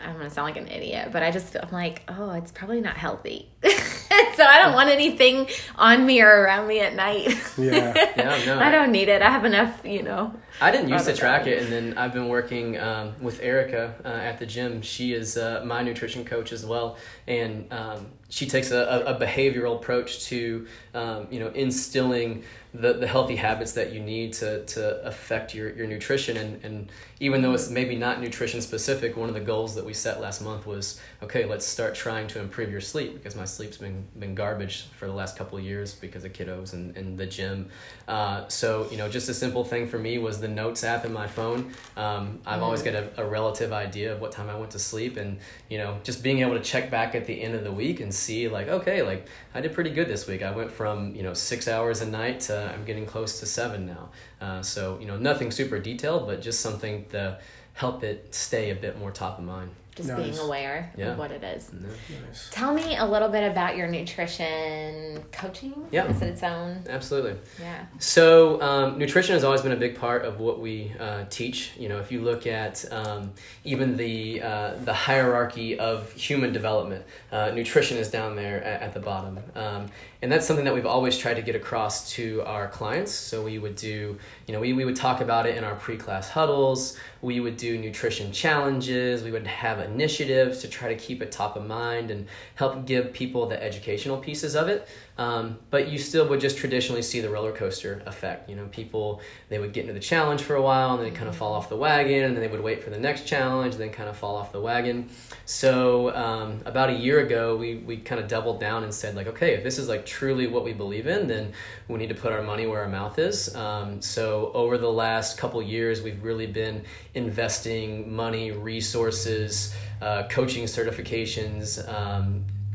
I'm 0.05 0.17
gonna 0.17 0.31
sound 0.31 0.47
like 0.47 0.57
an 0.57 0.69
idiot, 0.69 1.11
but 1.13 1.23
I 1.23 1.31
just 1.31 1.57
I'm 1.57 1.71
like, 1.71 2.03
oh, 2.09 2.31
it's 2.33 2.53
probably 2.53 2.81
not 2.81 2.97
healthy. 2.97 3.51
so 3.63 4.45
I 4.45 4.61
don't 4.63 4.75
want 4.75 4.91
anything 4.91 5.49
on 5.77 6.05
me 6.05 6.21
or 6.23 6.29
around 6.29 6.69
me 6.69 6.81
at 6.81 6.95
night. 6.95 7.37
Yeah. 7.57 7.93
Yeah, 8.17 8.45
no, 8.47 8.59
I 8.59 8.71
don't 8.71 8.93
need 8.93 9.09
it. 9.09 9.23
I 9.23 9.31
have 9.31 9.45
enough, 9.45 9.85
you 9.85 10.03
know. 10.03 10.35
I 10.61 10.71
didn't 10.71 10.89
used 10.89 11.07
to 11.07 11.15
track 11.15 11.47
it, 11.47 11.63
and 11.63 11.73
then 11.73 11.99
I've 11.99 12.13
been 12.13 12.29
working 12.29 12.79
um, 12.79 13.15
with 13.21 13.41
Erica 13.43 13.95
uh, 14.05 14.09
at 14.09 14.39
the 14.39 14.47
gym. 14.47 14.83
She 14.83 15.13
is 15.13 15.37
uh, 15.37 15.63
my 15.65 15.83
nutrition 15.83 16.25
coach 16.25 16.53
as 16.53 16.65
well, 16.65 16.97
and 17.27 17.73
um, 17.73 18.07
she 18.29 18.47
takes 18.47 18.71
a, 18.71 18.79
a, 18.79 19.15
a 19.15 19.21
behavioral 19.21 19.77
approach 19.77 20.25
to 20.27 20.67
um, 20.95 21.27
you 21.31 21.41
know 21.41 21.49
instilling 21.49 22.45
the, 22.75 22.93
the 22.95 23.07
healthy 23.07 23.37
habits 23.37 23.73
that 23.73 23.93
you 23.93 24.01
need 24.01 24.33
to, 24.35 24.65
to 24.65 25.07
affect 25.07 25.55
your, 25.55 25.71
your 25.71 25.87
nutrition. 25.87 26.37
And, 26.37 26.65
and 26.65 26.93
even 27.21 27.41
though 27.41 27.55
it's 27.55 27.71
maybe 27.71 27.95
not 27.95 28.21
nutrition 28.21 28.61
specific, 28.61 29.17
one 29.17 29.29
of 29.29 29.35
the 29.35 29.41
goals 29.41 29.77
that 29.77 29.85
we 29.85 29.95
set 29.95 30.21
last 30.21 30.43
month 30.43 30.67
was 30.67 31.01
okay, 31.25 31.47
let's 31.47 31.65
start 31.67 31.95
trying 31.95 32.27
to 32.29 32.39
improve 32.39 32.71
your 32.71 32.81
sleep 32.81 33.15
because 33.15 33.35
my 33.35 33.47
sleep's 33.47 33.79
been 33.79 34.07
been 34.19 34.35
garbage 34.35 34.87
for 34.99 35.07
the 35.07 35.13
last 35.13 35.37
couple 35.37 35.57
of 35.57 35.65
years 35.65 35.95
because 35.95 36.25
of 36.25 36.33
kiddos 36.33 36.75
and, 36.75 36.97
and 36.97 37.19
the 37.19 37.27
gym. 37.27 37.69
Uh, 38.07 38.47
so 38.49 38.87
you 38.91 38.99
know, 38.99 39.09
just 39.09 39.29
a 39.29 39.35
simple 39.35 39.65
thing 39.65 39.89
for 39.89 39.99
me 39.99 40.19
was 40.19 40.41
the 40.41 40.49
notes 40.49 40.85
app 40.85 41.05
in 41.05 41.13
my 41.13 41.27
phone. 41.27 41.73
Um, 41.97 42.41
I've 42.47 42.63
always 42.63 42.83
got 42.83 42.95
a, 42.95 43.09
a 43.17 43.27
relative 43.27 43.73
idea 43.73 44.13
of 44.13 44.21
what 44.21 44.33
time 44.33 44.51
I 44.51 44.57
went 44.57 44.71
to 44.73 44.79
sleep, 44.79 45.17
and 45.17 45.39
you 45.69 45.79
know, 45.79 45.99
just 46.05 46.23
being 46.23 46.41
able 46.41 46.55
to 46.55 46.63
check 46.63 46.91
back 46.91 47.15
at 47.15 47.25
the 47.25 47.41
end 47.41 47.55
of 47.55 47.65
the 47.65 47.73
week 47.73 48.01
and 48.01 48.15
see 48.15 48.49
like, 48.49 48.69
okay, 48.69 49.03
like 49.03 49.27
I 49.55 49.61
did 49.61 49.73
pretty 49.73 49.91
good 49.91 50.09
this 50.09 50.27
week. 50.27 50.43
I 50.43 50.51
went 50.51 50.71
from 50.71 51.15
you 51.15 51.23
know 51.23 51.35
six 51.35 51.67
hours 51.69 52.03
a 52.03 52.07
night 52.07 52.41
to 52.41 52.73
I'm 52.75 52.85
getting 52.85 53.07
close 53.07 53.41
to 53.41 53.47
seven 53.47 53.87
now. 53.87 54.11
Uh, 54.41 54.63
so 54.63 54.99
you 55.01 55.07
know, 55.07 55.17
nothing 55.17 55.51
super 55.51 55.79
detailed, 55.79 56.27
but 56.27 56.43
just 56.43 56.61
something 56.61 57.07
to 57.07 57.39
help 57.73 58.05
it 58.05 58.35
stay 58.35 58.71
a 58.71 58.75
bit 58.75 58.99
more 58.99 59.11
top 59.11 59.39
of 59.39 59.45
mind. 59.45 59.71
Just 59.95 60.09
Nice. 60.09 60.19
being 60.19 60.39
aware 60.39 60.93
Yeah. 60.97 61.13
of 61.13 61.19
what 61.19 61.31
it 61.31 61.43
is. 61.45 61.71
Nice. 61.73 62.49
Tell 62.51 62.75
me 62.75 62.97
a 62.97 63.05
little 63.05 63.29
bit 63.29 63.49
about 63.51 63.77
your 63.77 63.87
nutrition 63.87 65.23
coaching. 65.33 65.87
Yeah. 65.91 66.07
Is 66.11 66.21
it 66.23 66.29
its 66.29 66.43
own? 66.43 66.85
Absolutely. 66.89 67.37
Yeah. 67.61 67.87
So, 67.99 68.61
um, 68.61 68.99
nutrition 68.99 69.35
has 69.35 69.45
always 69.45 69.63
been 69.63 69.73
a 69.73 69.77
big 69.77 69.97
part 69.99 70.25
of 70.25 70.41
what 70.41 70.61
we 70.61 70.93
uh, 70.99 71.25
teach. 71.31 71.73
You 71.79 71.89
know, 71.89 71.99
if 72.01 72.11
you 72.11 72.21
look 72.23 72.47
at 72.47 72.85
um, 72.93 73.33
even 73.65 73.97
the 73.97 74.43
uh, 74.43 74.75
the 74.85 74.93
hierarchy 74.95 75.79
of 75.79 76.13
human 76.13 76.53
development, 76.53 77.05
uh, 77.33 77.51
nutrition 77.51 77.97
is 77.99 78.11
down 78.11 78.37
there 78.37 78.63
at, 78.63 78.83
at 78.83 78.95
the 78.95 79.01
bottom, 79.01 79.39
um, 79.55 79.87
and 80.25 80.33
that's 80.33 80.47
something 80.47 80.65
that 80.65 80.73
we've 80.73 80.87
always 80.87 81.19
tried 81.19 81.35
to 81.35 81.43
get 81.43 81.55
across 81.55 82.11
to 82.13 82.41
our 82.47 82.67
clients. 82.67 83.13
So 83.13 83.45
we 83.45 83.59
would 83.59 83.77
do, 83.77 84.19
you 84.47 84.55
know, 84.55 84.59
we, 84.59 84.73
we 84.73 84.87
would 84.87 84.97
talk 84.97 85.21
about 85.21 85.45
it 85.45 85.55
in 85.55 85.65
our 85.65 85.75
pre-class 85.75 86.31
huddles. 86.31 86.97
We 87.21 87.41
would 87.41 87.59
do 87.59 87.77
nutrition 87.77 88.33
challenges. 88.33 89.23
We 89.23 89.31
would 89.33 89.47
have 89.47 89.81
initiatives 89.81 90.63
to 90.63 90.69
try 90.69 90.89
to 90.89 90.95
keep 90.95 91.21
it 91.21 91.31
top 91.31 91.57
of 91.57 91.67
mind 91.67 92.11
and 92.11 92.27
help 92.55 92.87
give 92.87 93.13
people 93.13 93.45
the 93.45 93.63
educational 93.63 94.17
pieces 94.17 94.57
of 94.57 94.67
it. 94.67 94.89
Um, 95.17 95.59
but 95.71 95.89
you 95.89 95.99
still 95.99 96.29
would 96.29 96.41
just 96.41 96.57
traditionally 96.57 97.03
see 97.03 97.21
the 97.21 97.29
roller 97.29 97.53
coaster 97.53 98.03
effect. 98.05 98.51
You 98.51 98.57
know, 98.57 98.67
people 98.67 99.21
they 99.49 99.59
would 99.61 99.73
get 99.73 99.83
into 99.83 99.93
the 99.93 100.01
challenge 100.01 100.43
for 100.43 100.57
a 100.57 100.63
while 100.63 100.95
and 100.95 101.05
then 101.05 101.15
kind 101.15 101.29
of 101.29 101.37
fall 101.37 101.53
off 101.53 101.69
the 101.69 101.77
wagon, 101.77 102.25
and 102.25 102.35
then 102.35 102.43
they 102.43 102.49
would 102.49 102.61
wait 102.63 102.83
for 102.83 102.91
the 102.91 102.99
next 102.99 103.27
challenge, 103.27 103.75
and 103.75 103.83
then 103.83 103.91
kind 103.91 104.09
of 104.09 104.17
fall 104.17 104.37
off 104.37 104.51
the 104.51 104.61
wagon. 104.61 105.09
So 105.45 106.15
um, 106.15 106.61
about 106.65 106.91
a 106.91 106.95
year 106.95 107.21
ago, 107.21 107.57
we 107.57 107.77
we 107.77 107.99
kind 107.99 108.21
of 108.21 108.27
doubled 108.27 108.59
down 108.59 108.83
and 108.83 108.93
said 108.93 109.15
like, 109.15 109.29
okay, 109.29 109.55
if 109.55 109.63
this 109.63 109.79
is 109.79 109.89
like 109.89 110.05
truly 110.05 110.49
what 110.49 110.65
we 110.65 110.73
believe 110.73 111.07
in, 111.07 111.29
then 111.29 111.53
we 111.87 111.99
need 111.99 112.09
to 112.09 112.15
put 112.15 112.33
our 112.33 112.43
money 112.43 112.67
where 112.67 112.83
our 112.83 112.89
mouth 112.89 113.19
is. 113.19 113.55
Um, 113.55 114.03
so 114.03 114.51
over 114.53 114.79
the 114.79 114.91
last 114.91 115.39
couple 115.39 115.63
years, 115.63 116.03
we've 116.03 116.23
really 116.25 116.47
been 116.47 116.83
investing 117.15 118.13
money, 118.13 118.51
resources, 118.51 119.75
uh, 120.03 120.25
coaching 120.29 120.65
certifications. 120.65 121.89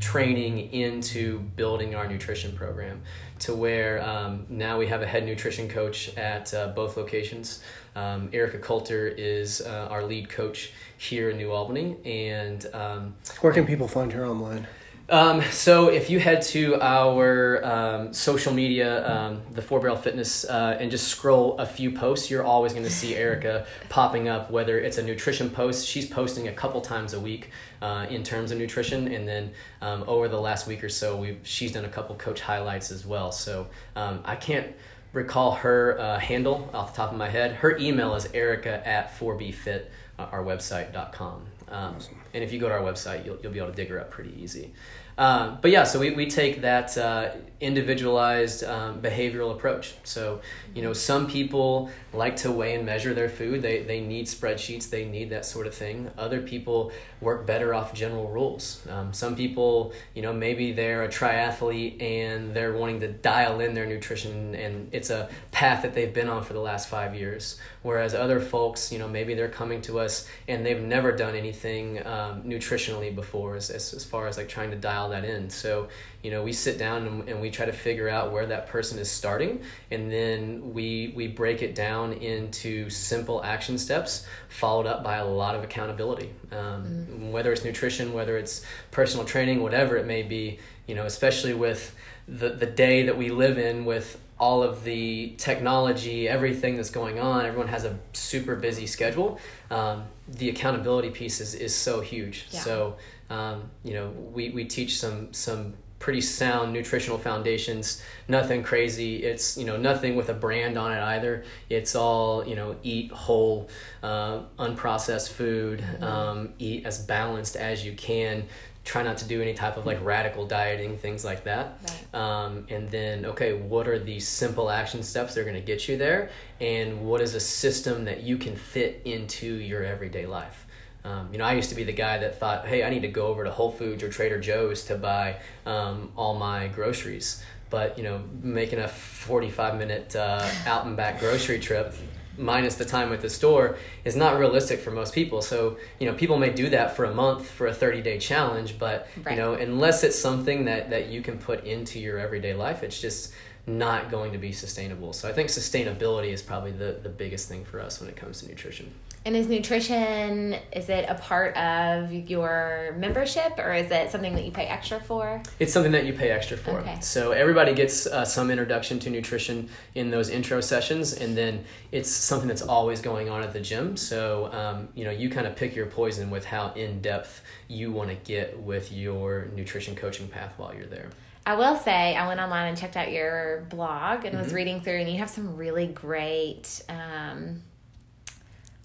Training 0.00 0.72
into 0.72 1.40
building 1.56 1.94
our 1.94 2.08
nutrition 2.08 2.52
program 2.52 3.02
to 3.40 3.54
where 3.54 4.02
um, 4.02 4.46
now 4.48 4.78
we 4.78 4.86
have 4.86 5.02
a 5.02 5.06
head 5.06 5.26
nutrition 5.26 5.68
coach 5.68 6.16
at 6.16 6.52
uh, 6.54 6.68
both 6.68 6.96
locations. 6.96 7.62
Um, 7.94 8.30
Erica 8.32 8.58
Coulter 8.58 9.08
is 9.08 9.60
uh, 9.60 9.88
our 9.90 10.02
lead 10.02 10.30
coach 10.30 10.72
here 10.96 11.28
in 11.30 11.36
New 11.36 11.52
Albany, 11.52 11.96
and 12.04 12.66
um, 12.72 13.14
Where 13.40 13.52
can 13.52 13.66
people 13.66 13.88
find 13.88 14.12
her 14.12 14.24
online? 14.24 14.66
Um, 15.10 15.42
so 15.50 15.88
if 15.88 16.08
you 16.08 16.20
head 16.20 16.42
to 16.42 16.80
our 16.80 17.64
um, 17.64 18.12
social 18.12 18.52
media, 18.52 19.06
um, 19.08 19.42
the 19.52 19.60
Four 19.60 19.80
Barrel 19.80 19.96
Fitness, 19.96 20.44
uh, 20.44 20.76
and 20.78 20.90
just 20.90 21.08
scroll 21.08 21.58
a 21.58 21.66
few 21.66 21.90
posts, 21.90 22.30
you're 22.30 22.44
always 22.44 22.72
going 22.72 22.84
to 22.84 22.90
see 22.90 23.16
Erica 23.16 23.66
popping 23.88 24.28
up. 24.28 24.50
Whether 24.50 24.78
it's 24.78 24.98
a 24.98 25.02
nutrition 25.02 25.50
post, 25.50 25.86
she's 25.86 26.06
posting 26.06 26.48
a 26.48 26.52
couple 26.52 26.80
times 26.80 27.12
a 27.12 27.20
week 27.20 27.50
uh, 27.82 28.06
in 28.08 28.22
terms 28.22 28.52
of 28.52 28.58
nutrition, 28.58 29.08
and 29.08 29.26
then 29.26 29.52
um, 29.82 30.04
over 30.06 30.28
the 30.28 30.40
last 30.40 30.66
week 30.66 30.84
or 30.84 30.88
so, 30.88 31.16
we've 31.16 31.40
she's 31.42 31.72
done 31.72 31.84
a 31.84 31.90
couple 31.90 32.14
coach 32.16 32.40
highlights 32.40 32.90
as 32.90 33.04
well. 33.04 33.32
So 33.32 33.66
um, 33.96 34.20
I 34.24 34.36
can't 34.36 34.74
recall 35.12 35.52
her 35.56 35.98
uh, 35.98 36.18
handle 36.18 36.70
off 36.72 36.92
the 36.92 36.98
top 36.98 37.12
of 37.12 37.18
my 37.18 37.28
head. 37.28 37.56
Her 37.56 37.76
email 37.78 38.14
is 38.14 38.28
erica 38.32 38.86
at 38.86 39.18
4bfit, 39.18 39.86
uh, 40.18 40.22
our 40.30 40.44
website.com. 40.44 41.46
Um, 41.68 41.96
and 42.34 42.44
if 42.44 42.52
you 42.52 42.58
go 42.58 42.68
to 42.68 42.74
our 42.74 42.80
website, 42.80 43.24
you'll, 43.24 43.38
you'll 43.42 43.52
be 43.52 43.58
able 43.58 43.70
to 43.70 43.76
dig 43.76 43.88
her 43.88 44.00
up 44.00 44.10
pretty 44.10 44.34
easy. 44.40 44.72
Um, 45.20 45.58
but 45.60 45.70
yeah, 45.70 45.84
so 45.84 46.00
we, 46.00 46.12
we 46.12 46.26
take 46.26 46.62
that 46.62 46.96
uh, 46.96 47.32
individualized 47.60 48.64
um, 48.64 49.02
behavioral 49.02 49.52
approach. 49.52 49.94
So, 50.02 50.40
you 50.74 50.82
know, 50.82 50.94
some 50.94 51.26
people 51.26 51.90
like 52.12 52.36
to 52.36 52.50
weigh 52.50 52.74
and 52.74 52.86
measure 52.86 53.12
their 53.12 53.28
food. 53.28 53.60
They, 53.60 53.82
they 53.82 54.00
need 54.00 54.26
spreadsheets, 54.26 54.88
they 54.88 55.04
need 55.04 55.30
that 55.30 55.44
sort 55.44 55.66
of 55.66 55.74
thing. 55.74 56.10
Other 56.16 56.40
people 56.40 56.90
work 57.20 57.46
better 57.46 57.74
off 57.74 57.92
general 57.92 58.28
rules. 58.28 58.86
Um, 58.88 59.12
some 59.12 59.36
people, 59.36 59.92
you 60.14 60.22
know, 60.22 60.32
maybe 60.32 60.72
they're 60.72 61.04
a 61.04 61.08
triathlete 61.08 62.00
and 62.02 62.54
they're 62.54 62.72
wanting 62.72 63.00
to 63.00 63.08
dial 63.08 63.60
in 63.60 63.74
their 63.74 63.86
nutrition 63.86 64.54
and 64.54 64.88
it's 64.92 65.10
a 65.10 65.28
path 65.52 65.82
that 65.82 65.92
they've 65.92 66.14
been 66.14 66.28
on 66.28 66.42
for 66.42 66.54
the 66.54 66.60
last 66.60 66.88
five 66.88 67.14
years. 67.14 67.60
Whereas 67.82 68.14
other 68.14 68.40
folks, 68.40 68.90
you 68.90 68.98
know, 68.98 69.08
maybe 69.08 69.34
they're 69.34 69.48
coming 69.48 69.82
to 69.82 70.00
us 70.00 70.26
and 70.48 70.64
they've 70.64 70.80
never 70.80 71.12
done 71.12 71.34
anything 71.34 71.98
um, 72.06 72.42
nutritionally 72.44 73.14
before 73.14 73.56
as, 73.56 73.68
as, 73.68 73.92
as 73.92 74.04
far 74.04 74.28
as 74.28 74.38
like 74.38 74.48
trying 74.48 74.70
to 74.70 74.76
dial 74.76 75.10
that 75.10 75.24
in. 75.26 75.50
So, 75.50 75.88
you 76.22 76.30
know, 76.30 76.42
we 76.42 76.52
sit 76.52 76.78
down 76.78 77.06
and, 77.06 77.28
and 77.28 77.40
we 77.40 77.50
try 77.50 77.66
to 77.66 77.72
figure 77.72 78.08
out 78.08 78.32
where 78.32 78.46
that 78.46 78.68
person 78.68 78.98
is 78.98 79.10
starting 79.10 79.62
and 79.90 80.12
then 80.12 80.74
we, 80.74 81.12
we 81.16 81.26
break 81.26 81.62
it 81.62 81.74
down 81.74 82.12
into 82.12 82.90
simple 82.90 83.42
action 83.42 83.78
steps 83.78 84.26
followed 84.48 84.86
up 84.86 85.02
by 85.02 85.16
a 85.16 85.26
lot 85.26 85.54
of 85.54 85.64
accountability. 85.64 86.30
Um, 86.52 87.32
Whether 87.32 87.52
it's 87.52 87.64
nutrition, 87.64 88.12
whether 88.12 88.36
it's 88.36 88.64
personal 88.90 89.24
training, 89.24 89.62
whatever 89.62 89.96
it 89.96 90.06
may 90.06 90.22
be, 90.22 90.58
you 90.86 90.94
know, 90.94 91.06
especially 91.06 91.54
with 91.54 91.94
the, 92.28 92.50
the 92.50 92.66
day 92.66 93.04
that 93.04 93.16
we 93.16 93.30
live 93.30 93.58
in 93.58 93.84
with 93.84 94.20
all 94.38 94.62
of 94.62 94.84
the 94.84 95.34
technology, 95.36 96.26
everything 96.28 96.76
that's 96.76 96.90
going 96.90 97.20
on, 97.20 97.44
everyone 97.44 97.68
has 97.68 97.84
a 97.84 97.98
super 98.12 98.56
busy 98.56 98.86
schedule. 98.86 99.38
Um, 99.70 100.04
the 100.26 100.48
accountability 100.48 101.10
piece 101.10 101.40
is, 101.40 101.54
is 101.54 101.74
so 101.74 102.00
huge. 102.00 102.46
Yeah. 102.50 102.60
So, 102.60 102.96
um, 103.28 103.70
you 103.84 103.92
know, 103.92 104.08
we, 104.08 104.50
we 104.50 104.64
teach 104.64 104.98
some, 104.98 105.32
some 105.32 105.74
pretty 106.00 106.22
sound 106.22 106.72
nutritional 106.72 107.18
foundations, 107.18 108.02
nothing 108.26 108.62
crazy. 108.62 109.22
It's, 109.22 109.58
you 109.58 109.66
know, 109.66 109.76
nothing 109.76 110.16
with 110.16 110.30
a 110.30 110.34
brand 110.34 110.76
on 110.76 110.92
it 110.92 111.00
either. 111.00 111.44
It's 111.68 111.94
all, 111.94 112.44
you 112.48 112.56
know, 112.56 112.76
eat 112.82 113.12
whole, 113.12 113.68
uh, 114.02 114.40
unprocessed 114.58 115.30
food, 115.30 115.84
um, 116.00 116.54
eat 116.58 116.86
as 116.86 116.98
balanced 116.98 117.54
as 117.54 117.84
you 117.84 117.92
can. 117.92 118.46
Try 118.82 119.02
not 119.02 119.18
to 119.18 119.26
do 119.26 119.42
any 119.42 119.52
type 119.52 119.76
of 119.76 119.84
like 119.84 120.02
radical 120.02 120.46
dieting, 120.46 120.96
things 120.96 121.22
like 121.22 121.44
that. 121.44 121.78
Right. 121.82 122.18
Um, 122.18 122.66
and 122.70 122.90
then, 122.90 123.26
okay, 123.26 123.52
what 123.52 123.86
are 123.86 123.98
these 123.98 124.26
simple 124.26 124.70
action 124.70 125.02
steps 125.02 125.34
that 125.34 125.42
are 125.42 125.44
going 125.44 125.54
to 125.54 125.60
get 125.60 125.86
you 125.86 125.98
there? 125.98 126.30
And 126.60 127.04
what 127.04 127.20
is 127.20 127.34
a 127.34 127.40
system 127.40 128.06
that 128.06 128.22
you 128.22 128.38
can 128.38 128.56
fit 128.56 129.02
into 129.04 129.46
your 129.46 129.84
everyday 129.84 130.24
life? 130.24 130.66
Um, 131.04 131.28
you 131.32 131.38
know, 131.38 131.44
I 131.44 131.54
used 131.54 131.70
to 131.70 131.74
be 131.74 131.84
the 131.84 131.92
guy 131.92 132.18
that 132.18 132.38
thought, 132.38 132.66
hey, 132.66 132.84
I 132.84 132.90
need 132.90 133.02
to 133.02 133.08
go 133.08 133.26
over 133.28 133.44
to 133.44 133.50
Whole 133.50 133.70
Foods 133.72 134.02
or 134.02 134.10
Trader 134.10 134.38
Joe's 134.38 134.84
to 134.84 134.96
buy 134.96 135.36
um, 135.64 136.12
all 136.16 136.34
my 136.38 136.68
groceries. 136.68 137.42
But, 137.70 137.96
you 137.96 138.04
know, 138.04 138.22
making 138.42 138.80
a 138.80 138.88
45 138.88 139.78
minute 139.78 140.14
uh, 140.16 140.48
out 140.66 140.86
and 140.86 140.96
back 140.96 141.20
grocery 141.20 141.58
trip 141.60 141.94
minus 142.36 142.74
the 142.76 142.84
time 142.84 143.12
at 143.12 143.20
the 143.20 143.30
store 143.30 143.76
is 144.04 144.16
not 144.16 144.38
realistic 144.38 144.80
for 144.80 144.90
most 144.90 145.14
people. 145.14 145.40
So, 145.42 145.76
you 145.98 146.06
know, 146.06 146.14
people 146.14 146.38
may 146.38 146.50
do 146.50 146.70
that 146.70 146.96
for 146.96 147.04
a 147.04 147.14
month 147.14 147.48
for 147.48 147.66
a 147.66 147.74
30 147.74 148.02
day 148.02 148.18
challenge, 148.18 148.78
but, 148.78 149.08
Right. 149.24 149.36
you 149.36 149.42
know, 149.42 149.54
unless 149.54 150.04
it's 150.04 150.18
something 150.18 150.64
that, 150.64 150.90
that 150.90 151.08
you 151.08 151.22
can 151.22 151.38
put 151.38 151.64
into 151.64 151.98
your 151.98 152.18
everyday 152.18 152.54
life, 152.54 152.82
it's 152.82 153.00
just 153.00 153.32
not 153.66 154.10
going 154.10 154.32
to 154.32 154.38
be 154.38 154.52
sustainable. 154.52 155.12
So 155.12 155.28
I 155.28 155.32
think 155.32 155.48
sustainability 155.48 156.32
is 156.32 156.42
probably 156.42 156.72
the, 156.72 156.98
the 157.02 157.08
biggest 157.08 157.48
thing 157.48 157.64
for 157.64 157.80
us 157.80 158.00
when 158.00 158.08
it 158.08 158.16
comes 158.16 158.40
to 158.40 158.48
nutrition. 158.48 158.92
And 159.26 159.36
is 159.36 159.48
nutrition 159.48 160.54
is 160.72 160.88
it 160.88 161.04
a 161.06 161.14
part 161.14 161.54
of 161.56 162.10
your 162.10 162.94
membership 162.98 163.58
or 163.58 163.72
is 163.74 163.90
it 163.90 164.10
something 164.10 164.34
that 164.34 164.46
you 164.46 164.50
pay 164.50 164.64
extra 164.64 164.98
for? 164.98 165.42
It's 165.58 165.74
something 165.74 165.92
that 165.92 166.06
you 166.06 166.14
pay 166.14 166.30
extra 166.30 166.56
for. 166.56 166.78
Okay. 166.78 166.98
So 167.00 167.32
everybody 167.32 167.74
gets 167.74 168.06
uh, 168.06 168.24
some 168.24 168.50
introduction 168.50 168.98
to 169.00 169.10
nutrition 169.10 169.68
in 169.94 170.10
those 170.10 170.30
intro 170.30 170.62
sessions, 170.62 171.12
and 171.12 171.36
then 171.36 171.64
it's 171.92 172.10
something 172.10 172.48
that's 172.48 172.62
always 172.62 173.02
going 173.02 173.28
on 173.28 173.42
at 173.42 173.52
the 173.52 173.60
gym. 173.60 173.96
So 173.98 174.50
um, 174.52 174.88
you 174.94 175.04
know 175.04 175.10
you 175.10 175.28
kind 175.28 175.46
of 175.46 175.54
pick 175.54 175.76
your 175.76 175.86
poison 175.86 176.30
with 176.30 176.46
how 176.46 176.72
in 176.72 177.02
depth 177.02 177.42
you 177.68 177.92
want 177.92 178.08
to 178.08 178.16
get 178.16 178.58
with 178.58 178.90
your 178.90 179.48
nutrition 179.54 179.94
coaching 179.96 180.28
path 180.28 180.54
while 180.56 180.74
you're 180.74 180.86
there. 180.86 181.10
I 181.44 181.56
will 181.56 181.76
say 181.76 182.16
I 182.16 182.26
went 182.26 182.40
online 182.40 182.68
and 182.68 182.78
checked 182.78 182.96
out 182.96 183.12
your 183.12 183.66
blog 183.68 184.24
and 184.24 184.34
Mm-hmm. 184.34 184.42
was 184.44 184.54
reading 184.54 184.80
through, 184.80 185.00
and 185.00 185.10
you 185.10 185.18
have 185.18 185.28
some 185.30 185.56
really 185.56 185.88
great. 185.88 186.82
Um, 186.88 187.62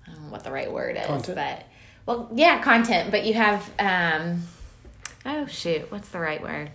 I 0.08 0.12
don't 0.14 0.26
know 0.26 0.32
what 0.32 0.44
the 0.44 0.52
right 0.52 0.72
word 0.72 0.98
is, 0.98 1.06
Content? 1.06 1.36
but 1.36 1.64
well, 2.06 2.30
yeah, 2.34 2.62
content. 2.62 3.12
But 3.12 3.26
you 3.26 3.34
have. 3.36 3.70
Um, 3.80 4.44
oh 5.26 5.46
shoot, 5.48 5.92
what's 5.92 6.10
the 6.10 6.20
right 6.20 6.42
word? 6.42 6.72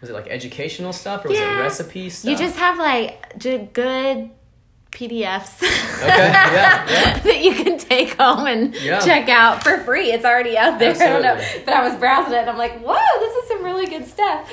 Was 0.00 0.08
it 0.10 0.14
like 0.14 0.28
educational 0.28 0.92
stuff 0.92 1.24
or 1.24 1.28
was 1.28 1.38
Yeah. 1.38 1.58
it 1.58 1.62
recipe 1.62 2.08
stuff? 2.08 2.30
You 2.30 2.36
just 2.38 2.56
have 2.58 2.78
like 2.78 3.38
good 3.38 4.30
PDFs 4.90 5.62
okay, 6.02 6.06
yeah, 6.08 6.90
yeah. 6.90 7.18
that 7.22 7.40
you 7.42 7.54
can 7.54 7.78
take 7.78 8.16
home 8.20 8.46
and 8.46 8.74
Yeah. 8.76 8.98
check 9.00 9.28
out 9.28 9.62
for 9.62 9.78
free. 9.78 10.10
It's 10.12 10.24
already 10.24 10.56
out 10.58 10.78
there. 10.78 10.90
I 11.00 11.08
don't 11.08 11.22
know, 11.22 11.40
but 11.64 11.74
I 11.74 11.88
was 11.88 11.98
browsing 11.98 12.32
it 12.34 12.38
and 12.38 12.50
I'm 12.50 12.58
like, 12.58 12.80
whoa, 12.80 12.96
this 13.20 13.34
is 13.36 13.48
some 13.48 13.64
really 13.64 13.86
good 13.86 14.06
stuff. 14.06 14.50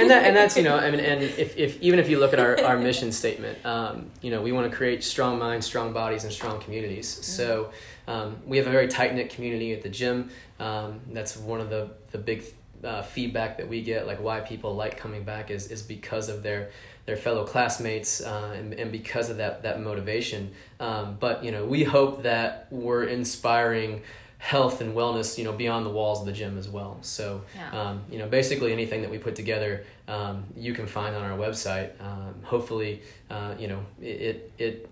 and 0.00 0.10
that 0.10 0.24
and 0.24 0.36
that's 0.36 0.56
you 0.56 0.62
know 0.62 0.76
I 0.76 0.90
mean 0.90 1.00
and 1.00 1.22
if, 1.22 1.56
if 1.56 1.80
even 1.82 1.98
if 1.98 2.08
you 2.08 2.18
look 2.18 2.32
at 2.32 2.38
our, 2.40 2.62
our 2.64 2.78
mission 2.78 3.12
statement 3.12 3.64
um, 3.66 4.10
you 4.22 4.30
know 4.30 4.42
we 4.42 4.52
want 4.52 4.70
to 4.70 4.76
create 4.76 5.02
strong 5.04 5.38
minds 5.38 5.66
strong 5.66 5.92
bodies 5.92 6.24
and 6.24 6.32
strong 6.32 6.60
communities 6.60 7.08
so 7.08 7.70
um, 8.08 8.36
we 8.46 8.56
have 8.58 8.66
a 8.66 8.70
very 8.70 8.88
tight 8.88 9.14
knit 9.14 9.30
community 9.30 9.72
at 9.72 9.82
the 9.82 9.88
gym 9.88 10.30
um, 10.60 11.00
that's 11.12 11.36
one 11.36 11.60
of 11.60 11.70
the 11.70 11.90
the 12.12 12.18
big 12.18 12.44
uh, 12.84 13.02
feedback 13.02 13.56
that 13.56 13.68
we 13.68 13.82
get 13.82 14.06
like 14.06 14.20
why 14.22 14.40
people 14.40 14.74
like 14.74 14.96
coming 14.96 15.24
back 15.24 15.50
is 15.50 15.70
is 15.70 15.82
because 15.82 16.28
of 16.28 16.42
their 16.42 16.70
their 17.06 17.16
fellow 17.16 17.44
classmates 17.44 18.20
uh, 18.20 18.54
and, 18.56 18.74
and 18.74 18.92
because 18.92 19.30
of 19.30 19.38
that 19.38 19.62
that 19.62 19.80
motivation 19.80 20.50
um, 20.80 21.16
but 21.18 21.42
you 21.44 21.50
know 21.52 21.64
we 21.64 21.84
hope 21.84 22.22
that 22.22 22.66
we're 22.70 23.04
inspiring 23.04 24.02
health 24.38 24.80
and 24.80 24.94
wellness, 24.94 25.38
you 25.38 25.44
know, 25.44 25.52
beyond 25.52 25.84
the 25.86 25.90
walls 25.90 26.20
of 26.20 26.26
the 26.26 26.32
gym 26.32 26.58
as 26.58 26.68
well. 26.68 26.98
So, 27.00 27.42
Yeah. 27.56 27.70
um, 27.80 28.02
you 28.10 28.18
know, 28.18 28.28
basically 28.28 28.72
anything 28.72 29.00
that 29.02 29.10
we 29.10 29.18
put 29.18 29.34
together, 29.34 29.84
um, 30.08 30.44
you 30.56 30.74
can 30.74 30.86
find 30.86 31.16
on 31.16 31.22
our 31.22 31.36
website. 31.36 31.90
Um, 32.00 32.34
hopefully, 32.42 33.02
uh, 33.30 33.54
you 33.58 33.66
know, 33.68 33.80
it, 34.00 34.06
it 34.06 34.52
it 34.58 34.90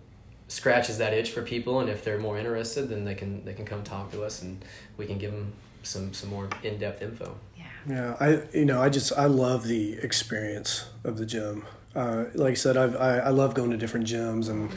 scratches 0.48 0.98
that 0.98 1.12
itch 1.12 1.30
for 1.30 1.42
people, 1.42 1.80
and 1.80 1.88
if 1.90 2.04
they're 2.04 2.18
more 2.18 2.38
interested, 2.38 2.88
then 2.88 3.04
they 3.04 3.14
can 3.14 3.44
they 3.44 3.52
can 3.52 3.64
come 3.64 3.82
talk 3.82 4.10
to 4.12 4.24
us, 4.24 4.42
and 4.42 4.64
we 4.96 5.06
can 5.06 5.18
give 5.18 5.32
them 5.32 5.52
some 5.82 6.12
some 6.14 6.30
more 6.30 6.48
in 6.62 6.78
depth 6.78 7.02
info. 7.02 7.36
Yeah. 7.56 7.64
Yeah, 7.86 8.16
I 8.18 8.42
you 8.56 8.64
know 8.64 8.80
I 8.80 8.88
just 8.88 9.12
I 9.12 9.26
love 9.26 9.64
the 9.68 9.98
experience 10.02 10.88
of 11.04 11.18
the 11.18 11.26
gym. 11.26 11.64
Uh, 11.94 12.24
like 12.34 12.52
I 12.52 12.54
said, 12.54 12.76
I've, 12.76 12.96
I 12.96 13.18
I 13.18 13.28
love 13.30 13.54
going 13.54 13.70
to 13.70 13.76
different 13.76 14.06
gyms 14.06 14.48
and 14.48 14.70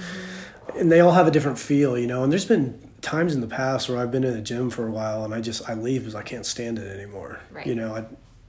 and 0.76 0.91
they 0.91 0.99
all 0.99 1.13
have 1.13 1.28
a 1.28 1.32
different 1.32 1.57
feel, 1.57 1.97
you 1.97 2.07
know. 2.07 2.24
And 2.24 2.32
there's 2.32 2.45
been 2.45 2.80
times 3.01 3.34
in 3.36 3.41
the 3.41 3.47
past 3.47 3.89
where 3.89 3.97
I've 3.97 4.11
been 4.11 4.24
in 4.24 4.36
a 4.36 4.41
gym 4.41 4.70
for 4.70 4.88
a 4.88 4.91
while 4.91 5.24
and 5.24 5.34
I 5.34 5.41
just 5.41 5.68
I 5.70 5.74
leave 5.74 6.01
because 6.01 6.15
I 6.15 6.24
can't 6.24 6.45
stand 6.45 6.80
it 6.80 6.88
anymore. 6.88 7.39
Right. 7.51 7.65
You 7.65 7.76
know, 7.76 7.95
I, 7.95 7.99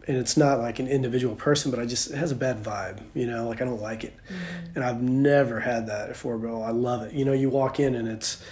and 0.07 0.17
it's 0.17 0.37
not 0.37 0.59
like 0.59 0.79
an 0.79 0.89
individual 0.89 1.35
person, 1.35 1.71
but 1.71 1.79
I 1.79 1.87
just 1.87 2.11
it 2.11 2.17
has 2.17 2.33
a 2.33 2.37
bad 2.37 2.63
vibe. 2.63 3.01
You 3.15 3.27
know, 3.27 3.49
like 3.49 3.61
I 3.61 3.65
don't 3.65 3.81
like 3.81 4.05
it, 4.05 4.15
and 4.75 4.83
I've 4.83 5.03
never 5.03 5.61
had 5.61 5.87
that 5.89 6.09
at 6.11 6.17
Fort. 6.17 6.43
I 6.45 6.71
love 6.71 7.03
it. 7.03 7.13
You 7.13 7.25
know, 7.25 7.33
you 7.33 7.51
walk 7.51 7.79
in 7.79 7.95
and 7.95 8.09
it's 8.09 8.43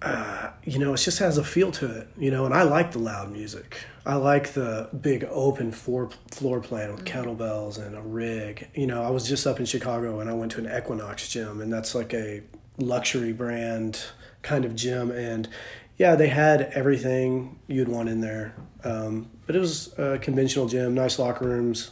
uh, 0.00 0.50
you 0.64 0.78
know, 0.78 0.94
it 0.94 0.98
just 0.98 1.18
has 1.18 1.38
a 1.38 1.44
feel 1.44 1.72
to 1.72 1.90
it, 1.90 2.08
you 2.16 2.30
know, 2.30 2.44
and 2.44 2.54
I 2.54 2.62
like 2.62 2.92
the 2.92 3.00
loud 3.00 3.32
music. 3.32 3.78
I 4.06 4.14
like 4.14 4.52
the 4.52 4.88
big 4.98 5.24
open 5.24 5.72
floor 5.72 6.10
floor 6.30 6.60
plan 6.60 6.92
with 6.92 7.04
kettlebells 7.04 7.84
and 7.84 7.96
a 7.96 8.00
rig. 8.00 8.68
You 8.74 8.86
know, 8.86 9.02
I 9.02 9.10
was 9.10 9.28
just 9.28 9.46
up 9.46 9.58
in 9.58 9.66
Chicago 9.66 10.20
and 10.20 10.30
I 10.30 10.34
went 10.34 10.52
to 10.52 10.58
an 10.64 10.66
Equinox 10.66 11.28
gym, 11.28 11.60
and 11.60 11.72
that's 11.72 11.94
like 11.94 12.14
a 12.14 12.42
luxury 12.78 13.32
brand 13.32 14.00
kind 14.42 14.64
of 14.64 14.76
gym. 14.76 15.10
And 15.10 15.48
yeah, 15.96 16.14
they 16.14 16.28
had 16.28 16.62
everything 16.74 17.58
you'd 17.66 17.88
want 17.88 18.08
in 18.08 18.20
there, 18.20 18.54
um, 18.84 19.28
but 19.46 19.56
it 19.56 19.58
was 19.58 19.98
a 19.98 20.18
conventional 20.18 20.68
gym, 20.68 20.94
nice 20.94 21.18
locker 21.18 21.44
rooms, 21.44 21.90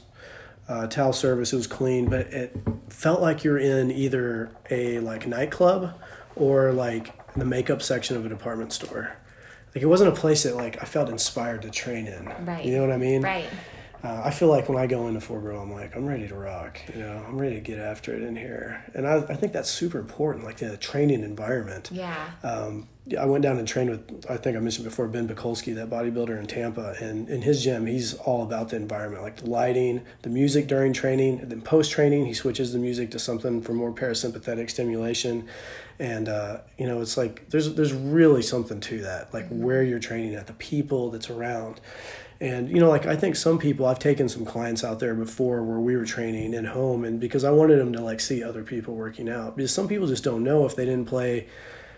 uh, 0.68 0.86
towel 0.86 1.12
service. 1.12 1.52
It 1.52 1.57
was 1.57 1.66
clean, 1.66 2.09
but 2.09 2.28
it 2.28 2.57
felt 2.88 3.20
like 3.20 3.42
you're 3.42 3.59
in 3.59 3.90
either 3.90 4.52
a 4.70 5.00
like 5.00 5.26
nightclub 5.26 6.00
or 6.36 6.72
like 6.72 7.12
the 7.37 7.45
makeup 7.45 7.82
section 7.82 8.16
of 8.16 8.26
a 8.26 8.28
department 8.28 8.72
store. 8.72 9.16
Like 9.74 9.82
it 9.82 9.87
wasn't 9.87 10.16
a 10.16 10.18
place 10.18 10.45
that 10.45 10.57
like 10.57 10.82
I 10.82 10.87
felt 10.87 11.09
inspired 11.09 11.62
to 11.62 11.70
train 11.70 12.07
in. 12.07 12.32
Right. 12.45 12.64
You 12.64 12.74
know 12.74 12.80
what 12.80 12.93
I 12.93 12.97
mean? 12.97 13.22
Right. 13.22 13.49
Uh, 14.03 14.22
I 14.24 14.30
feel 14.30 14.49
like 14.49 14.68
when 14.68 14.78
I 14.78 14.87
go 14.87 15.09
into 15.09 15.20
Four 15.20 15.41
Barrel, 15.41 15.62
I'm 15.62 15.72
like, 15.72 15.97
I'm 15.97 16.07
ready 16.07 16.28
to 16.28 16.34
rock. 16.34 16.78
You 16.95 17.01
know, 17.01 17.24
I'm 17.26 17.39
ready 17.39 17.57
to 17.57 17.61
get 17.61 17.78
after 17.78 18.14
it 18.14 18.22
in 18.22 18.37
here, 18.37 18.84
and 18.95 19.07
I, 19.07 19.16
I 19.16 19.34
think 19.34 19.53
that's 19.53 19.70
super 19.70 19.99
important. 19.99 20.45
Like 20.45 20.59
the 20.59 20.76
training 20.76 21.22
environment. 21.22 21.91
Yeah. 21.93 22.30
Um, 22.43 22.89
I 23.18 23.24
went 23.24 23.42
down 23.42 23.59
and 23.59 23.68
trained 23.68 23.90
with, 23.90 24.26
I 24.28 24.36
think 24.36 24.57
I 24.57 24.61
mentioned 24.61 24.84
before, 24.84 25.07
Ben 25.07 25.28
Pakulski, 25.28 25.74
that 25.76 25.88
bodybuilder 25.88 26.38
in 26.38 26.46
Tampa. 26.46 26.96
And 27.00 27.28
in 27.28 27.42
his 27.42 27.62
gym, 27.62 27.86
he's 27.86 28.14
all 28.14 28.42
about 28.42 28.70
the 28.70 28.76
environment, 28.76 29.22
like 29.22 29.36
the 29.36 29.50
lighting, 29.50 30.04
the 30.22 30.28
music 30.28 30.66
during 30.66 30.92
training. 30.92 31.38
And 31.40 31.50
then 31.50 31.61
post 31.61 31.92
training, 31.92 32.26
he 32.26 32.34
switches 32.34 32.72
the 32.72 32.78
music 32.80 33.12
to 33.12 33.18
something 33.18 33.62
for 33.62 33.74
more 33.74 33.92
parasympathetic 33.92 34.70
stimulation. 34.70 35.46
And, 35.98 36.28
uh, 36.28 36.59
you 36.78 36.86
know, 36.86 37.00
it's 37.00 37.16
like 37.16 37.48
there's, 37.50 37.74
there's 37.74 37.92
really 37.92 38.42
something 38.42 38.80
to 38.80 39.00
that, 39.02 39.32
like 39.32 39.46
where 39.48 39.84
you're 39.84 40.00
training 40.00 40.34
at, 40.34 40.48
the 40.48 40.52
people 40.54 41.11
that's 41.11 41.30
around. 41.30 41.80
And, 42.40 42.68
you 42.68 42.80
know, 42.80 42.90
like 42.90 43.07
I 43.07 43.16
think 43.16 43.36
some 43.36 43.59
people, 43.59 43.86
I've 43.86 43.98
taken 43.98 44.28
some 44.28 44.44
clients 44.44 44.84
out 44.84 44.98
there 44.98 45.14
before 45.14 45.62
where 45.62 45.80
we 45.80 45.96
were 45.96 46.04
training 46.04 46.52
in 46.52 46.66
home, 46.66 47.04
and 47.04 47.18
because 47.18 47.44
I 47.44 47.50
wanted 47.50 47.78
them 47.78 47.92
to 47.94 48.02
like 48.02 48.20
see 48.20 48.42
other 48.42 48.62
people 48.62 48.94
working 48.94 49.28
out. 49.28 49.57
Because 49.57 49.72
some 49.72 49.88
people 49.88 50.07
just 50.07 50.24
don't 50.24 50.44
know 50.44 50.66
if 50.66 50.76
they 50.76 50.84
didn't 50.84 51.07
play 51.07 51.46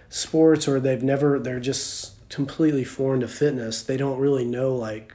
sports 0.09 0.67
or 0.67 0.81
they've 0.81 1.03
never 1.03 1.39
they're 1.39 1.61
just 1.61 2.15
completely 2.29 2.85
foreign 2.85 3.21
to 3.21 3.29
fitness 3.29 3.83
they 3.83 3.97
don't 3.97 4.19
really 4.19 4.45
know 4.45 4.75
like 4.75 5.15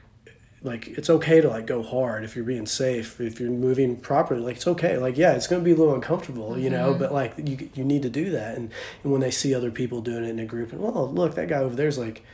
like 0.62 0.88
it's 0.88 1.10
okay 1.10 1.40
to 1.40 1.48
like 1.48 1.66
go 1.66 1.82
hard 1.82 2.24
if 2.24 2.34
you're 2.34 2.44
being 2.44 2.66
safe 2.66 3.20
if 3.20 3.38
you're 3.38 3.50
moving 3.50 3.96
properly 3.96 4.40
like 4.40 4.56
it's 4.56 4.66
okay 4.66 4.96
like 4.96 5.16
yeah 5.16 5.32
it's 5.32 5.46
going 5.46 5.60
to 5.60 5.64
be 5.64 5.72
a 5.72 5.76
little 5.76 5.94
uncomfortable 5.94 6.58
you 6.58 6.70
know 6.70 6.90
mm-hmm. 6.90 6.98
but 6.98 7.12
like 7.12 7.34
you 7.36 7.68
you 7.74 7.84
need 7.84 8.02
to 8.02 8.10
do 8.10 8.30
that 8.30 8.56
and 8.56 8.70
and 9.02 9.12
when 9.12 9.20
they 9.20 9.30
see 9.30 9.54
other 9.54 9.70
people 9.70 10.00
doing 10.00 10.24
it 10.24 10.30
in 10.30 10.38
a 10.38 10.46
group 10.46 10.72
and 10.72 10.80
well 10.80 11.10
look 11.12 11.34
that 11.34 11.48
guy 11.48 11.58
over 11.58 11.76
there's 11.76 11.98
like 11.98 12.24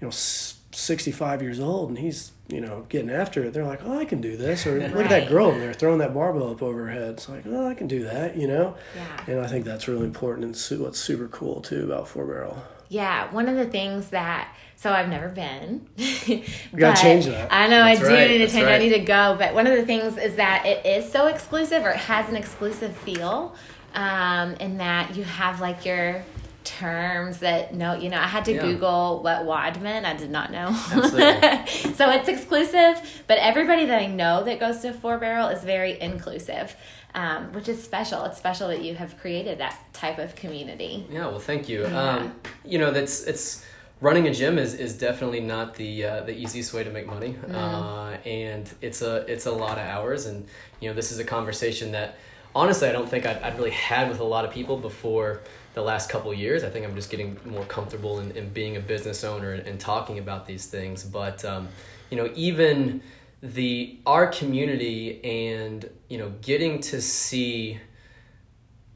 you 0.00 0.06
know 0.06 0.10
65 0.10 1.42
years 1.42 1.58
old 1.58 1.88
and 1.88 1.98
he's 1.98 2.32
you 2.52 2.60
know 2.60 2.84
getting 2.88 3.10
after 3.10 3.44
it 3.44 3.52
they're 3.52 3.64
like 3.66 3.80
oh 3.84 3.98
i 3.98 4.04
can 4.04 4.20
do 4.20 4.36
this 4.36 4.66
or 4.66 4.78
look 4.80 5.04
at 5.04 5.08
that 5.10 5.28
girl 5.28 5.46
over 5.46 5.58
there 5.58 5.72
throwing 5.72 5.98
that 5.98 6.12
barbell 6.14 6.50
up 6.50 6.62
over 6.62 6.86
her 6.86 6.90
head 6.90 7.10
it's 7.10 7.28
like 7.28 7.44
oh 7.46 7.68
i 7.68 7.74
can 7.74 7.86
do 7.86 8.04
that 8.04 8.36
you 8.36 8.46
know 8.46 8.76
Yeah. 8.96 9.24
and 9.34 9.40
i 9.40 9.46
think 9.46 9.64
that's 9.64 9.88
really 9.88 10.04
important 10.04 10.44
and 10.44 10.56
su- 10.56 10.82
what's 10.82 10.98
super 10.98 11.28
cool 11.28 11.60
too 11.60 11.84
about 11.84 12.08
four 12.08 12.26
barrel 12.26 12.62
Yeah, 12.88 13.30
one 13.32 13.48
of 13.48 13.56
the 13.56 13.66
things 13.66 14.10
that 14.10 14.54
so 14.76 14.90
I've 14.92 15.08
never 15.10 15.28
been. 15.28 15.86
we 15.98 16.42
gotta 16.74 17.00
change 17.00 17.26
that. 17.26 17.52
I 17.52 17.66
know 17.68 17.84
That's 17.84 18.00
I 18.00 18.02
do 18.02 18.08
right, 18.14 18.30
need 18.30 18.38
to 18.38 18.46
change. 18.48 18.64
I 18.66 18.78
need 18.78 18.94
to 18.94 19.00
go. 19.00 19.36
But 19.38 19.52
one 19.52 19.66
of 19.66 19.76
the 19.76 19.84
things 19.84 20.16
is 20.16 20.36
that 20.36 20.64
it 20.64 20.86
is 20.86 21.12
so 21.12 21.26
exclusive, 21.26 21.84
or 21.84 21.90
it 21.90 21.96
has 21.98 22.30
an 22.30 22.36
exclusive 22.36 22.96
feel, 22.96 23.54
um, 23.94 24.54
in 24.54 24.78
that 24.78 25.14
you 25.14 25.22
have 25.24 25.60
like 25.60 25.84
your 25.84 26.22
terms 26.64 27.38
that 27.38 27.74
no, 27.74 27.94
you 27.94 28.08
know, 28.08 28.18
I 28.18 28.26
had 28.26 28.44
to 28.46 28.52
Yeah. 28.52 28.62
Google 28.62 29.22
what 29.22 29.44
WOD 29.44 29.80
meant. 29.82 30.06
I 30.06 30.14
did 30.14 30.30
not 30.30 30.50
know. 30.52 30.70
So 31.94 32.10
it's 32.10 32.28
exclusive, 32.28 33.22
but 33.26 33.38
everybody 33.38 33.86
that 33.86 34.00
I 34.00 34.06
know 34.06 34.44
that 34.44 34.58
goes 34.60 34.78
to 34.80 34.92
Four 34.92 35.18
Barrel 35.18 35.48
is 35.48 35.62
very 35.64 36.00
inclusive. 36.00 36.74
Um, 37.12 37.52
which 37.52 37.68
is 37.68 37.82
special. 37.82 38.24
It's 38.26 38.38
special 38.38 38.68
that 38.68 38.82
you 38.82 38.94
have 38.94 39.18
created 39.18 39.58
that 39.58 39.76
type 39.92 40.18
of 40.20 40.36
community. 40.36 41.08
Yeah, 41.10 41.26
well, 41.26 41.40
thank 41.40 41.68
you. 41.68 41.84
Um, 41.86 42.34
you 42.64 42.78
know, 42.78 42.92
that's 42.92 43.24
it's 43.24 43.64
running 44.00 44.28
a 44.28 44.32
gym 44.32 44.58
is, 44.58 44.74
is 44.74 44.96
definitely 44.96 45.40
not 45.40 45.74
the 45.74 46.04
uh, 46.04 46.20
the 46.22 46.36
easiest 46.36 46.72
way 46.72 46.84
to 46.84 46.90
make 46.90 47.06
money, 47.08 47.36
uh, 47.52 48.16
and 48.24 48.72
it's 48.80 49.02
a 49.02 49.16
it's 49.26 49.46
a 49.46 49.50
lot 49.50 49.72
of 49.76 49.84
hours. 49.86 50.26
And 50.26 50.46
you 50.78 50.88
know, 50.88 50.94
this 50.94 51.10
is 51.10 51.18
a 51.18 51.24
conversation 51.24 51.90
that 51.92 52.16
honestly 52.54 52.88
I 52.88 52.92
don't 52.92 53.08
think 53.08 53.26
I'd, 53.26 53.42
I'd 53.42 53.56
really 53.56 53.70
had 53.70 54.08
with 54.08 54.20
a 54.20 54.24
lot 54.24 54.44
of 54.44 54.50
people 54.50 54.76
before 54.76 55.40
the 55.74 55.82
last 55.82 56.10
couple 56.10 56.32
years. 56.34 56.64
I 56.64 56.70
think 56.70 56.84
I'm 56.84 56.94
just 56.94 57.10
getting 57.10 57.38
more 57.44 57.64
comfortable 57.64 58.18
in, 58.20 58.32
in 58.32 58.48
being 58.50 58.76
a 58.76 58.80
business 58.80 59.22
owner 59.22 59.52
and, 59.52 59.66
and 59.66 59.78
talking 59.78 60.18
about 60.18 60.46
these 60.46 60.66
things. 60.66 61.04
But 61.04 61.44
um, 61.44 61.68
you 62.10 62.16
know, 62.16 62.30
even 62.34 63.02
the 63.42 63.98
our 64.06 64.26
community 64.26 65.24
and 65.24 65.88
you 66.08 66.18
know 66.18 66.30
getting 66.42 66.80
to 66.80 67.00
see 67.00 67.80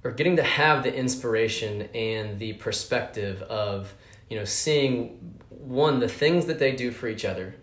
or 0.03 0.11
getting 0.11 0.37
to 0.37 0.43
have 0.43 0.83
the 0.83 0.95
inspiration 0.95 1.89
and 1.95 2.39
the 2.39 2.53
perspective 2.55 3.41
of 3.43 3.95
you 4.29 4.39
know 4.39 4.45
seeing 4.45 5.39
one 5.49 5.99
the 5.99 6.09
things 6.09 6.45
that 6.47 6.59
they 6.59 6.73
do 6.73 6.91
for 6.91 7.09
each 7.09 7.25
other 7.25 7.55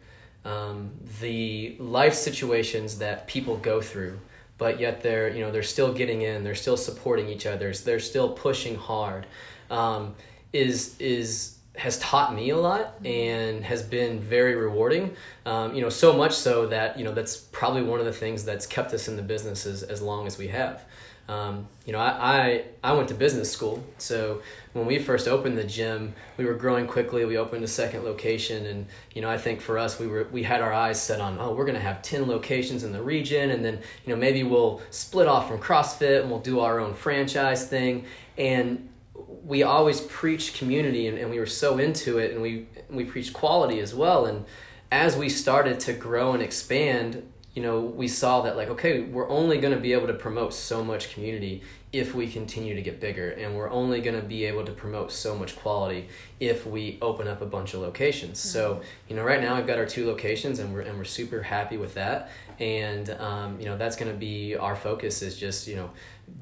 um, 0.43 0.91
the 1.19 1.75
life 1.77 2.15
situations 2.15 2.97
that 2.97 3.27
people 3.27 3.57
go 3.57 3.79
through 3.79 4.19
but 4.61 4.79
yet 4.79 5.01
they're 5.01 5.27
you 5.35 5.43
know 5.43 5.51
they're 5.51 5.63
still 5.63 5.91
getting 5.91 6.21
in 6.21 6.43
they're 6.43 6.53
still 6.53 6.77
supporting 6.77 7.27
each 7.27 7.47
other 7.47 7.73
they're 7.73 7.99
still 7.99 8.29
pushing 8.29 8.75
hard 8.75 9.25
um, 9.71 10.13
is 10.53 10.95
is 10.99 11.57
has 11.75 11.97
taught 11.97 12.35
me 12.35 12.51
a 12.51 12.57
lot 12.57 12.93
and 13.03 13.65
has 13.65 13.81
been 13.81 14.19
very 14.19 14.53
rewarding 14.55 15.15
um, 15.47 15.73
you 15.73 15.81
know 15.81 15.89
so 15.89 16.13
much 16.13 16.33
so 16.33 16.67
that 16.67 16.95
you 16.95 17.03
know 17.03 17.11
that's 17.11 17.35
probably 17.35 17.81
one 17.81 17.99
of 17.99 18.05
the 18.05 18.13
things 18.13 18.45
that's 18.45 18.67
kept 18.67 18.93
us 18.93 19.07
in 19.07 19.15
the 19.15 19.23
business 19.23 19.65
as, 19.65 19.81
as 19.81 19.99
long 19.99 20.27
as 20.27 20.37
we 20.37 20.47
have 20.47 20.85
um, 21.27 21.67
you 21.85 21.93
know, 21.93 21.99
I, 21.99 22.09
I 22.19 22.65
I 22.83 22.93
went 22.93 23.07
to 23.09 23.13
business 23.13 23.51
school, 23.51 23.83
so 23.97 24.41
when 24.73 24.85
we 24.85 24.99
first 24.99 25.27
opened 25.27 25.57
the 25.57 25.63
gym, 25.63 26.13
we 26.37 26.45
were 26.45 26.53
growing 26.53 26.87
quickly. 26.87 27.23
We 27.25 27.37
opened 27.37 27.63
a 27.63 27.67
second 27.67 28.03
location, 28.03 28.65
and 28.65 28.85
you 29.13 29.21
know, 29.21 29.29
I 29.29 29.37
think 29.37 29.61
for 29.61 29.77
us, 29.77 29.99
we 29.99 30.07
were 30.07 30.27
we 30.31 30.43
had 30.43 30.61
our 30.61 30.73
eyes 30.73 31.01
set 31.01 31.21
on, 31.21 31.37
oh, 31.39 31.53
we're 31.53 31.65
gonna 31.65 31.79
have 31.79 32.01
ten 32.01 32.27
locations 32.27 32.83
in 32.83 32.91
the 32.91 33.01
region, 33.01 33.51
and 33.51 33.63
then 33.63 33.79
you 34.05 34.13
know 34.13 34.19
maybe 34.19 34.43
we'll 34.43 34.81
split 34.89 35.27
off 35.27 35.47
from 35.47 35.59
CrossFit 35.59 36.21
and 36.21 36.29
we'll 36.29 36.39
do 36.39 36.59
our 36.59 36.79
own 36.79 36.93
franchise 36.93 37.65
thing. 37.67 38.05
And 38.37 38.89
we 39.43 39.63
always 39.63 40.01
preached 40.01 40.57
community, 40.57 41.07
and, 41.07 41.17
and 41.17 41.29
we 41.29 41.39
were 41.39 41.45
so 41.45 41.77
into 41.77 42.17
it, 42.17 42.31
and 42.31 42.41
we 42.41 42.67
we 42.89 43.05
preached 43.05 43.33
quality 43.33 43.79
as 43.79 43.93
well. 43.93 44.25
And 44.25 44.45
as 44.91 45.15
we 45.15 45.29
started 45.29 45.79
to 45.81 45.93
grow 45.93 46.33
and 46.33 46.43
expand, 46.43 47.30
you 47.53 47.61
know, 47.61 47.81
we 47.81 48.07
saw 48.07 48.41
that 48.41 48.55
like, 48.55 48.69
okay, 48.69 49.01
we're 49.01 49.27
only 49.29 49.59
going 49.59 49.73
to 49.73 49.79
be 49.79 49.91
able 49.91 50.07
to 50.07 50.13
promote 50.13 50.53
so 50.53 50.83
much 50.83 51.13
community 51.13 51.61
if 51.91 52.15
we 52.15 52.31
continue 52.31 52.73
to 52.73 52.81
get 52.81 53.01
bigger, 53.01 53.31
and 53.31 53.53
we're 53.53 53.69
only 53.69 53.99
going 53.99 54.15
to 54.15 54.25
be 54.25 54.45
able 54.45 54.63
to 54.63 54.71
promote 54.71 55.11
so 55.11 55.35
much 55.35 55.57
quality 55.57 56.07
if 56.39 56.65
we 56.65 56.97
open 57.01 57.27
up 57.27 57.41
a 57.41 57.45
bunch 57.45 57.73
of 57.73 57.81
locations. 57.81 58.39
So, 58.39 58.81
you 59.09 59.15
know, 59.17 59.23
right 59.23 59.41
now 59.41 59.55
I've 59.55 59.67
got 59.67 59.77
our 59.77 59.85
two 59.85 60.07
locations, 60.07 60.59
and 60.59 60.73
we're 60.73 60.81
and 60.81 60.97
we're 60.97 61.03
super 61.03 61.41
happy 61.41 61.75
with 61.75 61.95
that. 61.95 62.31
And 62.59 63.09
um, 63.09 63.59
you 63.59 63.65
know, 63.65 63.77
that's 63.77 63.97
going 63.97 64.11
to 64.11 64.17
be 64.17 64.55
our 64.55 64.75
focus 64.77 65.21
is 65.21 65.37
just 65.37 65.67
you 65.67 65.75
know 65.75 65.89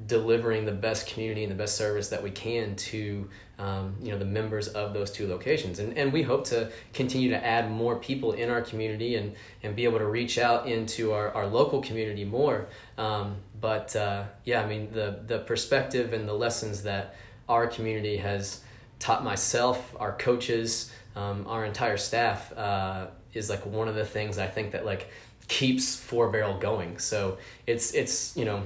delivering 0.05 0.66
the 0.66 0.72
best 0.72 1.07
community 1.07 1.43
and 1.43 1.51
the 1.51 1.55
best 1.55 1.76
service 1.76 2.10
that 2.10 2.22
we 2.22 2.30
can 2.30 2.76
to 2.76 3.28
um, 3.60 3.95
you 4.01 4.12
know 4.12 4.18
the 4.18 4.26
members 4.26 4.68
of 4.70 4.93
those 4.93 5.12
two 5.12 5.28
locations 5.28 5.80
and, 5.80 5.97
and 5.97 6.12
we 6.12 6.24
hope 6.24 6.45
to 6.45 6.72
continue 6.93 7.30
to 7.30 7.45
add 7.45 7.70
more 7.70 7.97
people 7.97 8.32
in 8.32 8.49
our 8.49 8.62
community 8.62 9.16
and, 9.16 9.36
and 9.62 9.76
be 9.76 9.84
able 9.84 9.99
to 9.99 10.07
reach 10.07 10.39
out 10.39 10.68
into 10.68 11.12
our, 11.12 11.32
our 11.34 11.45
local 11.45 11.82
community 11.82 12.26
more 12.26 12.68
um, 12.97 13.36
but 13.60 13.95
uh, 13.95 14.24
yeah 14.45 14.62
I 14.64 14.66
mean 14.66 14.91
the 14.91 15.20
the 15.28 15.39
perspective 15.39 16.14
and 16.14 16.28
the 16.28 16.34
lessons 16.34 16.84
that 16.84 17.16
our 17.47 17.68
community 17.68 18.18
has 18.18 18.62
taught 18.97 19.24
myself 19.24 19.95
our 19.99 20.14
coaches 20.14 20.91
um, 21.16 21.45
our 21.47 21.66
entire 21.66 21.97
staff 21.97 22.57
uh, 22.57 23.07
is 23.34 23.49
like 23.49 23.66
one 23.66 23.88
of 23.88 23.95
the 23.95 24.05
things 24.05 24.38
I 24.38 24.47
think 24.47 24.72
that 24.72 24.86
like 24.86 25.10
keeps 25.47 25.95
four 25.95 26.30
barrel 26.30 26.57
going. 26.57 26.99
So 26.99 27.38
it's 27.68 27.93
it's 27.93 28.36
you 28.38 28.45
know 28.45 28.64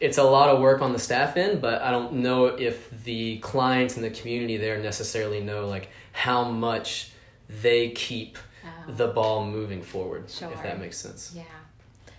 it's 0.00 0.18
a 0.18 0.22
lot 0.24 0.48
of 0.48 0.60
work 0.60 0.80
on 0.82 0.92
the 0.92 0.98
staff 0.98 1.36
end, 1.36 1.60
but 1.60 1.82
I 1.82 1.90
don't 1.90 2.14
know 2.14 2.46
if 2.46 2.88
the 3.04 3.38
clients 3.38 3.96
and 3.96 4.04
the 4.04 4.10
community 4.10 4.56
there 4.56 4.78
necessarily 4.78 5.40
know 5.40 5.66
like 5.66 5.88
how 6.12 6.44
much 6.44 7.10
they 7.48 7.90
keep 7.90 8.38
Oh. 8.62 8.92
the 8.92 9.06
ball 9.08 9.46
moving 9.46 9.80
forward. 9.82 10.28
Sure. 10.30 10.50
If 10.52 10.62
that 10.62 10.78
makes 10.78 10.98
sense. 10.98 11.32
Yeah. 11.34 11.44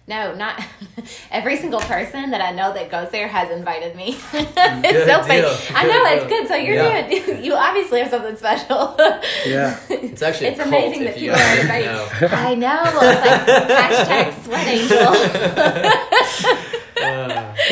No, 0.08 0.34
not 0.34 0.60
every 1.32 1.56
single 1.56 1.80
person 1.82 2.32
that 2.32 2.42
I 2.42 2.52
know 2.52 2.74
that 2.74 2.90
goes 2.90 3.12
there 3.12 3.28
has 3.28 3.52
invited 3.52 3.96
me. 3.96 4.18
it's 4.34 4.92
Good 4.92 5.08
so 5.08 5.22
funny. 5.22 5.44
I 5.76 5.84
know 5.86 6.04
Good 6.04 6.18
it's 6.18 6.26
good. 6.28 6.48
So 6.48 6.56
you're 6.56 6.74
Yeah. 6.76 7.08
doing. 7.08 7.44
You 7.46 7.54
obviously 7.54 8.00
have 8.00 8.10
something 8.10 8.36
special. 8.36 8.96
Yeah. 9.46 9.78
It's 9.92 10.24
actually 10.24 10.48
It's 10.48 10.60
a 10.60 10.64
cult 10.64 10.74
amazing 10.74 11.04
if 11.04 11.14
that 11.14 11.22
you 11.22 11.30
people 11.32 11.46
are 11.46 11.56
didn't 11.56 11.62
inviting. 11.62 11.92
know. 11.92 12.08
I 12.32 12.56
know. 12.56 12.82
It's 12.86 13.26
like 13.28 13.46
hashtag 13.70 14.44
sweat 14.44 14.68
angel. 16.72 16.81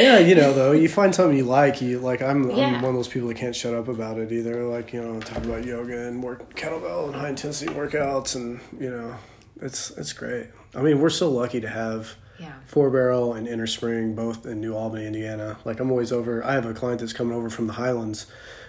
Yeah, 0.01 0.19
you 0.19 0.35
know 0.35 0.53
though, 0.53 0.71
you 0.71 0.89
find 0.99 1.13
something 1.13 1.37
you 1.37 1.45
like, 1.45 1.81
you 1.81 1.99
like 1.99 2.21
I'm 2.21 2.49
Yeah. 2.49 2.67
I'm 2.67 2.81
one 2.81 2.91
of 2.91 2.95
those 2.95 3.07
people 3.07 3.27
that 3.29 3.37
can't 3.37 3.55
shut 3.55 3.73
up 3.73 3.87
about 3.87 4.17
it 4.17 4.31
either. 4.31 4.63
Like, 4.65 4.93
you 4.93 5.01
know, 5.01 5.19
talk 5.19 5.43
about 5.43 5.65
yoga 5.65 6.07
and 6.07 6.23
work 6.23 6.55
kettlebell 6.55 7.05
and 7.07 7.15
high 7.15 7.29
intensity 7.29 7.71
workouts 7.73 8.35
and 8.35 8.59
you 8.79 8.89
know, 8.89 9.15
it's 9.61 9.91
it's 9.91 10.13
great. 10.13 10.47
I 10.75 10.81
mean, 10.81 10.99
we're 10.99 11.09
so 11.09 11.29
lucky 11.29 11.59
to 11.61 11.69
have 11.69 12.15
Yeah. 12.39 12.53
Four 12.65 12.89
Barrel 12.89 13.33
and 13.33 13.47
Inner 13.47 13.67
Spring 13.67 14.15
both 14.15 14.45
in 14.45 14.61
New 14.61 14.73
Albany, 14.75 15.05
Indiana. 15.05 15.57
Like 15.65 15.79
I'm 15.79 15.91
always 15.91 16.11
over 16.11 16.43
I 16.43 16.53
have 16.53 16.65
a 16.65 16.73
client 16.73 16.99
that's 17.01 17.13
coming 17.13 17.35
over 17.35 17.49
from 17.49 17.67
the 17.67 17.73
Highlands. 17.73 18.27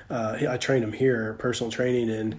Uh, 0.08 0.38
I 0.48 0.56
trained 0.56 0.82
him 0.82 0.92
here, 0.92 1.34
personal 1.38 1.70
training 1.70 2.10
and 2.10 2.36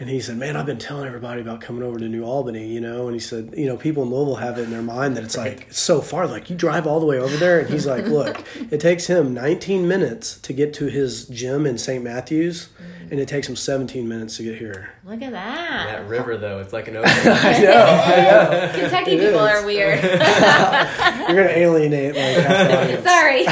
and 0.00 0.08
he 0.08 0.18
said, 0.20 0.36
"Man, 0.38 0.56
I've 0.56 0.66
been 0.66 0.78
telling 0.78 1.06
everybody 1.06 1.40
about 1.40 1.60
coming 1.60 1.82
over 1.84 1.98
to 1.98 2.08
New 2.08 2.24
Albany, 2.24 2.66
you 2.66 2.80
know." 2.80 3.06
And 3.06 3.14
he 3.14 3.20
said, 3.20 3.54
"You 3.56 3.66
know, 3.66 3.76
people 3.76 4.02
in 4.02 4.10
Louisville 4.10 4.36
have 4.36 4.58
it 4.58 4.62
in 4.62 4.70
their 4.70 4.82
mind 4.82 5.16
that 5.16 5.22
it's 5.24 5.36
like 5.36 5.66
it's 5.68 5.78
so 5.78 6.00
far. 6.00 6.26
Like 6.26 6.50
you 6.50 6.56
drive 6.56 6.86
all 6.86 6.98
the 7.00 7.06
way 7.06 7.18
over 7.18 7.36
there." 7.36 7.60
And 7.60 7.68
he's 7.70 7.86
like, 7.86 8.06
"Look, 8.08 8.42
it 8.70 8.80
takes 8.80 9.06
him 9.06 9.32
19 9.34 9.86
minutes 9.86 10.38
to 10.40 10.52
get 10.52 10.74
to 10.74 10.86
his 10.86 11.26
gym 11.26 11.66
in 11.66 11.78
St. 11.78 12.02
Matthews, 12.02 12.68
and 13.10 13.20
it 13.20 13.28
takes 13.28 13.48
him 13.48 13.56
17 13.56 14.08
minutes 14.08 14.38
to 14.38 14.42
get 14.42 14.56
here." 14.58 14.90
Look 15.04 15.22
at 15.22 15.32
that. 15.32 15.86
that 15.88 16.08
river 16.08 16.36
though, 16.36 16.60
it's 16.60 16.72
like 16.72 16.88
an 16.88 16.96
ocean. 16.98 17.32
I 17.32 17.58
know, 17.62 17.72
I 17.72 18.20
know. 18.22 18.70
Kentucky 18.80 19.12
It 19.12 19.20
people 19.20 19.44
is. 19.44 19.50
are 19.50 19.66
weird. 19.66 20.02
You're 20.02 21.36
gonna 21.36 21.52
alienate 21.58 22.14
like 22.14 22.44
half. 22.46 23.04
Sorry. 23.04 23.44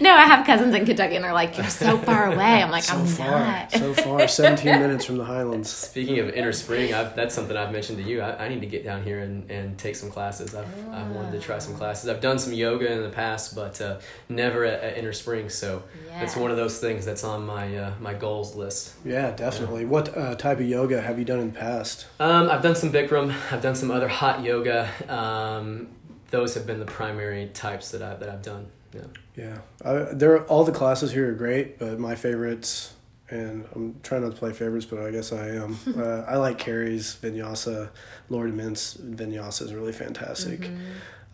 no, 0.00 0.14
I 0.14 0.24
have 0.26 0.46
cousins 0.46 0.74
in 0.74 0.86
Kentucky 0.86 1.16
and 1.16 1.24
they're 1.24 1.32
like, 1.32 1.56
You're 1.56 1.66
so 1.68 1.98
far 1.98 2.32
away. 2.32 2.62
I'm 2.62 2.70
like, 2.70 2.84
So 2.84 2.94
I'm 2.96 3.06
far, 3.06 3.40
not. 3.40 3.72
so 3.72 3.92
far, 3.94 4.28
17 4.28 4.66
minutes 4.80 5.04
from 5.04 5.16
the 5.18 5.24
Highlands. 5.24 5.57
Speaking 5.64 6.18
of 6.18 6.30
inner 6.30 6.52
spring, 6.52 6.94
I've, 6.94 7.14
that's 7.16 7.34
something 7.34 7.56
I've 7.56 7.72
mentioned 7.72 7.98
to 7.98 8.04
you. 8.04 8.20
I, 8.20 8.44
I 8.44 8.48
need 8.48 8.60
to 8.60 8.66
get 8.66 8.84
down 8.84 9.02
here 9.02 9.20
and, 9.20 9.50
and 9.50 9.78
take 9.78 9.96
some 9.96 10.10
classes. 10.10 10.54
I've, 10.54 10.66
I've 10.92 11.10
wanted 11.10 11.32
to 11.32 11.40
try 11.40 11.58
some 11.58 11.74
classes. 11.74 12.08
I've 12.08 12.20
done 12.20 12.38
some 12.38 12.52
yoga 12.52 12.90
in 12.90 13.02
the 13.02 13.08
past, 13.10 13.54
but 13.54 13.80
uh, 13.80 13.98
never 14.28 14.64
at, 14.64 14.82
at 14.82 14.98
inner 14.98 15.12
spring. 15.12 15.48
So 15.48 15.82
it's 16.20 16.36
one 16.36 16.50
of 16.50 16.56
those 16.56 16.78
things 16.78 17.04
that's 17.04 17.24
on 17.24 17.46
my 17.46 17.76
uh, 17.76 17.92
my 18.00 18.14
goals 18.14 18.54
list. 18.54 18.94
Yeah, 19.04 19.30
definitely. 19.30 19.84
What 19.84 20.16
uh, 20.16 20.34
type 20.34 20.58
of 20.58 20.66
yoga 20.66 21.00
have 21.00 21.18
you 21.18 21.24
done 21.24 21.40
in 21.40 21.52
the 21.52 21.58
past? 21.58 22.06
Um, 22.20 22.50
I've 22.50 22.62
done 22.62 22.74
some 22.74 22.92
Bikram. 22.92 23.34
I've 23.52 23.62
done 23.62 23.74
some 23.74 23.90
other 23.90 24.08
hot 24.08 24.42
yoga. 24.42 24.88
Um, 25.08 25.88
those 26.30 26.54
have 26.54 26.66
been 26.66 26.78
the 26.78 26.84
primary 26.84 27.48
types 27.54 27.90
that 27.92 28.02
I 28.02 28.14
that 28.16 28.28
I've 28.28 28.42
done. 28.42 28.66
Yeah. 28.94 29.02
Yeah, 29.36 29.58
I, 29.84 30.12
there. 30.12 30.44
All 30.46 30.64
the 30.64 30.72
classes 30.72 31.12
here 31.12 31.30
are 31.30 31.34
great, 31.34 31.78
but 31.78 31.98
my 32.00 32.16
favorites, 32.16 32.94
and 33.30 33.66
I'm 33.74 33.96
trying 34.02 34.22
not 34.22 34.32
to 34.32 34.36
play 34.38 34.52
favorites, 34.52 34.86
but 34.86 35.00
I 35.00 35.10
guess 35.10 35.32
I 35.32 35.48
am. 35.48 35.76
uh, 35.96 36.22
I 36.26 36.36
like 36.36 36.58
Carrie's 36.58 37.16
Vinyasa. 37.22 37.90
Lord 38.30 38.54
Mint's 38.54 38.94
Vinyasa 38.96 39.62
is 39.62 39.74
really 39.74 39.92
fantastic, 39.92 40.70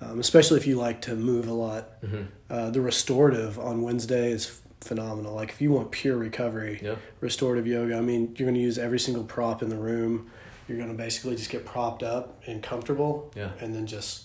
um, 0.01 0.19
especially 0.21 0.57
if 0.59 0.67
you 0.67 0.77
like 0.77 1.01
to 1.03 1.15
move 1.15 1.47
a 1.49 1.53
lot. 1.53 1.91
hmm 2.05 2.23
Uh, 2.51 2.71
the 2.71 2.81
restorative 2.81 3.59
on 3.59 3.83
Wednesday 3.83 4.31
is 4.33 4.61
phenomenal. 4.81 5.35
Like 5.35 5.51
if 5.51 5.61
you 5.61 5.71
want 5.73 5.91
pure 5.93 6.17
recovery, 6.17 6.79
Yeah. 6.83 6.97
restorative 7.21 7.67
yoga. 7.67 7.97
I 7.97 8.01
mean, 8.01 8.35
you're 8.37 8.47
going 8.47 8.55
to 8.55 8.61
use 8.61 8.79
every 8.79 8.99
single 8.99 9.25
prop 9.25 9.63
in 9.63 9.69
the 9.71 9.79
room. 9.79 10.31
You're 10.69 10.79
going 10.79 10.91
to 10.91 10.97
basically 10.97 11.37
just 11.37 11.51
get 11.51 11.65
propped 11.65 12.03
up 12.03 12.43
and 12.47 12.63
comfortable, 12.63 13.31
Yeah. 13.35 13.51
and 13.61 13.75
then 13.75 13.87
just 13.87 14.25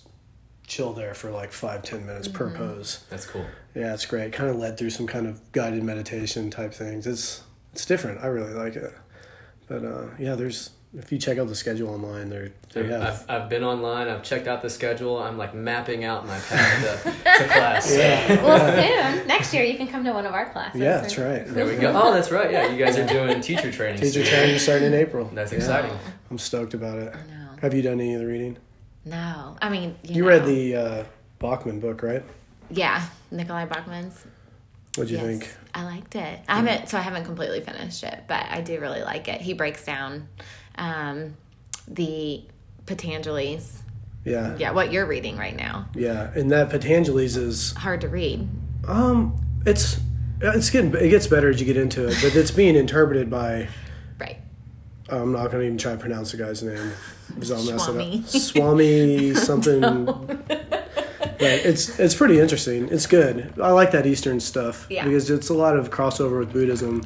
chill 0.67 0.93
there 0.93 1.13
for 1.13 1.31
like 1.31 1.51
five 1.51 1.81
ten 1.83 2.05
minutes 2.05 2.27
per 2.27 2.49
pose. 2.51 3.03
That's 3.09 3.25
cool. 3.25 3.45
Yeah, 3.75 3.93
it's 3.93 4.05
great. 4.05 4.33
Kind 4.33 4.49
of 4.49 4.57
led 4.57 4.77
through 4.77 4.91
some 4.91 5.07
kind 5.07 5.27
of 5.27 5.39
guided 5.51 5.83
meditation 5.83 6.49
type 6.51 6.73
things. 6.73 7.07
It's 7.07 7.41
it's 7.73 7.85
different. 7.85 8.21
I 8.23 8.27
really 8.27 8.53
like 8.53 8.75
it. 8.75 8.93
But 9.67 9.83
uh, 9.85 10.05
yeah, 10.17 10.35
there's 10.35 10.71
if 10.97 11.11
you 11.11 11.19
check 11.19 11.37
out 11.37 11.47
the 11.47 11.55
schedule 11.55 11.89
online, 11.89 12.29
there 12.29 12.51
they 12.73 12.87
have. 12.87 13.01
I've, 13.03 13.43
I've 13.43 13.49
been 13.49 13.63
online. 13.63 14.07
I've 14.07 14.23
checked 14.23 14.47
out 14.47 14.63
the 14.63 14.69
schedule. 14.71 15.19
I'm 15.19 15.37
like 15.37 15.53
mapping 15.53 16.03
out 16.03 16.25
my 16.25 16.39
path 16.39 17.03
to, 17.03 17.11
to 17.11 17.47
class. 17.53 17.95
yeah, 17.95 18.41
Well, 18.43 18.57
soon, 19.17 19.27
next 19.27 19.53
year, 19.53 19.63
you 19.63 19.77
can 19.77 19.87
come 19.87 20.03
to 20.05 20.11
one 20.13 20.25
of 20.25 20.33
our 20.33 20.49
classes. 20.49 20.81
yeah, 20.81 20.97
that's 21.01 21.17
right. 21.19 21.45
There 21.45 21.67
we 21.67 21.75
go. 21.75 21.93
Oh, 21.95 22.11
that's 22.11 22.31
right. 22.31 22.51
Yeah, 22.51 22.69
you 22.71 22.83
guys 22.83 22.97
are 22.97 23.05
doing 23.05 23.39
teacher 23.41 23.71
training. 23.71 24.01
Teacher 24.01 24.25
soon. 24.25 24.33
training 24.33 24.57
starting 24.59 24.87
in 24.87 24.93
April. 24.95 25.29
That's 25.31 25.51
Yeah. 25.51 25.59
exciting. 25.59 25.91
I'm 26.31 26.39
stoked 26.39 26.73
about 26.73 26.97
it. 26.97 27.13
No. 27.27 27.49
Have 27.61 27.75
you 27.75 27.83
done 27.83 27.99
any 28.01 28.15
of 28.15 28.21
the 28.21 28.25
reading? 28.27 28.57
No. 29.05 29.57
I 29.61 29.69
mean, 29.69 29.95
you, 30.03 30.15
You 30.15 30.21
know. 30.23 30.27
read 30.29 30.45
the 30.45 30.75
uh, 30.75 31.03
Bachman 31.37 31.79
book, 31.79 32.01
right? 32.01 32.23
Yeah, 32.71 33.05
Nicolai 33.29 33.65
Bachman's. 33.65 34.25
What'd 34.95 35.11
you 35.11 35.17
yes, 35.17 35.25
think? 35.25 35.55
I 35.73 35.83
liked 35.85 36.15
it. 36.15 36.39
I 36.47 36.55
haven't, 36.57 36.89
so 36.89 36.97
I 36.97 37.01
haven't 37.01 37.25
completely 37.25 37.61
finished 37.61 38.03
it, 38.03 38.23
but 38.27 38.43
I 38.49 38.61
do 38.61 38.79
really 38.79 39.01
like 39.01 39.27
it. 39.27 39.39
He 39.41 39.53
breaks 39.53 39.85
down 39.85 40.27
um, 40.77 41.35
the 41.87 42.43
Patanjali's. 42.85 43.83
Yeah, 44.25 44.57
Yeah, 44.57 44.71
what 44.71 44.91
you're 44.91 45.05
reading 45.05 45.37
right 45.37 45.55
now. 45.55 45.87
yeah. 45.95 46.31
And 46.35 46.51
that 46.51 46.69
Patanjali's 46.69 47.37
is 47.37 47.73
Hard 47.73 48.01
to 48.01 48.09
read. 48.09 48.47
um, 48.87 49.35
it's 49.65 49.99
it's 50.41 50.69
getting 50.69 50.93
it 50.95 51.09
gets 51.09 51.27
better 51.27 51.49
as 51.49 51.59
you 51.59 51.65
get 51.65 51.77
into 51.77 52.07
it, 52.07 52.17
but 52.21 52.35
it's 52.35 52.51
being 52.51 52.75
interpreted 52.75 53.29
by 53.29 53.67
Right. 54.19 54.37
I'm 55.09 55.31
not 55.31 55.51
going 55.51 55.61
to 55.61 55.65
even 55.65 55.77
try 55.77 55.93
to 55.93 55.97
pronounce 55.97 56.31
the 56.31 56.37
guy's 56.37 56.61
name 56.63 56.91
because 57.33 57.51
I'll 57.51 57.63
mess 57.63 57.85
Swami. 57.85 58.17
it 58.19 58.23
up. 58.23 58.29
Swami 58.29 59.33
something. 59.35 60.05
But 61.39 61.65
it's 61.65 61.97
it's 61.99 62.15
pretty 62.15 62.39
interesting. 62.39 62.89
It's 62.89 63.07
good. 63.07 63.53
I 63.61 63.71
like 63.71 63.91
that 63.91 64.05
Eastern 64.05 64.39
stuff 64.39 64.85
Yeah. 64.89 65.05
because 65.05 65.29
it's 65.29 65.49
a 65.49 65.53
lot 65.53 65.77
of 65.77 65.89
crossover 65.89 66.39
with 66.39 66.51
Buddhism. 66.53 67.01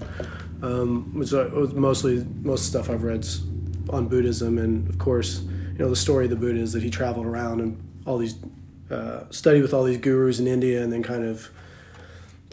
Um, 0.61 1.13
which 1.19 1.31
was 1.33 1.73
mostly 1.73 2.25
most 2.41 2.65
stuff 2.67 2.89
I've 2.89 3.03
read's 3.03 3.41
on 3.89 4.07
Buddhism, 4.07 4.57
and 4.57 4.89
of 4.89 4.97
course, 4.97 5.41
you 5.41 5.77
know 5.79 5.89
the 5.89 5.95
story 5.95 6.23
of 6.23 6.29
the 6.29 6.37
Buddha 6.37 6.59
is 6.61 6.71
that 6.71 6.81
he 6.81 6.89
traveled 6.89 7.25
around 7.25 7.59
and 7.59 7.77
all 8.05 8.17
these 8.17 8.35
uh, 8.89 9.23
studied 9.29 9.61
with 9.61 9.73
all 9.73 9.83
these 9.83 9.97
gurus 9.97 10.39
in 10.39 10.47
India, 10.47 10.81
and 10.81 10.91
then 10.93 11.03
kind 11.03 11.25
of 11.25 11.49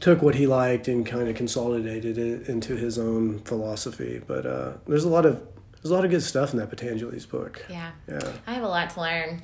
took 0.01 0.23
what 0.23 0.35
he 0.35 0.47
liked 0.49 0.89
and 0.89 1.07
kind 1.07 1.29
of 1.29 1.37
consolidated 1.37 2.19
it 2.19 2.49
into 2.49 2.75
his 2.75 2.99
own 2.99 3.39
philosophy. 3.41 4.21
But 4.27 4.45
uh, 4.45 4.73
there's 4.89 5.05
a 5.05 5.09
lot 5.09 5.25
of 5.25 5.41
there's 5.81 5.93
a 5.93 5.95
lot 5.95 6.05
of 6.05 6.11
good 6.11 6.23
stuff 6.23 6.53
in 6.53 6.59
that 6.59 6.69
Patanjali's 6.69 7.27
book. 7.27 7.65
Yeah. 7.71 7.93
Yeah. 8.09 8.33
I 8.47 8.55
have 8.55 8.65
a 8.65 8.69
lot 8.69 8.91
to 8.91 9.01
learn. 9.01 9.43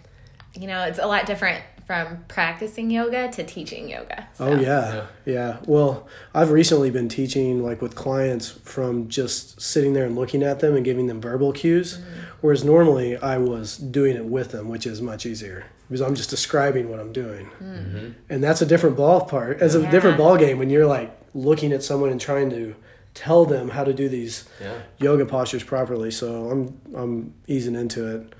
You 0.54 0.66
know, 0.66 0.82
it's 0.84 0.98
a 0.98 1.06
lot 1.06 1.24
different 1.26 1.62
from 1.86 2.24
practicing 2.26 2.90
yoga 2.90 3.30
to 3.30 3.44
teaching 3.44 3.88
yoga. 3.88 4.26
Oh, 4.40 4.50
so. 4.50 4.52
Oh 4.56 4.60
yeah. 4.60 5.06
yeah, 5.24 5.56
Well, 5.66 6.08
I've 6.34 6.50
recently 6.50 6.90
been 6.90 7.08
teaching 7.08 7.62
like 7.62 7.80
with 7.80 7.94
clients 7.94 8.50
from 8.50 9.08
just 9.08 9.60
sitting 9.60 9.92
there 9.92 10.04
and 10.04 10.16
looking 10.16 10.42
at 10.42 10.58
them 10.60 10.74
and 10.74 10.84
giving 10.84 11.06
them 11.06 11.20
verbal 11.20 11.52
cues, 11.52 11.98
mm-hmm. 11.98 12.20
whereas 12.40 12.64
normally 12.64 13.16
I 13.16 13.38
was 13.38 13.76
doing 13.78 14.16
it 14.16 14.24
with 14.24 14.50
them, 14.50 14.68
which 14.68 14.84
is 14.86 15.00
much 15.00 15.24
easier 15.26 15.66
because 15.88 16.00
I'm 16.00 16.16
just 16.16 16.28
describing 16.30 16.90
what 16.90 16.98
I'm 16.98 17.12
doing, 17.12 17.46
mm-hmm. 17.46 17.64
Mm-hmm. 17.96 18.08
and 18.28 18.42
that's 18.42 18.60
a 18.60 18.66
different 18.66 18.96
ball 18.96 19.24
part. 19.24 19.62
As 19.62 19.76
a 19.76 19.82
Yeah. 19.82 19.90
different 19.90 20.18
ball 20.18 20.36
game 20.36 20.58
when 20.58 20.68
you're 20.70 20.86
like 20.86 21.16
looking 21.34 21.72
at 21.72 21.84
someone 21.84 22.10
and 22.10 22.20
trying 22.20 22.50
to 22.50 22.74
tell 23.14 23.44
them 23.44 23.68
how 23.70 23.84
to 23.84 23.94
do 23.94 24.08
these 24.08 24.44
Yeah. 24.60 24.74
yoga 24.98 25.24
postures 25.24 25.62
properly. 25.62 26.10
So 26.10 26.50
I'm 26.50 26.80
I'm 26.96 27.34
easing 27.46 27.76
into 27.76 28.06
it. 28.16 28.32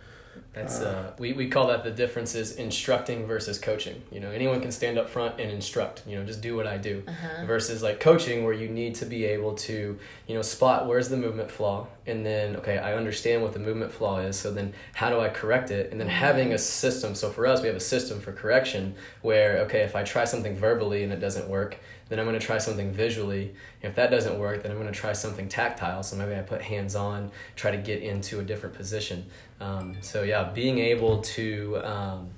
That's 0.57 0.81
uh, 0.81 1.11
uh, 1.11 1.13
we, 1.19 1.35
we 1.35 1.49
call 1.51 1.67
that 1.67 1.85
the 1.85 1.91
difference 1.91 2.35
is 2.35 2.53
instructing 2.53 3.27
versus 3.27 3.59
coaching. 3.59 4.03
You 4.11 4.21
know, 4.21 4.31
anyone 4.31 4.63
can 4.63 4.73
stand 4.73 4.99
up 4.99 5.11
front 5.11 5.39
and 5.39 5.51
instruct. 5.51 6.03
You 6.07 6.17
know, 6.17 6.25
just 6.25 6.41
do 6.41 6.57
what 6.57 6.67
I 6.67 6.79
do. 6.79 7.03
Uh-huh. 7.07 7.45
Versus 7.45 7.83
like 7.83 8.01
coaching, 8.01 8.43
where 8.43 8.55
you 8.55 8.67
need 8.67 8.95
to 8.95 9.05
be 9.05 9.27
able 9.27 9.55
to 9.55 9.99
you 10.27 10.35
know 10.35 10.41
spot 10.41 10.87
where's 10.87 11.11
the 11.11 11.19
movement 11.19 11.51
flaw, 11.51 11.89
and 12.07 12.25
then 12.25 12.57
okay, 12.57 12.79
I 12.79 12.95
understand 12.95 13.43
what 13.43 13.53
the 13.53 13.59
movement 13.59 13.93
flaw 13.93 14.21
is. 14.21 14.39
So 14.39 14.51
then 14.51 14.73
how 14.95 15.11
do 15.11 15.21
I 15.21 15.29
correct 15.29 15.71
it? 15.71 15.93
And 15.93 16.01
then 16.01 16.09
mm-hmm. 16.09 16.17
having 16.17 16.53
a 16.55 16.59
system. 16.59 17.15
So 17.15 17.29
for 17.29 17.47
us, 17.47 17.61
we 17.61 17.67
have 17.67 17.77
a 17.77 17.81
system 17.81 18.19
for 18.19 18.33
correction 18.33 18.95
where 19.21 19.59
okay, 19.67 19.83
if 19.83 19.95
I 19.95 20.05
try 20.05 20.25
something 20.25 20.57
verbally 20.57 21.03
and 21.03 21.13
it 21.13 21.21
doesn't 21.21 21.51
work, 21.51 21.77
then 22.09 22.21
I'm 22.21 22.25
going 22.25 22.39
to 22.39 22.45
try 22.45 22.59
something 22.59 22.93
visually. 22.93 23.55
If 23.83 23.97
that 23.97 24.11
doesn't 24.11 24.39
work, 24.39 24.63
then 24.63 24.71
I'm 24.71 24.79
going 24.79 24.93
to 24.93 24.99
try 24.99 25.13
something 25.13 25.49
tactile. 25.49 26.03
So 26.03 26.17
maybe 26.17 26.35
I 26.35 26.41
put 26.41 26.63
hands 26.63 26.95
on, 26.95 27.33
try 27.57 27.73
to 27.73 27.77
get 27.77 28.03
into 28.03 28.39
a 28.39 28.45
different 28.45 28.77
position. 28.77 29.27
Um, 29.61 29.97
so 30.01 30.23
yeah, 30.23 30.45
being 30.55 30.79
able 30.79 31.23
to 31.23 31.79
um, 31.83 32.31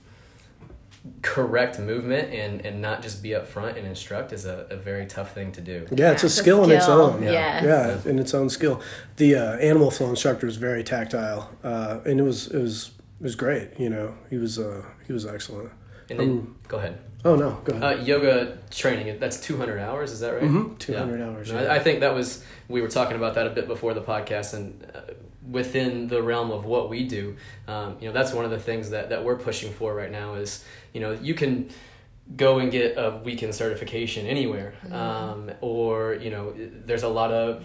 correct 1.23 1.79
movement 1.79 2.33
and 2.33 2.65
and 2.65 2.81
not 2.81 3.03
just 3.03 3.23
be 3.23 3.35
up 3.35 3.47
front 3.47 3.77
and 3.77 3.87
instruct 3.87 4.33
is 4.33 4.45
a, 4.45 4.67
a 4.71 4.77
very 4.77 5.07
tough 5.07 5.35
thing 5.35 5.53
to 5.53 5.61
do. 5.61 5.87
Yeah, 5.91 6.13
it's 6.13 6.23
a 6.23 6.27
it's 6.27 6.39
a 6.39 6.43
skill 6.43 6.65
in 6.65 6.71
its 6.71 6.85
skill, 6.85 7.01
own. 7.01 7.23
yes. 7.23 7.65
yeah, 7.65 8.11
in 8.11 8.19
its 8.19 8.35
own 8.35 8.49
skill. 8.49 8.81
The 9.17 9.35
uh, 9.35 9.57
animal 9.57 9.91
flow 9.91 10.11
instructor 10.11 10.47
was 10.47 10.57
very 10.57 10.85
tactile, 10.85 11.51
uh, 11.65 12.01
and 12.05 12.21
it 12.21 12.23
was 12.23 12.49
it 12.49 12.61
was 12.61 12.93
it 13.21 13.25
was 13.25 13.35
great. 13.35 13.71
You 13.79 13.91
know, 13.91 14.15
he 14.31 14.37
was 14.39 14.59
uh, 14.59 14.85
he 15.07 15.13
was 15.13 15.27
excellent. 15.27 15.71
And 16.11 16.19
then 16.21 16.31
Um, 16.31 16.57
go 16.69 16.79
ahead. 16.79 16.99
Oh 17.25 17.35
no, 17.35 17.59
go 17.65 17.75
ahead. 17.75 17.99
Uh, 17.99 18.03
yoga 18.03 18.59
training, 18.71 19.19
that's 19.19 19.41
200 19.41 19.81
hours, 19.81 20.13
is 20.13 20.21
that 20.21 20.31
right? 20.35 20.43
Mhm, 20.43 20.79
200 20.79 21.21
hours, 21.21 21.51
yeah. 21.51 21.63
I, 21.63 21.75
I 21.75 21.79
think 21.81 22.01
that 22.01 22.15
was, 22.15 22.45
we 22.69 22.81
were 22.81 22.89
talking 22.89 23.17
about 23.17 23.35
that 23.35 23.47
a 23.47 23.51
bit 23.51 23.67
before 23.67 23.93
the 23.93 24.01
podcast, 24.01 24.55
and 24.55 24.87
uh, 24.95 25.01
within 25.51 26.09
the 26.09 26.23
realm 26.23 26.51
of 26.51 26.65
what 26.65 26.89
we 26.89 27.05
do, 27.07 27.37
um, 27.67 27.97
you 28.01 28.07
know, 28.07 28.13
that's 28.13 28.33
one 28.33 28.45
of 28.45 28.51
the 28.51 28.59
things 28.59 28.91
that, 28.91 29.09
that 29.09 29.25
we're 29.25 29.37
pushing 29.37 29.73
for 29.73 29.95
right 29.95 30.11
now 30.11 30.35
is, 30.35 30.65
you 30.93 31.01
know, 31.01 31.13
you 31.13 31.35
can 31.35 31.71
go 32.37 32.59
and 32.59 32.71
get 32.71 32.97
a 32.99 33.21
weekend 33.25 33.55
certification 33.55 34.27
anywhere, 34.27 34.75
um, 34.93 35.51
or, 35.61 36.15
you 36.15 36.31
know, 36.31 36.53
there's 36.85 37.03
a 37.03 37.09
lot 37.09 37.33
of 37.33 37.65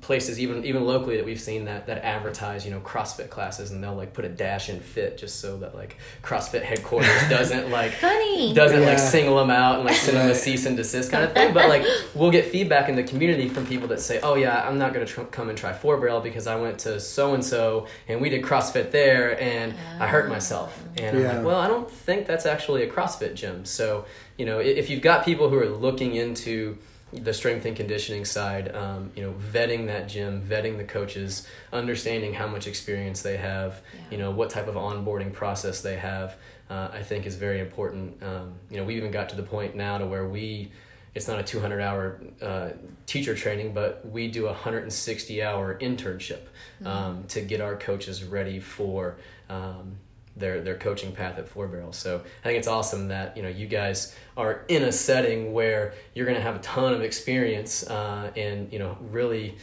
places 0.00 0.40
even 0.40 0.64
even 0.64 0.84
locally 0.84 1.16
that 1.16 1.24
we've 1.24 1.40
seen 1.40 1.64
that 1.64 1.86
that 1.86 2.04
advertise 2.04 2.64
you 2.64 2.70
know 2.70 2.80
CrossFit 2.80 3.30
classes 3.30 3.70
and 3.70 3.82
they'll 3.82 3.94
like 3.94 4.12
put 4.12 4.24
a 4.24 4.28
dash 4.28 4.68
in 4.68 4.80
fit 4.80 5.18
just 5.18 5.40
so 5.40 5.56
that 5.58 5.74
like 5.74 5.96
CrossFit 6.22 6.62
headquarters 6.62 7.10
doesn't 7.28 7.70
like 7.70 7.92
Funny. 7.92 8.54
doesn't 8.54 8.82
like 8.82 8.98
single 8.98 9.36
them 9.36 9.50
out 9.50 9.76
and 9.76 9.84
like 9.84 9.96
send 9.96 10.16
them 10.16 10.30
a 10.30 10.34
cease 10.34 10.66
and 10.66 10.76
desist 10.76 11.10
kind 11.10 11.24
of 11.24 11.32
thing. 11.32 11.52
But 11.52 11.68
like 11.68 11.84
we'll 12.14 12.30
get 12.30 12.46
feedback 12.46 12.88
in 12.88 12.96
the 12.96 13.02
community 13.02 13.48
from 13.48 13.66
people 13.66 13.88
that 13.88 14.00
say, 14.00 14.20
"Oh 14.22 14.34
yeah, 14.34 14.66
I'm 14.66 14.78
not 14.78 14.94
going 14.94 15.06
to 15.06 15.12
tr- 15.12 15.22
come 15.22 15.48
and 15.48 15.58
try 15.58 15.72
four 15.72 15.98
barrel 15.98 16.20
because 16.20 16.46
I 16.46 16.56
went 16.56 16.78
to 16.80 17.00
so 17.00 17.34
and 17.34 17.44
so 17.44 17.86
and 18.06 18.20
we 18.20 18.28
did 18.30 18.42
CrossFit 18.42 18.90
there 18.90 19.40
and 19.40 19.74
I 20.00 20.06
hurt 20.06 20.26
oh. 20.26 20.28
myself." 20.28 20.82
And 20.96 21.16
I'm 21.16 21.36
like, 21.36 21.44
"Well, 21.44 21.60
I 21.60 21.68
don't 21.68 21.90
think 21.90 22.26
that's 22.26 22.46
actually 22.46 22.82
a 22.82 22.90
CrossFit 22.90 23.34
gym." 23.34 23.64
So 23.64 24.04
you 24.36 24.46
know, 24.46 24.58
if 24.60 24.88
you've 24.88 25.02
got 25.02 25.24
people 25.24 25.48
who 25.48 25.58
are 25.58 25.68
looking 25.68 26.14
into 26.14 26.78
the 27.12 27.32
strength 27.32 27.64
and 27.64 27.74
conditioning 27.74 28.24
side, 28.24 28.74
um, 28.74 29.10
you 29.16 29.22
know, 29.22 29.34
vetting 29.52 29.86
that 29.86 30.08
gym, 30.08 30.42
vetting 30.42 30.76
the 30.76 30.84
coaches, 30.84 31.46
understanding 31.72 32.34
how 32.34 32.46
much 32.46 32.66
experience 32.66 33.22
they 33.22 33.36
have, 33.36 33.80
you 34.10 34.18
know, 34.18 34.30
what 34.30 34.50
type 34.50 34.68
of 34.68 34.74
onboarding 34.74 35.32
process 35.32 35.80
they 35.80 35.96
have, 35.96 36.36
uh, 36.68 36.88
I 36.92 37.02
think 37.02 37.24
is 37.26 37.36
very 37.36 37.60
important. 37.60 38.22
Um, 38.22 38.54
you 38.70 38.76
know, 38.76 38.84
we 38.84 38.96
even 38.96 39.10
got 39.10 39.30
to 39.30 39.36
the 39.36 39.42
point 39.42 39.74
now 39.74 39.96
to 39.96 40.06
where 40.06 40.28
we, 40.28 40.70
it's 41.14 41.26
not 41.26 41.38
a 41.38 41.42
200 41.42 41.80
hour 41.80 42.20
uh, 42.42 42.70
teacher 43.06 43.34
training, 43.34 43.72
but 43.72 44.06
we 44.06 44.28
do 44.28 44.44
a 44.44 44.52
160 44.52 45.42
hour 45.42 45.78
internship 45.78 46.42
um, 46.84 47.24
to 47.28 47.40
get 47.40 47.62
our 47.62 47.76
coaches 47.76 48.22
ready 48.22 48.60
for 48.60 49.16
um, 49.48 49.96
their 50.38 50.60
their 50.60 50.76
coaching 50.76 51.12
path 51.12 51.38
at 51.38 51.48
Four 51.48 51.68
Barrels. 51.68 51.96
So 51.96 52.22
I 52.42 52.46
think 52.46 52.58
it's 52.58 52.68
awesome 52.68 53.08
that 53.08 53.36
you 53.36 53.42
know 53.42 53.48
you 53.48 53.66
guys 53.66 54.14
are 54.36 54.64
in 54.68 54.82
a 54.82 54.92
setting 54.92 55.52
where 55.52 55.94
you're 56.14 56.26
going 56.26 56.36
to 56.38 56.42
have 56.42 56.56
a 56.56 56.60
ton 56.60 56.94
of 56.94 57.02
experience 57.02 57.88
uh, 57.88 58.30
and 58.36 58.72
you 58.72 58.78
know 58.78 58.96
really 59.10 59.56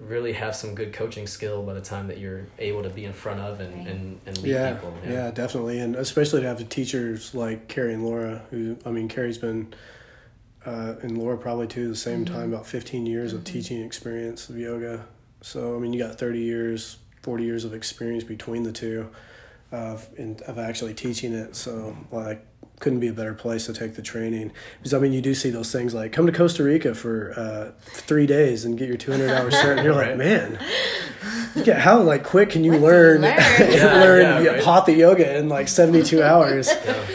really 0.00 0.32
have 0.32 0.56
some 0.56 0.74
good 0.74 0.92
coaching 0.92 1.26
skill 1.26 1.62
by 1.62 1.74
the 1.74 1.80
time 1.80 2.08
that 2.08 2.18
you're 2.18 2.46
able 2.58 2.82
to 2.82 2.90
be 2.90 3.04
in 3.04 3.12
front 3.12 3.40
of 3.40 3.60
and, 3.60 3.86
and, 3.86 4.20
and 4.26 4.38
lead 4.38 4.52
yeah, 4.52 4.72
people. 4.72 4.94
yeah, 5.04 5.12
yeah, 5.12 5.30
definitely, 5.30 5.78
and 5.78 5.94
especially 5.96 6.40
to 6.40 6.46
have 6.46 6.58
the 6.58 6.64
teachers 6.64 7.34
like 7.34 7.68
Carrie 7.68 7.94
and 7.94 8.04
Laura, 8.04 8.42
who 8.50 8.76
I 8.84 8.90
mean, 8.90 9.08
Carrie's 9.08 9.38
been 9.38 9.74
uh, 10.66 10.94
and 11.02 11.18
Laura 11.18 11.36
probably 11.36 11.66
too 11.66 11.88
the 11.88 11.96
same 11.96 12.24
time, 12.24 12.52
about 12.52 12.66
fifteen 12.66 13.06
years 13.06 13.32
of 13.32 13.44
teaching 13.44 13.82
experience 13.82 14.48
of 14.48 14.58
yoga. 14.58 15.06
So 15.42 15.76
I 15.76 15.78
mean, 15.78 15.92
you 15.92 16.02
got 16.02 16.18
thirty 16.18 16.40
years, 16.40 16.98
forty 17.22 17.44
years 17.44 17.64
of 17.64 17.74
experience 17.74 18.24
between 18.24 18.62
the 18.62 18.72
two, 18.72 19.10
of 19.74 20.08
in, 20.16 20.38
of 20.46 20.58
actually 20.58 20.94
teaching 20.94 21.32
it. 21.34 21.56
So 21.56 21.96
like. 22.10 22.46
Couldn't 22.80 22.98
be 22.98 23.06
a 23.06 23.12
better 23.12 23.34
place 23.34 23.66
to 23.66 23.72
take 23.72 23.94
the 23.94 24.02
training 24.02 24.50
because 24.78 24.92
I 24.92 24.98
mean 24.98 25.12
you 25.12 25.20
do 25.22 25.32
see 25.32 25.48
those 25.48 25.70
things 25.70 25.94
like 25.94 26.10
come 26.12 26.26
to 26.26 26.32
Costa 26.32 26.64
Rica 26.64 26.92
for 26.92 27.32
uh, 27.38 27.70
three 27.84 28.26
days 28.26 28.64
and 28.64 28.76
get 28.76 28.88
your 28.88 28.96
two 28.96 29.12
hundred 29.12 29.30
hours 29.30 29.54
cert 29.54 29.76
and 29.76 29.84
you're 29.84 29.94
like 29.94 30.08
Right. 30.08 30.18
man, 30.18 30.58
yeah, 31.54 31.78
how 31.78 32.02
like 32.02 32.24
quick 32.24 32.50
can 32.50 32.64
you 32.64 32.72
What 32.72 32.80
learn 32.82 33.22
you 33.22 33.28
learn? 33.28 33.72
Yeah, 33.72 33.94
learn 34.02 34.22
yeah, 34.22 34.40
yeah, 34.40 34.50
right. 34.54 34.64
hatha 34.64 34.92
yoga 34.92 35.36
in 35.38 35.48
like 35.48 35.68
72 35.68 36.20
hours 36.30 36.68
Yeah. 36.68 37.06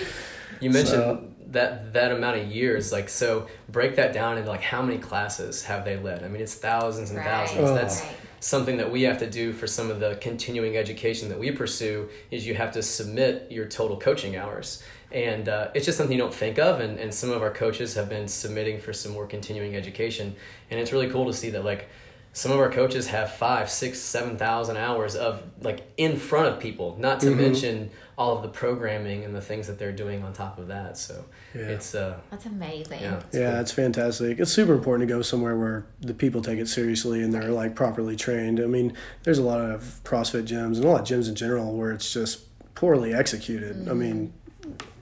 You 0.62 0.70
mentioned 0.70 0.96
So- 1.04 1.26
that 1.52 1.92
that 1.94 2.12
amount 2.14 2.38
of 2.38 2.48
years, 2.48 2.92
like 2.94 3.10
so. 3.10 3.48
Break 3.68 3.98
that 3.98 4.14
down 4.14 4.38
into 4.38 4.50
like 4.50 4.62
how 4.62 4.82
many 4.82 4.98
classes 4.98 5.64
have 5.66 5.84
they 5.84 5.98
led? 5.98 6.24
I 6.24 6.30
mean, 6.30 6.42
it's 6.42 6.56
thousands 6.56 7.10
and 7.10 7.18
Right. 7.20 7.26
thousands. 7.28 7.70
Oh. 7.70 7.76
That's 7.76 8.02
Right. 8.02 8.16
Something 8.40 8.78
that 8.78 8.92
we 8.92 9.04
have 9.04 9.18
to 9.20 9.30
do 9.30 9.54
for 9.54 9.68
some 9.68 9.92
of 9.92 10.00
the 10.00 10.18
continuing 10.22 10.78
education 10.78 11.30
that 11.30 11.40
we 11.40 11.52
pursue. 11.52 12.10
Is 12.32 12.46
you 12.48 12.56
have 12.56 12.72
to 12.74 12.84
submit 12.84 13.52
your 13.52 13.66
total 13.66 13.98
coaching 13.98 14.36
hours, 14.36 14.84
and 15.12 15.48
uh, 15.50 15.70
it's 15.74 15.86
just 15.86 15.98
something 15.98 16.16
you 16.16 16.22
don't 16.22 16.34
think 16.34 16.58
of. 16.60 16.80
And 16.80 17.00
and 17.00 17.14
some 17.14 17.32
of 17.32 17.42
our 17.42 17.52
coaches 17.52 17.96
have 17.96 18.10
been 18.10 18.28
submitting 18.28 18.80
for 18.80 18.94
some 18.94 19.12
more 19.12 19.28
continuing 19.28 19.76
education, 19.76 20.36
and 20.72 20.80
it's 20.80 20.92
really 20.92 21.10
cool 21.10 21.26
to 21.26 21.34
see 21.34 21.50
that 21.52 21.64
like 21.66 21.90
some 22.32 22.52
of 22.52 22.60
our 22.60 22.72
coaches 22.72 23.08
have 23.08 23.34
five, 23.34 23.70
six, 23.70 24.00
seven 24.00 24.38
thousand 24.38 24.78
hours 24.78 25.16
of 25.16 25.44
like 25.62 25.82
in 25.98 26.16
front 26.16 26.48
of 26.48 26.60
people. 26.60 26.96
Not 27.00 27.20
to 27.22 27.28
Mhm. 27.28 27.38
mention 27.38 27.90
all 28.20 28.36
of 28.36 28.44
the 28.44 28.50
programming 28.50 29.24
and 29.24 29.34
the 29.34 29.40
things 29.42 29.66
that 29.66 29.80
they're 29.80 29.94
doing 29.94 30.22
on 30.24 30.34
top 30.34 30.60
of 30.60 30.68
that. 30.68 30.98
So 30.98 31.24
Yeah. 31.56 31.62
it's 31.62 31.96
uh 31.96 32.18
That's 32.30 32.46
amazing. 32.46 33.00
yeah, 33.02 33.20
it's 33.20 33.36
yeah 33.36 33.52
cool. 33.52 33.60
it's 33.62 33.72
fantastic 33.72 34.40
it's 34.40 34.52
super 34.52 34.74
important 34.74 35.08
to 35.08 35.16
go 35.16 35.22
somewhere 35.22 35.56
where 35.58 35.86
the 36.02 36.14
people 36.14 36.42
take 36.42 36.60
it 36.60 36.68
seriously 36.68 37.24
and 37.24 37.34
they're 37.34 37.50
like 37.50 37.74
properly 37.76 38.16
trained 38.16 38.60
i 38.60 38.66
mean 38.68 38.94
there's 39.24 39.40
a 39.40 39.44
lot 39.44 39.60
of 39.62 40.02
crossfit 40.04 40.44
gyms 40.46 40.76
and 40.76 40.84
a 40.86 40.88
lot 40.88 41.02
of 41.02 41.08
gyms 41.08 41.28
in 41.30 41.34
general 41.36 41.74
where 41.76 41.92
it's 41.92 42.14
just 42.14 42.42
poorly 42.76 43.14
executed 43.14 43.88
i 43.90 43.94
mean 43.94 44.32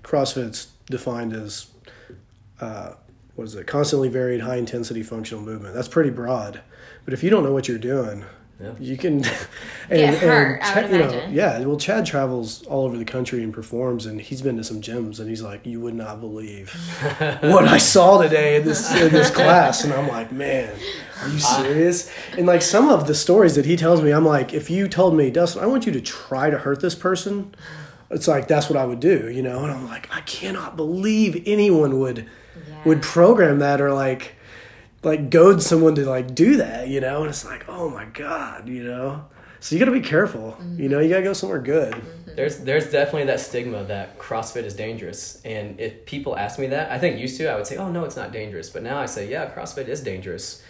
crossfit's 0.04 0.68
defined 0.86 1.34
as 1.34 1.68
uh, 2.62 2.94
what 3.36 3.44
is 3.46 3.56
it 3.56 3.68
constantly 3.68 4.10
varied 4.10 4.42
high 4.42 4.56
intensity 4.58 5.04
functional 5.04 5.44
movement 5.44 5.74
that's 5.76 5.88
pretty 5.90 6.10
broad 6.12 6.62
but 7.04 7.14
if 7.14 7.24
you 7.24 7.30
don't 7.30 7.44
know 7.44 7.52
what 7.54 7.68
you're 7.68 7.78
doing 7.96 8.24
Yeah. 8.60 8.72
you 8.80 8.98
can 8.98 9.20
Get 9.90 10.16
hurt, 10.18 10.62
I 10.64 10.74
Chad- 10.74 10.90
would 10.92 11.00
you 11.00 11.06
know, 11.06 11.28
yeah 11.30 11.60
well 11.60 11.78
chad 11.78 12.08
travels 12.08 12.64
all 12.66 12.86
over 12.86 12.98
the 12.98 13.06
country 13.06 13.44
and 13.44 13.54
performs 13.54 14.08
and 14.08 14.20
he's 14.20 14.42
been 14.42 14.58
to 14.58 14.64
some 14.64 14.82
gyms 14.82 15.20
and 15.20 15.30
he's 15.30 15.44
like 15.44 15.64
you 15.66 15.80
would 15.80 15.94
not 15.94 16.20
believe 16.20 16.72
what 17.42 17.68
i 17.68 17.78
saw 17.78 18.20
today 18.20 18.56
in 18.56 18.66
this 18.66 18.92
in 19.00 19.12
this 19.12 19.30
class 19.30 19.84
and 19.84 19.94
i'm 19.94 20.08
like 20.08 20.32
man 20.32 20.74
are 21.22 21.30
you 21.30 21.38
serious 21.38 22.12
and 22.36 22.48
like 22.48 22.64
some 22.64 22.90
of 22.90 23.06
the 23.06 23.14
stories 23.14 23.54
that 23.54 23.66
he 23.66 23.76
tells 23.78 24.02
me 24.02 24.10
i'm 24.12 24.26
like 24.26 24.54
if 24.56 24.72
you 24.72 24.88
told 24.88 25.16
me 25.16 25.30
dustin 25.30 25.62
i 25.64 25.68
want 25.68 25.86
you 25.86 25.92
to 25.92 26.02
try 26.02 26.50
to 26.50 26.58
hurt 26.58 26.82
this 26.82 26.96
person 26.96 27.54
it's 28.10 28.28
like 28.28 28.48
that's 28.48 28.70
what 28.72 28.78
i 28.78 28.84
would 28.86 29.00
do 29.00 29.30
you 29.30 29.44
know 29.44 29.60
and 29.66 29.72
i'm 29.72 29.86
like 29.86 30.10
i 30.16 30.22
cannot 30.22 30.76
believe 30.76 31.44
anyone 31.46 32.00
would 32.00 32.26
Yeah. 32.68 32.84
would 32.86 33.04
program 33.04 33.60
that 33.60 33.80
or 33.82 33.94
like 33.94 34.34
like 35.08 35.30
goad 35.30 35.62
someone 35.62 35.96
to 35.96 36.06
like 36.06 36.36
do 36.36 36.58
that, 36.58 36.88
you 36.88 37.02
know? 37.02 37.22
And 37.22 37.30
it's 37.30 37.46
like, 37.46 37.66
oh 37.68 37.90
my 37.90 38.06
god, 38.06 38.68
you 38.68 38.84
know. 38.84 39.26
So 39.60 39.76
you 39.76 39.80
got 39.80 39.86
to 39.86 40.00
be 40.00 40.02
careful. 40.02 40.58
You 40.76 40.88
know, 40.88 41.00
you 41.00 41.10
got 41.10 41.18
to 41.18 41.24
go 41.24 41.34
somewhere 41.34 41.60
good. 41.60 41.94
Mm-hmm. 41.94 42.36
There's 42.36 42.60
there's 42.60 42.92
definitely 42.92 43.26
that 43.26 43.40
stigma 43.40 43.84
that 43.86 44.20
CrossFit 44.20 44.64
is 44.64 44.76
dangerous, 44.76 45.42
and 45.44 45.80
if 45.80 46.06
people 46.06 46.38
ask 46.38 46.60
me 46.60 46.68
that, 46.68 46.92
I 46.92 47.00
think 47.00 47.20
used 47.20 47.38
to 47.38 47.52
I 47.52 47.56
would 47.56 47.66
say, 47.66 47.78
oh 47.78 47.90
no, 47.90 48.04
it's 48.04 48.16
not 48.16 48.32
dangerous, 48.32 48.70
but 48.70 48.84
now 48.84 49.00
I 49.00 49.08
say, 49.08 49.28
yeah, 49.28 49.50
CrossFit 49.50 49.88
is 49.88 50.02
dangerous. 50.02 50.62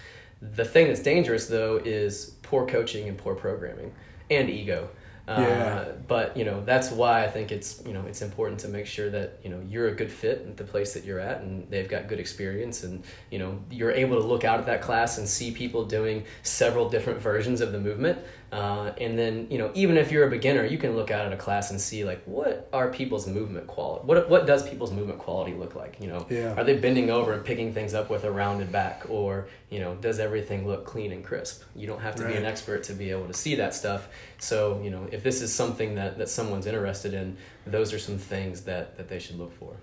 The 0.41 0.63
thing 0.63 0.87
that's 0.87 1.01
dangerous 1.01 1.47
though 1.47 1.81
is 1.83 2.35
poor 2.41 2.65
coaching 2.65 3.09
and 3.09 3.17
poor 3.17 3.35
programming 3.35 3.91
and 4.29 4.49
ego. 4.49 4.89
Uh, 5.27 5.41
Yeah. 5.41 5.85
but 6.07 6.37
you 6.37 6.45
know 6.45 6.63
that's 6.63 6.89
why 6.89 7.25
I 7.25 7.27
think 7.29 7.51
it's 7.51 7.83
you 7.85 7.91
know 7.93 8.03
it's 8.07 8.21
important 8.21 8.61
to 8.61 8.69
make 8.69 8.85
sure 8.85 9.09
that 9.09 9.39
you 9.43 9.49
know 9.49 9.59
you're 9.67 9.89
a 9.89 9.93
good 9.95 10.11
fit 10.11 10.45
at 10.47 10.55
the 10.55 10.63
place 10.63 10.93
that 10.93 11.03
you're 11.03 11.19
at, 11.19 11.41
and 11.41 11.69
they've 11.69 11.89
got 11.89 12.07
good 12.07 12.19
experience, 12.19 12.83
and 12.83 13.03
you 13.29 13.39
know 13.39 13.59
you're 13.69 13.91
able 13.91 14.21
to 14.21 14.25
look 14.25 14.43
out 14.45 14.59
at 14.59 14.65
that 14.67 14.81
class 14.81 15.17
and 15.17 15.27
see 15.27 15.51
people 15.51 15.83
doing 15.85 16.23
several 16.43 16.87
different 16.89 17.19
versions 17.21 17.59
of 17.59 17.71
the 17.73 17.79
movement, 17.79 18.17
uh, 18.51 18.93
and 18.97 19.19
then 19.19 19.47
you 19.49 19.57
know 19.57 19.71
even 19.73 19.97
if 19.97 20.11
you're 20.11 20.25
a 20.25 20.29
beginner, 20.29 20.63
you 20.65 20.77
can 20.77 20.95
look 20.95 21.11
out 21.11 21.25
at 21.25 21.33
a 21.33 21.37
class 21.37 21.71
and 21.71 21.79
see 21.81 22.05
like 22.05 22.23
what 22.25 22.69
are 22.71 22.89
people's 22.89 23.27
movement 23.27 23.67
quality, 23.67 24.05
what 24.05 24.29
what 24.29 24.45
does 24.47 24.67
people's 24.67 24.91
movement 24.91 25.19
quality 25.19 25.53
look 25.53 25.75
like? 25.75 25.97
You 25.99 26.07
know, 26.07 26.25
Yeah. 26.29 26.53
are 26.55 26.63
they 26.63 26.77
bending 26.77 27.09
over 27.09 27.33
and 27.33 27.43
picking 27.43 27.73
things 27.73 27.93
up 27.93 28.09
with 28.09 28.23
a 28.23 28.31
rounded 28.31 28.71
back, 28.71 29.03
or 29.09 29.47
you 29.69 29.79
know 29.79 29.95
does 29.95 30.19
everything 30.19 30.65
look 30.67 30.85
clean 30.85 31.11
and 31.11 31.23
crisp? 31.23 31.63
You 31.75 31.87
don't 31.87 31.99
have 32.01 32.15
to 32.15 32.27
be 32.27 32.33
an 32.35 32.45
expert 32.45 32.83
to 32.83 32.93
be 32.93 33.11
able 33.11 33.27
to 33.27 33.33
see 33.33 33.55
that 33.55 33.75
stuff. 33.75 34.07
So, 34.39 34.79
you 34.83 34.91
know, 34.91 35.07
if 35.11 35.23
this 35.23 35.41
is 35.41 35.53
something 35.53 35.95
that, 35.95 36.17
that 36.19 36.29
someone's 36.29 36.67
interested 36.67 37.13
in, 37.13 37.37
those 37.65 37.91
are 37.91 37.99
some 37.99 38.17
things 38.19 38.61
that, 38.61 38.95
that 38.97 39.09
they 39.09 39.17
should 39.19 39.37
look 39.39 39.51
for. 39.57 39.75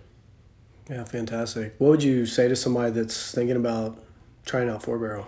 Yeah, 0.89 1.05
fantastic. 1.05 1.75
What 1.79 1.89
would 1.89 2.03
you 2.03 2.25
say 2.25 2.47
to 2.47 2.55
somebody 2.55 2.93
that's 2.93 3.33
thinking 3.35 3.57
about 3.57 3.99
trying 4.47 4.69
out 4.69 4.83
four 4.83 4.99
barrel? 4.99 5.27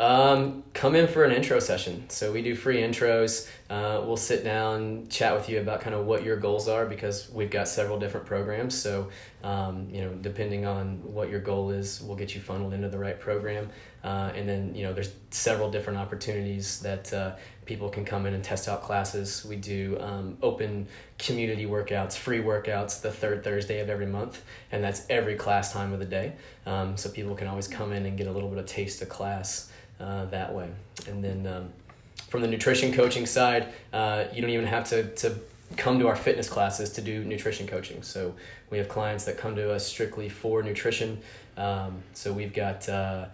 Um, 0.00 0.64
come 0.72 0.94
in 0.96 1.08
for 1.08 1.24
an 1.24 1.32
intro 1.32 1.58
session. 1.60 2.08
So 2.08 2.32
we 2.32 2.40
do 2.40 2.54
free 2.54 2.78
intros. 2.78 3.46
Uh, 3.68 4.02
we'll 4.02 4.16
sit 4.16 4.42
down, 4.42 5.08
chat 5.08 5.34
with 5.34 5.50
you 5.50 5.60
about 5.60 5.82
kind 5.82 5.94
of 5.94 6.06
what 6.06 6.24
your 6.24 6.38
goals 6.38 6.68
are 6.68 6.86
because 6.86 7.30
we've 7.30 7.50
got 7.50 7.68
several 7.68 7.98
different 7.98 8.24
programs. 8.24 8.74
So, 8.74 9.10
um, 9.44 9.88
you 9.92 10.00
know, 10.00 10.14
depending 10.14 10.64
on 10.64 11.02
what 11.04 11.28
your 11.28 11.40
goal 11.40 11.68
is, 11.68 12.00
we'll 12.00 12.16
get 12.16 12.34
you 12.34 12.40
funneled 12.40 12.72
into 12.72 12.88
the 12.88 12.98
right 12.98 13.20
program. 13.20 13.68
Uh, 14.02 14.32
and 14.34 14.48
then, 14.48 14.74
you 14.74 14.84
know, 14.84 14.94
there's 14.94 15.12
several 15.28 15.70
different 15.70 15.98
opportunities 15.98 16.80
that 16.80 17.12
uh, 17.12 17.36
people 17.66 17.90
can 17.90 18.06
come 18.06 18.24
in 18.24 18.32
and 18.32 18.42
test 18.42 18.70
out 18.70 18.80
classes. 18.82 19.44
We 19.44 19.56
do 19.56 19.98
um, 20.00 20.38
open 20.40 20.88
community 21.18 21.66
workouts, 21.66 22.16
free 22.16 22.40
workouts, 22.40 23.02
the 23.02 23.12
third 23.12 23.44
Thursday 23.44 23.80
of 23.80 23.90
every 23.90 24.06
month, 24.06 24.42
and 24.72 24.82
that's 24.82 25.04
every 25.10 25.34
class 25.34 25.74
time 25.74 25.92
of 25.92 25.98
the 25.98 26.06
day. 26.06 26.32
Um, 26.64 26.96
so 26.96 27.10
people 27.10 27.34
can 27.34 27.48
always 27.48 27.68
come 27.68 27.92
in 27.92 28.06
and 28.06 28.16
get 28.16 28.28
a 28.28 28.32
little 28.32 28.48
bit 28.48 28.56
of 28.56 28.64
taste 28.64 29.02
of 29.02 29.10
class 29.10 29.70
uh, 30.00 30.24
that 30.26 30.54
way. 30.54 30.68
And 31.06 31.22
then 31.22 31.46
um, 31.46 31.68
from 32.28 32.42
the 32.42 32.48
nutrition 32.48 32.92
coaching 32.92 33.26
side, 33.26 33.68
uh, 33.92 34.24
you 34.32 34.40
don't 34.40 34.50
even 34.50 34.66
have 34.66 34.88
to, 34.90 35.14
to 35.16 35.36
come 35.76 35.98
to 35.98 36.08
our 36.08 36.16
fitness 36.16 36.48
classes 36.48 36.90
to 36.90 37.00
do 37.00 37.24
nutrition 37.24 37.66
coaching. 37.66 38.02
So 38.02 38.34
we 38.70 38.78
have 38.78 38.88
clients 38.88 39.24
that 39.24 39.38
come 39.38 39.54
to 39.56 39.72
us 39.72 39.86
strictly 39.86 40.28
for 40.28 40.62
nutrition. 40.62 41.20
Um, 41.56 42.02
so 42.14 42.32
we've 42.32 42.52
got 42.52 42.88
uh, 42.88 43.26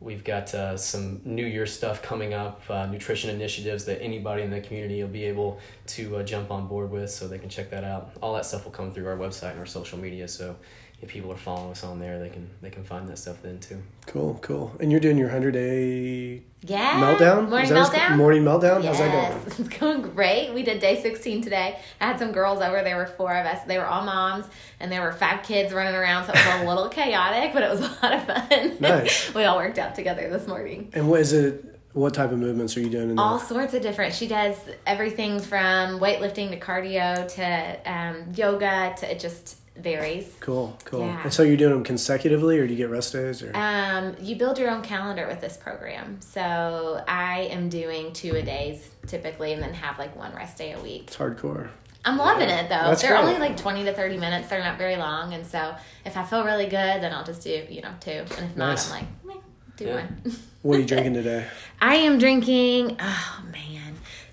we've 0.00 0.24
got 0.24 0.52
uh, 0.54 0.76
some 0.76 1.20
New 1.24 1.46
Year 1.46 1.66
stuff 1.66 2.02
coming 2.02 2.34
up, 2.34 2.62
uh, 2.68 2.86
nutrition 2.86 3.30
initiatives 3.30 3.84
that 3.84 4.02
anybody 4.02 4.42
in 4.42 4.50
the 4.50 4.60
community 4.60 5.00
will 5.02 5.10
be 5.10 5.24
able 5.24 5.60
to 5.86 6.16
uh, 6.16 6.22
jump 6.22 6.50
on 6.50 6.66
board 6.66 6.90
with, 6.90 7.10
so 7.10 7.28
they 7.28 7.38
can 7.38 7.48
check 7.48 7.70
that 7.70 7.84
out. 7.84 8.10
All 8.20 8.34
that 8.34 8.44
stuff 8.44 8.64
will 8.64 8.72
come 8.72 8.92
through 8.92 9.06
our 9.06 9.16
website 9.16 9.52
and 9.52 9.60
our 9.60 9.66
social 9.66 9.98
media. 9.98 10.26
So 10.26 10.56
if 11.02 11.08
people 11.08 11.32
are 11.32 11.36
following 11.36 11.72
us 11.72 11.82
on 11.82 11.98
there, 11.98 12.18
they 12.20 12.28
can 12.30 12.48
they 12.62 12.70
can 12.70 12.84
find 12.84 13.08
that 13.08 13.18
stuff 13.18 13.42
then 13.42 13.58
too. 13.58 13.82
Cool, 14.06 14.38
cool. 14.40 14.72
And 14.80 14.90
you're 14.90 15.00
doing 15.00 15.18
your 15.18 15.28
hundred 15.30 15.52
day 15.52 16.42
Yeah. 16.62 17.00
meltdown. 17.00 17.48
Morning 17.48 17.64
Is 17.64 17.90
that 17.90 17.92
meltdown. 18.12 18.16
Morning 18.16 18.42
meltdown. 18.44 18.82
Yes, 18.84 18.98
How's 18.98 19.10
that 19.10 19.30
going? 19.32 19.46
it's 19.66 19.78
going 19.80 20.02
great. 20.02 20.54
We 20.54 20.62
did 20.62 20.78
day 20.80 21.02
16 21.02 21.42
today. 21.42 21.78
I 22.00 22.06
had 22.06 22.18
some 22.20 22.30
girls 22.30 22.60
over. 22.62 22.82
There 22.82 22.96
were 22.96 23.06
four 23.06 23.34
of 23.36 23.44
us. 23.46 23.64
They 23.66 23.78
were 23.78 23.86
all 23.86 24.04
moms, 24.04 24.46
and 24.78 24.90
there 24.92 25.02
were 25.02 25.12
five 25.12 25.42
kids 25.42 25.72
running 25.72 25.94
around, 25.94 26.26
so 26.26 26.32
it 26.34 26.46
was 26.46 26.62
a 26.62 26.68
little 26.68 26.88
chaotic, 27.00 27.52
but 27.52 27.62
it 27.64 27.70
was 27.70 27.80
a 27.80 27.98
lot 28.02 28.12
of 28.14 28.22
fun. 28.48 28.76
Nice. 28.78 29.34
we 29.34 29.42
all 29.44 29.56
worked 29.56 29.78
out 29.78 29.94
together 29.96 30.30
this 30.30 30.46
morning. 30.46 30.90
And 30.94 31.08
what 31.10 31.20
is 31.20 31.32
it? 31.32 31.80
What 31.94 32.14
type 32.14 32.30
of 32.32 32.38
movements 32.38 32.74
are 32.78 32.80
you 32.80 32.88
doing 32.88 33.10
in 33.10 33.18
All 33.18 33.36
there? 33.38 33.46
sorts 33.48 33.74
of 33.74 33.82
different. 33.82 34.14
She 34.14 34.26
does 34.26 34.56
everything 34.86 35.40
from 35.40 36.00
weightlifting 36.00 36.48
to 36.50 36.58
cardio 36.58 37.28
to 37.34 37.90
um, 37.92 38.32
yoga 38.34 38.94
to 38.98 39.18
just 39.18 39.58
varies. 39.76 40.30
Cool, 40.40 40.76
cool. 40.84 41.00
Yeah. 41.00 41.22
And 41.22 41.32
so 41.32 41.42
you're 41.42 41.56
doing 41.56 41.72
them 41.72 41.84
consecutively, 41.84 42.58
or 42.58 42.66
do 42.66 42.72
you 42.72 42.78
get 42.78 42.90
rest 42.90 43.12
days? 43.12 43.42
Or 43.42 43.50
Um, 43.54 44.14
you 44.20 44.36
build 44.36 44.58
your 44.58 44.70
own 44.70 44.82
calendar 44.82 45.26
with 45.26 45.40
this 45.40 45.56
program. 45.56 46.20
So 46.20 47.02
I 47.08 47.48
am 47.50 47.68
doing 47.68 48.12
two 48.12 48.34
a 48.36 48.42
days 48.42 48.90
typically, 49.06 49.52
and 49.52 49.62
then 49.62 49.74
have 49.74 49.98
like 49.98 50.14
one 50.16 50.34
rest 50.34 50.58
day 50.58 50.72
a 50.72 50.80
week. 50.80 51.04
it's 51.08 51.16
hardcore. 51.16 51.68
I'm 52.04 52.18
loving 52.18 52.48
it 52.48 52.68
though. 52.68 52.74
That's 52.88 53.00
They're 53.02 53.12
great. 53.12 53.24
only 53.24 53.38
like 53.38 53.56
20 53.56 53.84
to 53.84 53.92
30 53.94 54.18
minutes. 54.18 54.48
They're 54.48 54.58
not 54.58 54.76
very 54.76 54.96
long. 54.96 55.34
And 55.34 55.46
so 55.46 55.74
if 56.04 56.16
I 56.16 56.24
feel 56.24 56.44
really 56.44 56.64
good, 56.66 57.00
then 57.00 57.12
I'll 57.12 57.24
just 57.24 57.42
do, 57.44 57.64
you 57.70 57.80
know, 57.80 57.92
two. 58.00 58.10
And 58.10 58.50
if 58.50 58.56
Nice. 58.56 58.90
not, 58.90 58.98
I'm 59.22 59.28
like, 59.28 59.42
do 59.76 59.84
Yeah. 59.86 59.94
one. 59.94 60.22
What 60.62 60.76
are 60.76 60.80
you 60.80 60.86
drinking 60.86 61.14
today? 61.14 61.44
I 61.80 61.96
am 61.96 62.18
drinking, 62.18 62.96
oh 63.00 63.42
man, 63.52 63.71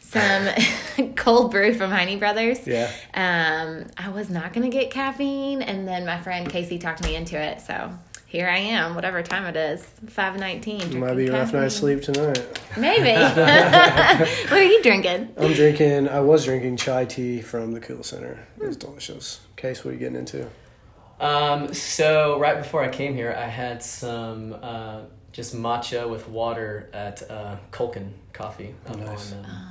some 0.09 1.13
cold 1.15 1.51
brew 1.51 1.73
from 1.73 1.91
Heine 1.91 2.17
Brothers. 2.17 2.65
Yeah. 2.65 2.91
Um, 3.13 3.85
I 3.97 4.09
was 4.09 4.29
not 4.29 4.53
going 4.53 4.69
to 4.69 4.75
get 4.75 4.91
caffeine. 4.91 5.61
And 5.61 5.87
then 5.87 6.05
my 6.05 6.19
friend 6.19 6.49
Casey 6.49 6.79
talked 6.79 7.03
me 7.03 7.15
into 7.15 7.39
it. 7.39 7.61
So 7.61 7.91
here 8.25 8.47
I 8.47 8.57
am, 8.57 8.95
whatever 8.95 9.21
time 9.21 9.45
it 9.45 9.55
is, 9.55 9.85
519. 10.07 10.99
Might 10.99 11.15
be 11.15 11.27
a 11.27 11.31
rough 11.31 11.53
night's 11.53 11.75
sleep 11.75 12.01
tonight. 12.01 12.59
Maybe. 12.75 13.11
what 13.19 14.51
are 14.51 14.63
you 14.63 14.81
drinking? 14.81 15.33
I'm 15.37 15.53
drinking. 15.53 16.09
I 16.09 16.21
was 16.21 16.45
drinking 16.45 16.77
chai 16.77 17.05
tea 17.05 17.41
from 17.41 17.71
the 17.73 17.79
Cool 17.79 18.03
Center. 18.03 18.47
It 18.59 18.65
was 18.65 18.77
delicious. 18.77 19.41
Case, 19.55 19.85
what 19.85 19.91
are 19.91 19.93
you 19.93 19.99
getting 19.99 20.17
into? 20.17 20.47
Um, 21.19 21.73
so 21.73 22.39
right 22.39 22.57
before 22.57 22.83
I 22.83 22.89
came 22.89 23.13
here, 23.13 23.35
I 23.37 23.45
had 23.47 23.83
some 23.83 24.55
uh, 24.59 25.01
just 25.31 25.55
matcha 25.55 26.09
with 26.09 26.27
water 26.27 26.89
at 26.93 27.29
uh, 27.29 27.57
Culkin 27.71 28.11
Coffee 28.33 28.73
up 28.87 28.97
Nice. 28.97 29.33
on 29.33 29.45
um, 29.45 29.68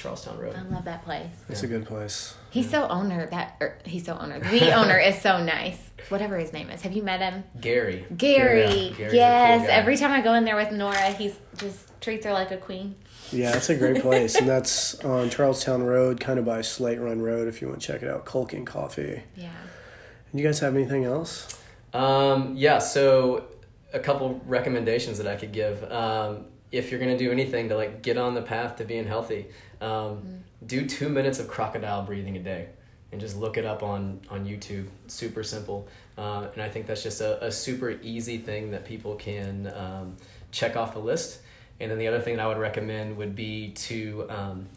Charlestown 0.00 0.38
Road. 0.38 0.56
I 0.56 0.62
love 0.62 0.84
that 0.84 1.04
place. 1.04 1.30
It's 1.48 1.62
a 1.62 1.66
good 1.66 1.86
place. 1.86 2.34
He's 2.50 2.70
so 2.70 2.88
owner 2.88 3.26
that 3.26 3.56
er, 3.60 3.78
he's 3.84 4.06
so 4.06 4.16
owner. 4.18 4.40
The 4.40 4.72
owner 4.74 4.98
is 4.98 5.20
so 5.20 5.42
nice. 5.42 5.78
Whatever 6.08 6.38
his 6.38 6.52
name 6.52 6.70
is. 6.70 6.82
Have 6.82 6.92
you 6.92 7.02
met 7.02 7.20
him? 7.20 7.44
Gary. 7.60 8.06
Gary. 8.16 8.64
Gary's 8.66 8.92
a 8.92 8.94
cool 8.94 9.14
yes. 9.14 9.66
guy. 9.66 9.72
Every 9.72 9.96
time 9.96 10.12
I 10.12 10.22
go 10.22 10.34
in 10.34 10.44
there 10.44 10.56
with 10.56 10.72
Nora, 10.72 11.12
he's 11.12 11.36
just 11.58 12.00
treats 12.00 12.24
her 12.24 12.32
like 12.32 12.50
a 12.50 12.56
queen. 12.56 12.96
Yeah, 13.30 13.54
it's 13.54 13.68
a 13.68 13.76
great 13.76 14.02
place, 14.02 14.34
and 14.34 14.48
that's 14.48 14.98
on 15.04 15.30
Charlestown 15.30 15.84
Road, 15.84 16.18
kind 16.18 16.38
of 16.38 16.44
by 16.44 16.62
Slate 16.62 16.98
Run 16.98 17.20
Road. 17.20 17.46
If 17.46 17.60
you 17.60 17.68
want 17.68 17.80
to 17.80 17.86
check 17.86 18.02
it 18.02 18.08
out, 18.08 18.24
Culkin 18.24 18.66
Coffee. 18.66 19.22
Yeah. 19.36 19.50
And 20.32 20.40
you 20.40 20.46
guys 20.46 20.58
have 20.60 20.74
anything 20.74 21.04
else? 21.04 21.62
Um, 21.92 22.54
yeah, 22.56 22.78
so 22.78 23.44
a 23.92 24.00
couple 24.00 24.40
recommendations 24.46 25.18
that 25.18 25.26
I 25.26 25.36
could 25.36 25.52
give. 25.52 25.84
Um, 25.92 26.46
if 26.72 26.90
you're 26.90 27.00
gonna 27.00 27.18
do 27.18 27.30
anything 27.30 27.68
to 27.68 27.76
like 27.76 28.02
get 28.02 28.16
on 28.16 28.34
the 28.34 28.42
path 28.42 28.76
to 28.76 28.84
being 28.84 29.06
healthy, 29.06 29.46
um, 29.80 30.44
do 30.66 30.86
two 30.86 31.08
minutes 31.08 31.38
of 31.38 31.48
crocodile 31.48 32.02
breathing 32.02 32.36
a 32.36 32.40
day, 32.40 32.68
and 33.12 33.20
just 33.20 33.36
look 33.36 33.56
it 33.56 33.64
up 33.64 33.82
on 33.82 34.20
on 34.30 34.46
YouTube. 34.46 34.86
Super 35.06 35.42
simple, 35.42 35.88
uh, 36.18 36.48
and 36.54 36.62
I 36.62 36.68
think 36.68 36.86
that's 36.86 37.02
just 37.02 37.20
a, 37.20 37.44
a 37.44 37.52
super 37.52 37.90
easy 38.02 38.38
thing 38.38 38.70
that 38.72 38.84
people 38.84 39.14
can 39.16 39.72
um, 39.74 40.16
check 40.50 40.76
off 40.76 40.92
the 40.92 41.00
list. 41.00 41.40
And 41.80 41.90
then 41.90 41.98
the 41.98 42.08
other 42.08 42.20
thing 42.20 42.36
that 42.36 42.42
I 42.42 42.46
would 42.46 42.58
recommend 42.58 43.16
would 43.16 43.34
be 43.34 43.70
to 43.70 44.26
um, 44.28 44.68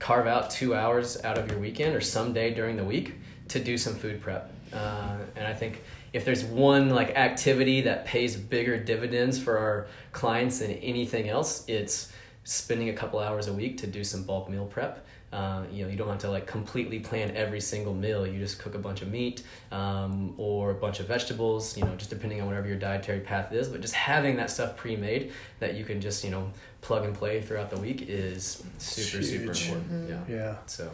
carve 0.00 0.26
out 0.26 0.50
two 0.50 0.74
hours 0.74 1.22
out 1.22 1.38
of 1.38 1.48
your 1.48 1.60
weekend 1.60 1.94
or 1.94 2.00
some 2.00 2.32
day 2.32 2.52
during 2.52 2.76
the 2.76 2.84
week 2.84 3.14
to 3.48 3.62
do 3.62 3.78
some 3.78 3.94
food 3.94 4.20
prep. 4.20 4.52
Uh, 4.72 5.18
and 5.36 5.46
I 5.46 5.54
think 5.54 5.82
if 6.12 6.24
there's 6.24 6.44
one 6.44 6.90
like 6.90 7.10
activity 7.16 7.82
that 7.82 8.04
pays 8.04 8.34
bigger 8.36 8.76
dividends 8.76 9.38
for 9.38 9.58
our 9.58 9.86
clients 10.10 10.58
than 10.58 10.72
anything 10.72 11.28
else, 11.28 11.64
it's 11.68 12.11
spending 12.44 12.88
a 12.88 12.92
couple 12.92 13.18
hours 13.20 13.46
a 13.48 13.52
week 13.52 13.78
to 13.78 13.86
do 13.86 14.02
some 14.04 14.22
bulk 14.24 14.48
meal 14.50 14.66
prep. 14.66 15.04
Uh, 15.32 15.62
you 15.72 15.82
know, 15.82 15.90
you 15.90 15.96
don't 15.96 16.08
have 16.08 16.18
to 16.18 16.30
like 16.30 16.46
completely 16.46 16.98
plan 17.00 17.34
every 17.34 17.60
single 17.60 17.94
meal. 17.94 18.26
You 18.26 18.38
just 18.38 18.58
cook 18.58 18.74
a 18.74 18.78
bunch 18.78 19.00
of 19.00 19.08
meat 19.10 19.42
um, 19.70 20.34
or 20.36 20.72
a 20.72 20.74
bunch 20.74 21.00
of 21.00 21.08
vegetables. 21.08 21.74
You 21.76 21.84
know, 21.84 21.94
just 21.96 22.10
depending 22.10 22.40
on 22.42 22.46
whatever 22.48 22.68
your 22.68 22.76
dietary 22.76 23.20
path 23.20 23.50
is. 23.52 23.68
But 23.68 23.80
just 23.80 23.94
having 23.94 24.36
that 24.36 24.50
stuff 24.50 24.76
pre-made 24.76 25.32
that 25.60 25.74
you 25.74 25.84
can 25.84 26.00
just 26.02 26.22
you 26.22 26.30
know 26.30 26.50
plug 26.82 27.04
and 27.06 27.14
play 27.14 27.40
throughout 27.40 27.70
the 27.70 27.78
week 27.80 28.04
is 28.08 28.62
super 28.76 29.22
super 29.22 29.44
Huge. 29.44 29.68
important. 29.68 30.10
Yeah. 30.10 30.20
Yeah, 30.28 30.54
So 30.66 30.90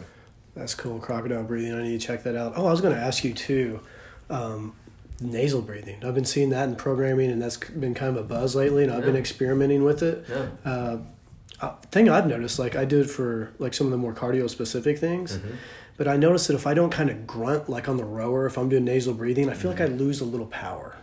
that's 0.55 0.73
cool. 0.73 0.99
Crocodile 0.99 1.43
breathing. 1.43 1.73
I 1.73 1.83
need 1.83 1.99
to 1.99 2.07
check 2.07 2.23
that 2.23 2.37
out. 2.37 2.53
Oh, 2.55 2.65
I 2.65 2.71
was 2.71 2.79
going 2.79 2.95
to 2.95 3.01
ask 3.01 3.25
you 3.25 3.33
too. 3.33 3.81
Um, 4.29 4.73
nasal 5.19 5.61
breathing. 5.61 6.01
I've 6.05 6.15
been 6.15 6.23
seeing 6.23 6.51
that 6.51 6.69
in 6.69 6.75
programming, 6.77 7.29
and 7.29 7.41
that's 7.41 7.57
been 7.57 7.93
kind 7.93 8.15
of 8.15 8.23
a 8.23 8.27
buzz 8.27 8.55
lately. 8.55 8.83
And 8.83 8.91
I've 8.93 9.03
been 9.03 9.17
experimenting 9.17 9.83
with 9.83 10.01
it. 10.01 10.23
yeah. 10.29 10.45
Uh, 10.63 10.97
uh, 11.61 11.75
thing 11.91 12.09
I've 12.09 12.27
noticed, 12.27 12.59
like 12.59 12.75
I 12.75 12.85
do 12.85 13.01
it 13.01 13.09
for 13.09 13.51
like 13.59 13.73
some 13.73 13.87
of 13.87 13.91
the 13.91 13.97
more 13.97 14.13
cardio 14.13 14.49
specific 14.49 14.97
things, 14.99 15.37
Mm-hmm. 15.37 15.55
but 15.97 16.07
I 16.07 16.15
noticed 16.17 16.47
that 16.47 16.55
if 16.55 16.65
I 16.67 16.73
don't 16.73 16.89
kind 16.91 17.09
of 17.09 17.27
grunt 17.27 17.69
like 17.69 17.89
on 17.89 17.97
the 17.97 18.05
rower, 18.05 18.45
if 18.45 18.57
I'm 18.57 18.69
doing 18.69 18.85
nasal 18.85 19.13
breathing, 19.13 19.49
I 19.49 19.53
feel 19.53 19.71
like 19.71 19.81
I 19.81 19.85
lose 19.85 20.21
a 20.21 20.25
little 20.25 20.47
power. 20.47 20.95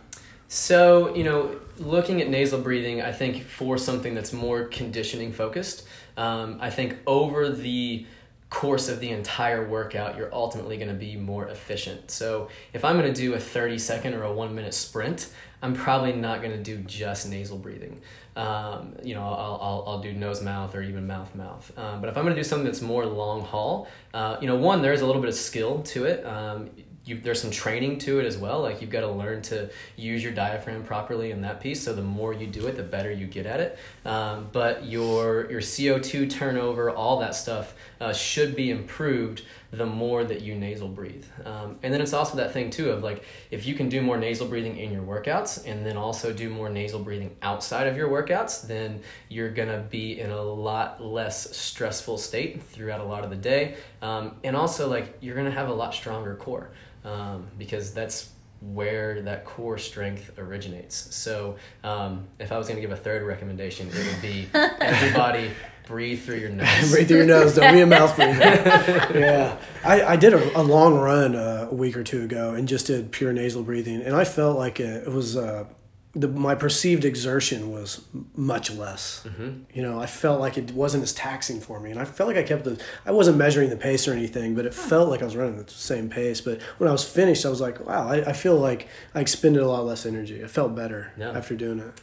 So, 0.49 1.13
you 1.15 1.23
know, 1.25 1.59
looking 1.77 2.21
at 2.21 2.29
nasal 2.29 2.61
breathing, 2.61 3.01
I 3.01 3.11
think 3.11 3.43
for 3.43 3.77
something 3.77 4.15
that's 4.15 4.31
more 4.31 4.63
conditioning 4.65 5.33
focused, 5.33 5.85
um, 6.15 6.57
I 6.61 6.69
think 6.69 6.97
over 7.05 7.49
the 7.49 8.05
course 8.49 8.87
of 8.87 9.01
the 9.01 9.09
entire 9.09 9.67
workout, 9.67 10.15
you're 10.15 10.33
ultimately 10.33 10.77
going 10.77 10.87
to 10.87 10.93
be 10.93 11.17
more 11.17 11.47
efficient. 11.49 12.09
So, 12.11 12.47
if 12.71 12.85
I'm 12.85 12.97
going 12.97 13.13
to 13.13 13.21
do 13.21 13.33
a 13.33 13.39
30 13.39 13.77
second 13.77 14.13
or 14.13 14.23
a 14.23 14.31
one 14.33 14.55
minute 14.55 14.73
sprint, 14.73 15.29
I'm 15.61 15.73
probably 15.73 16.13
not 16.13 16.41
going 16.41 16.55
to 16.55 16.63
do 16.63 16.77
just 16.77 17.27
nasal 17.29 17.57
breathing. 17.57 17.99
Um, 18.37 18.93
you 19.03 19.15
know, 19.15 19.23
I'll, 19.23 19.59
I'll, 19.61 19.83
I'll 19.87 19.99
do 19.99 20.13
nose 20.13 20.43
mouth 20.43 20.75
or 20.75 20.81
even 20.83 21.07
mouth 21.07 21.33
mouth. 21.33 21.71
Um, 21.75 22.01
but 22.01 22.09
if 22.09 22.17
I'm 22.17 22.23
going 22.23 22.35
to 22.35 22.39
do 22.39 22.47
something 22.47 22.65
that's 22.65 22.81
more 22.81 23.05
long 23.05 23.41
haul, 23.41 23.87
uh, 24.13 24.37
you 24.39 24.47
know, 24.47 24.55
one, 24.55 24.81
there's 24.83 25.01
a 25.01 25.07
little 25.07 25.21
bit 25.21 25.29
of 25.29 25.35
skill 25.35 25.81
to 25.83 26.05
it. 26.05 26.23
Um, 26.23 26.69
you, 27.07 27.19
there's 27.19 27.41
some 27.41 27.51
training 27.51 27.99
to 27.99 28.19
it 28.19 28.25
as 28.25 28.37
well. 28.37 28.61
Like 28.61 28.81
you've 28.81 28.89
got 28.89 29.01
to 29.01 29.09
learn 29.09 29.41
to 29.43 29.69
use 29.95 30.21
your 30.23 30.33
diaphragm 30.33 30.83
properly 30.83 31.31
in 31.31 31.41
that 31.41 31.61
piece. 31.61 31.83
So 31.83 31.93
the 31.93 32.01
more 32.01 32.33
you 32.33 32.47
do 32.47 32.67
it, 32.67 32.75
the 32.75 32.83
better 32.83 33.11
you 33.11 33.25
get 33.27 33.45
at 33.45 33.59
it. 33.59 33.79
Um, 34.05 34.49
but 34.51 34.85
your 34.85 35.49
your 35.49 35.61
CO 35.61 35.99
two 35.99 36.27
turnover, 36.27 36.91
all 36.91 37.19
that 37.19 37.33
stuff, 37.33 37.73
uh, 37.99 38.13
should 38.13 38.55
be 38.55 38.71
improved 38.71 39.43
the 39.71 39.85
more 39.85 40.23
that 40.23 40.41
you 40.41 40.55
nasal 40.55 40.87
breathe. 40.87 41.25
Um, 41.43 41.77
and 41.83 41.93
then 41.93 42.01
it's 42.01 42.13
also 42.13 42.37
that 42.37 42.53
thing 42.53 42.69
too 42.69 42.91
of 42.91 43.03
like 43.03 43.23
if 43.51 43.65
you 43.65 43.75
can 43.75 43.89
do 43.89 44.01
more 44.01 44.17
nasal 44.17 44.47
breathing 44.47 44.77
in 44.77 44.91
your 44.91 45.03
workouts 45.03 45.65
and 45.65 45.85
then 45.85 45.97
also 45.97 46.31
do 46.31 46.49
more 46.49 46.69
nasal 46.69 46.99
breathing 46.99 47.35
outside 47.41 47.87
of 47.87 47.97
your 47.97 48.09
workouts, 48.09 48.65
then 48.65 49.01
you're 49.29 49.51
gonna 49.51 49.85
be 49.89 50.19
in 50.19 50.31
a 50.31 50.41
lot 50.41 51.03
less 51.03 51.55
stressful 51.55 52.17
state 52.17 52.63
throughout 52.63 53.01
a 53.01 53.05
lot 53.05 53.23
of 53.23 53.29
the 53.29 53.35
day. 53.35 53.75
Um, 54.01 54.37
and 54.43 54.55
also 54.55 54.89
like 54.89 55.17
you're 55.19 55.35
gonna 55.35 55.51
have 55.51 55.69
a 55.69 55.73
lot 55.73 55.93
stronger 55.93 56.35
core 56.35 56.71
um, 57.03 57.47
because 57.57 57.93
that's 57.93 58.31
where 58.61 59.21
that 59.21 59.45
core 59.45 59.77
strength 59.77 60.31
originates. 60.37 61.15
So, 61.15 61.57
um, 61.83 62.27
if 62.39 62.51
I 62.51 62.57
was 62.57 62.67
going 62.67 62.77
to 62.77 62.81
give 62.81 62.91
a 62.91 62.99
third 62.99 63.23
recommendation, 63.23 63.87
it 63.89 64.11
would 64.11 64.21
be 64.21 64.47
everybody 64.53 65.51
breathe 65.87 66.21
through 66.23 66.37
your 66.37 66.49
nose. 66.51 66.91
breathe 66.91 67.07
through 67.07 67.17
your 67.17 67.25
nose. 67.25 67.55
Don't 67.55 67.73
be 67.73 67.81
a 67.81 67.85
mouth 67.97 68.15
breather. 68.15 68.39
yeah, 69.19 69.57
I, 69.83 70.03
I 70.03 70.15
did 70.15 70.33
a, 70.33 70.59
a 70.59 70.61
long 70.61 70.95
run 70.95 71.35
uh, 71.35 71.67
a 71.71 71.73
week 71.73 71.97
or 71.97 72.03
two 72.03 72.23
ago 72.23 72.53
and 72.53 72.67
just 72.67 72.87
did 72.87 73.11
pure 73.11 73.33
nasal 73.33 73.63
breathing, 73.63 74.01
and 74.01 74.15
I 74.15 74.23
felt 74.23 74.57
like 74.57 74.79
it, 74.79 75.07
it 75.07 75.11
was 75.11 75.37
uh, 75.37 75.65
the, 76.13 76.27
my 76.27 76.55
perceived 76.55 77.05
exertion 77.05 77.71
was 77.71 78.03
much 78.35 78.71
less. 78.71 79.23
Mm-hmm. 79.27 79.61
You 79.73 79.81
know, 79.83 79.99
I 79.99 80.07
felt 80.07 80.39
like 80.39 80.57
it 80.57 80.71
wasn't 80.71 81.03
as 81.03 81.13
taxing 81.13 81.59
for 81.61 81.79
me, 81.79 81.91
and 81.91 81.99
I 81.99 82.05
felt 82.05 82.27
like 82.27 82.37
I 82.37 82.43
kept 82.43 82.63
the. 82.63 82.81
I 83.05 83.11
wasn't 83.11 83.37
measuring 83.37 83.69
the 83.69 83.77
pace 83.77 84.07
or 84.07 84.13
anything, 84.13 84.55
but 84.55 84.65
it 84.65 84.73
felt 84.73 85.09
like 85.09 85.21
I 85.21 85.25
was 85.25 85.35
running 85.35 85.59
at 85.59 85.67
the 85.67 85.73
same 85.73 86.09
pace. 86.09 86.41
But 86.41 86.61
when 86.79 86.89
I 86.89 86.91
was 86.91 87.03
finished, 87.03 87.45
I 87.45 87.49
was 87.49 87.61
like, 87.61 87.85
wow, 87.85 88.07
I, 88.07 88.29
I 88.29 88.33
feel 88.33 88.55
like 88.55 88.87
I 89.13 89.21
expended 89.21 89.61
a 89.61 89.67
lot 89.67 89.85
less 89.85 90.05
energy. 90.05 90.43
I 90.43 90.47
felt 90.47 90.75
better 90.75 91.13
after 91.19 91.55
doing 91.55 91.79
it. 91.79 91.93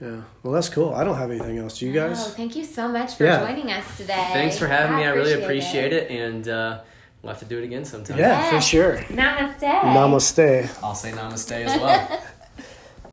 Yeah, 0.00 0.22
well, 0.42 0.54
that's 0.54 0.68
cool. 0.70 0.94
I 0.94 1.04
don't 1.04 1.16
have 1.16 1.30
anything 1.30 1.58
else. 1.58 1.78
Do 1.78 1.86
you 1.86 1.92
guys? 1.92 2.18
Oh, 2.20 2.30
thank 2.30 2.56
you 2.56 2.64
so 2.64 2.88
much 2.88 3.14
for 3.16 3.24
Yeah. 3.24 3.46
joining 3.46 3.70
us 3.70 3.84
today. 3.98 4.28
Thanks 4.32 4.58
for 4.58 4.66
having 4.66 4.96
me. 4.96 5.04
I 5.04 5.10
really 5.10 5.34
appreciate 5.42 5.92
it, 5.92 6.10
and 6.10 6.48
uh, 6.48 6.80
we'll 7.22 7.32
have 7.32 7.40
to 7.40 7.44
do 7.46 7.58
it 7.58 7.64
again 7.64 7.84
sometime. 7.84 8.18
Yeah, 8.18 8.50
for 8.50 8.60
sure. 8.62 8.96
Namaste. 9.10 9.60
Namaste. 9.82 10.82
I'll 10.82 10.94
say 10.94 11.12
namaste 11.12 11.52
as 11.52 11.80
well. 11.80 12.22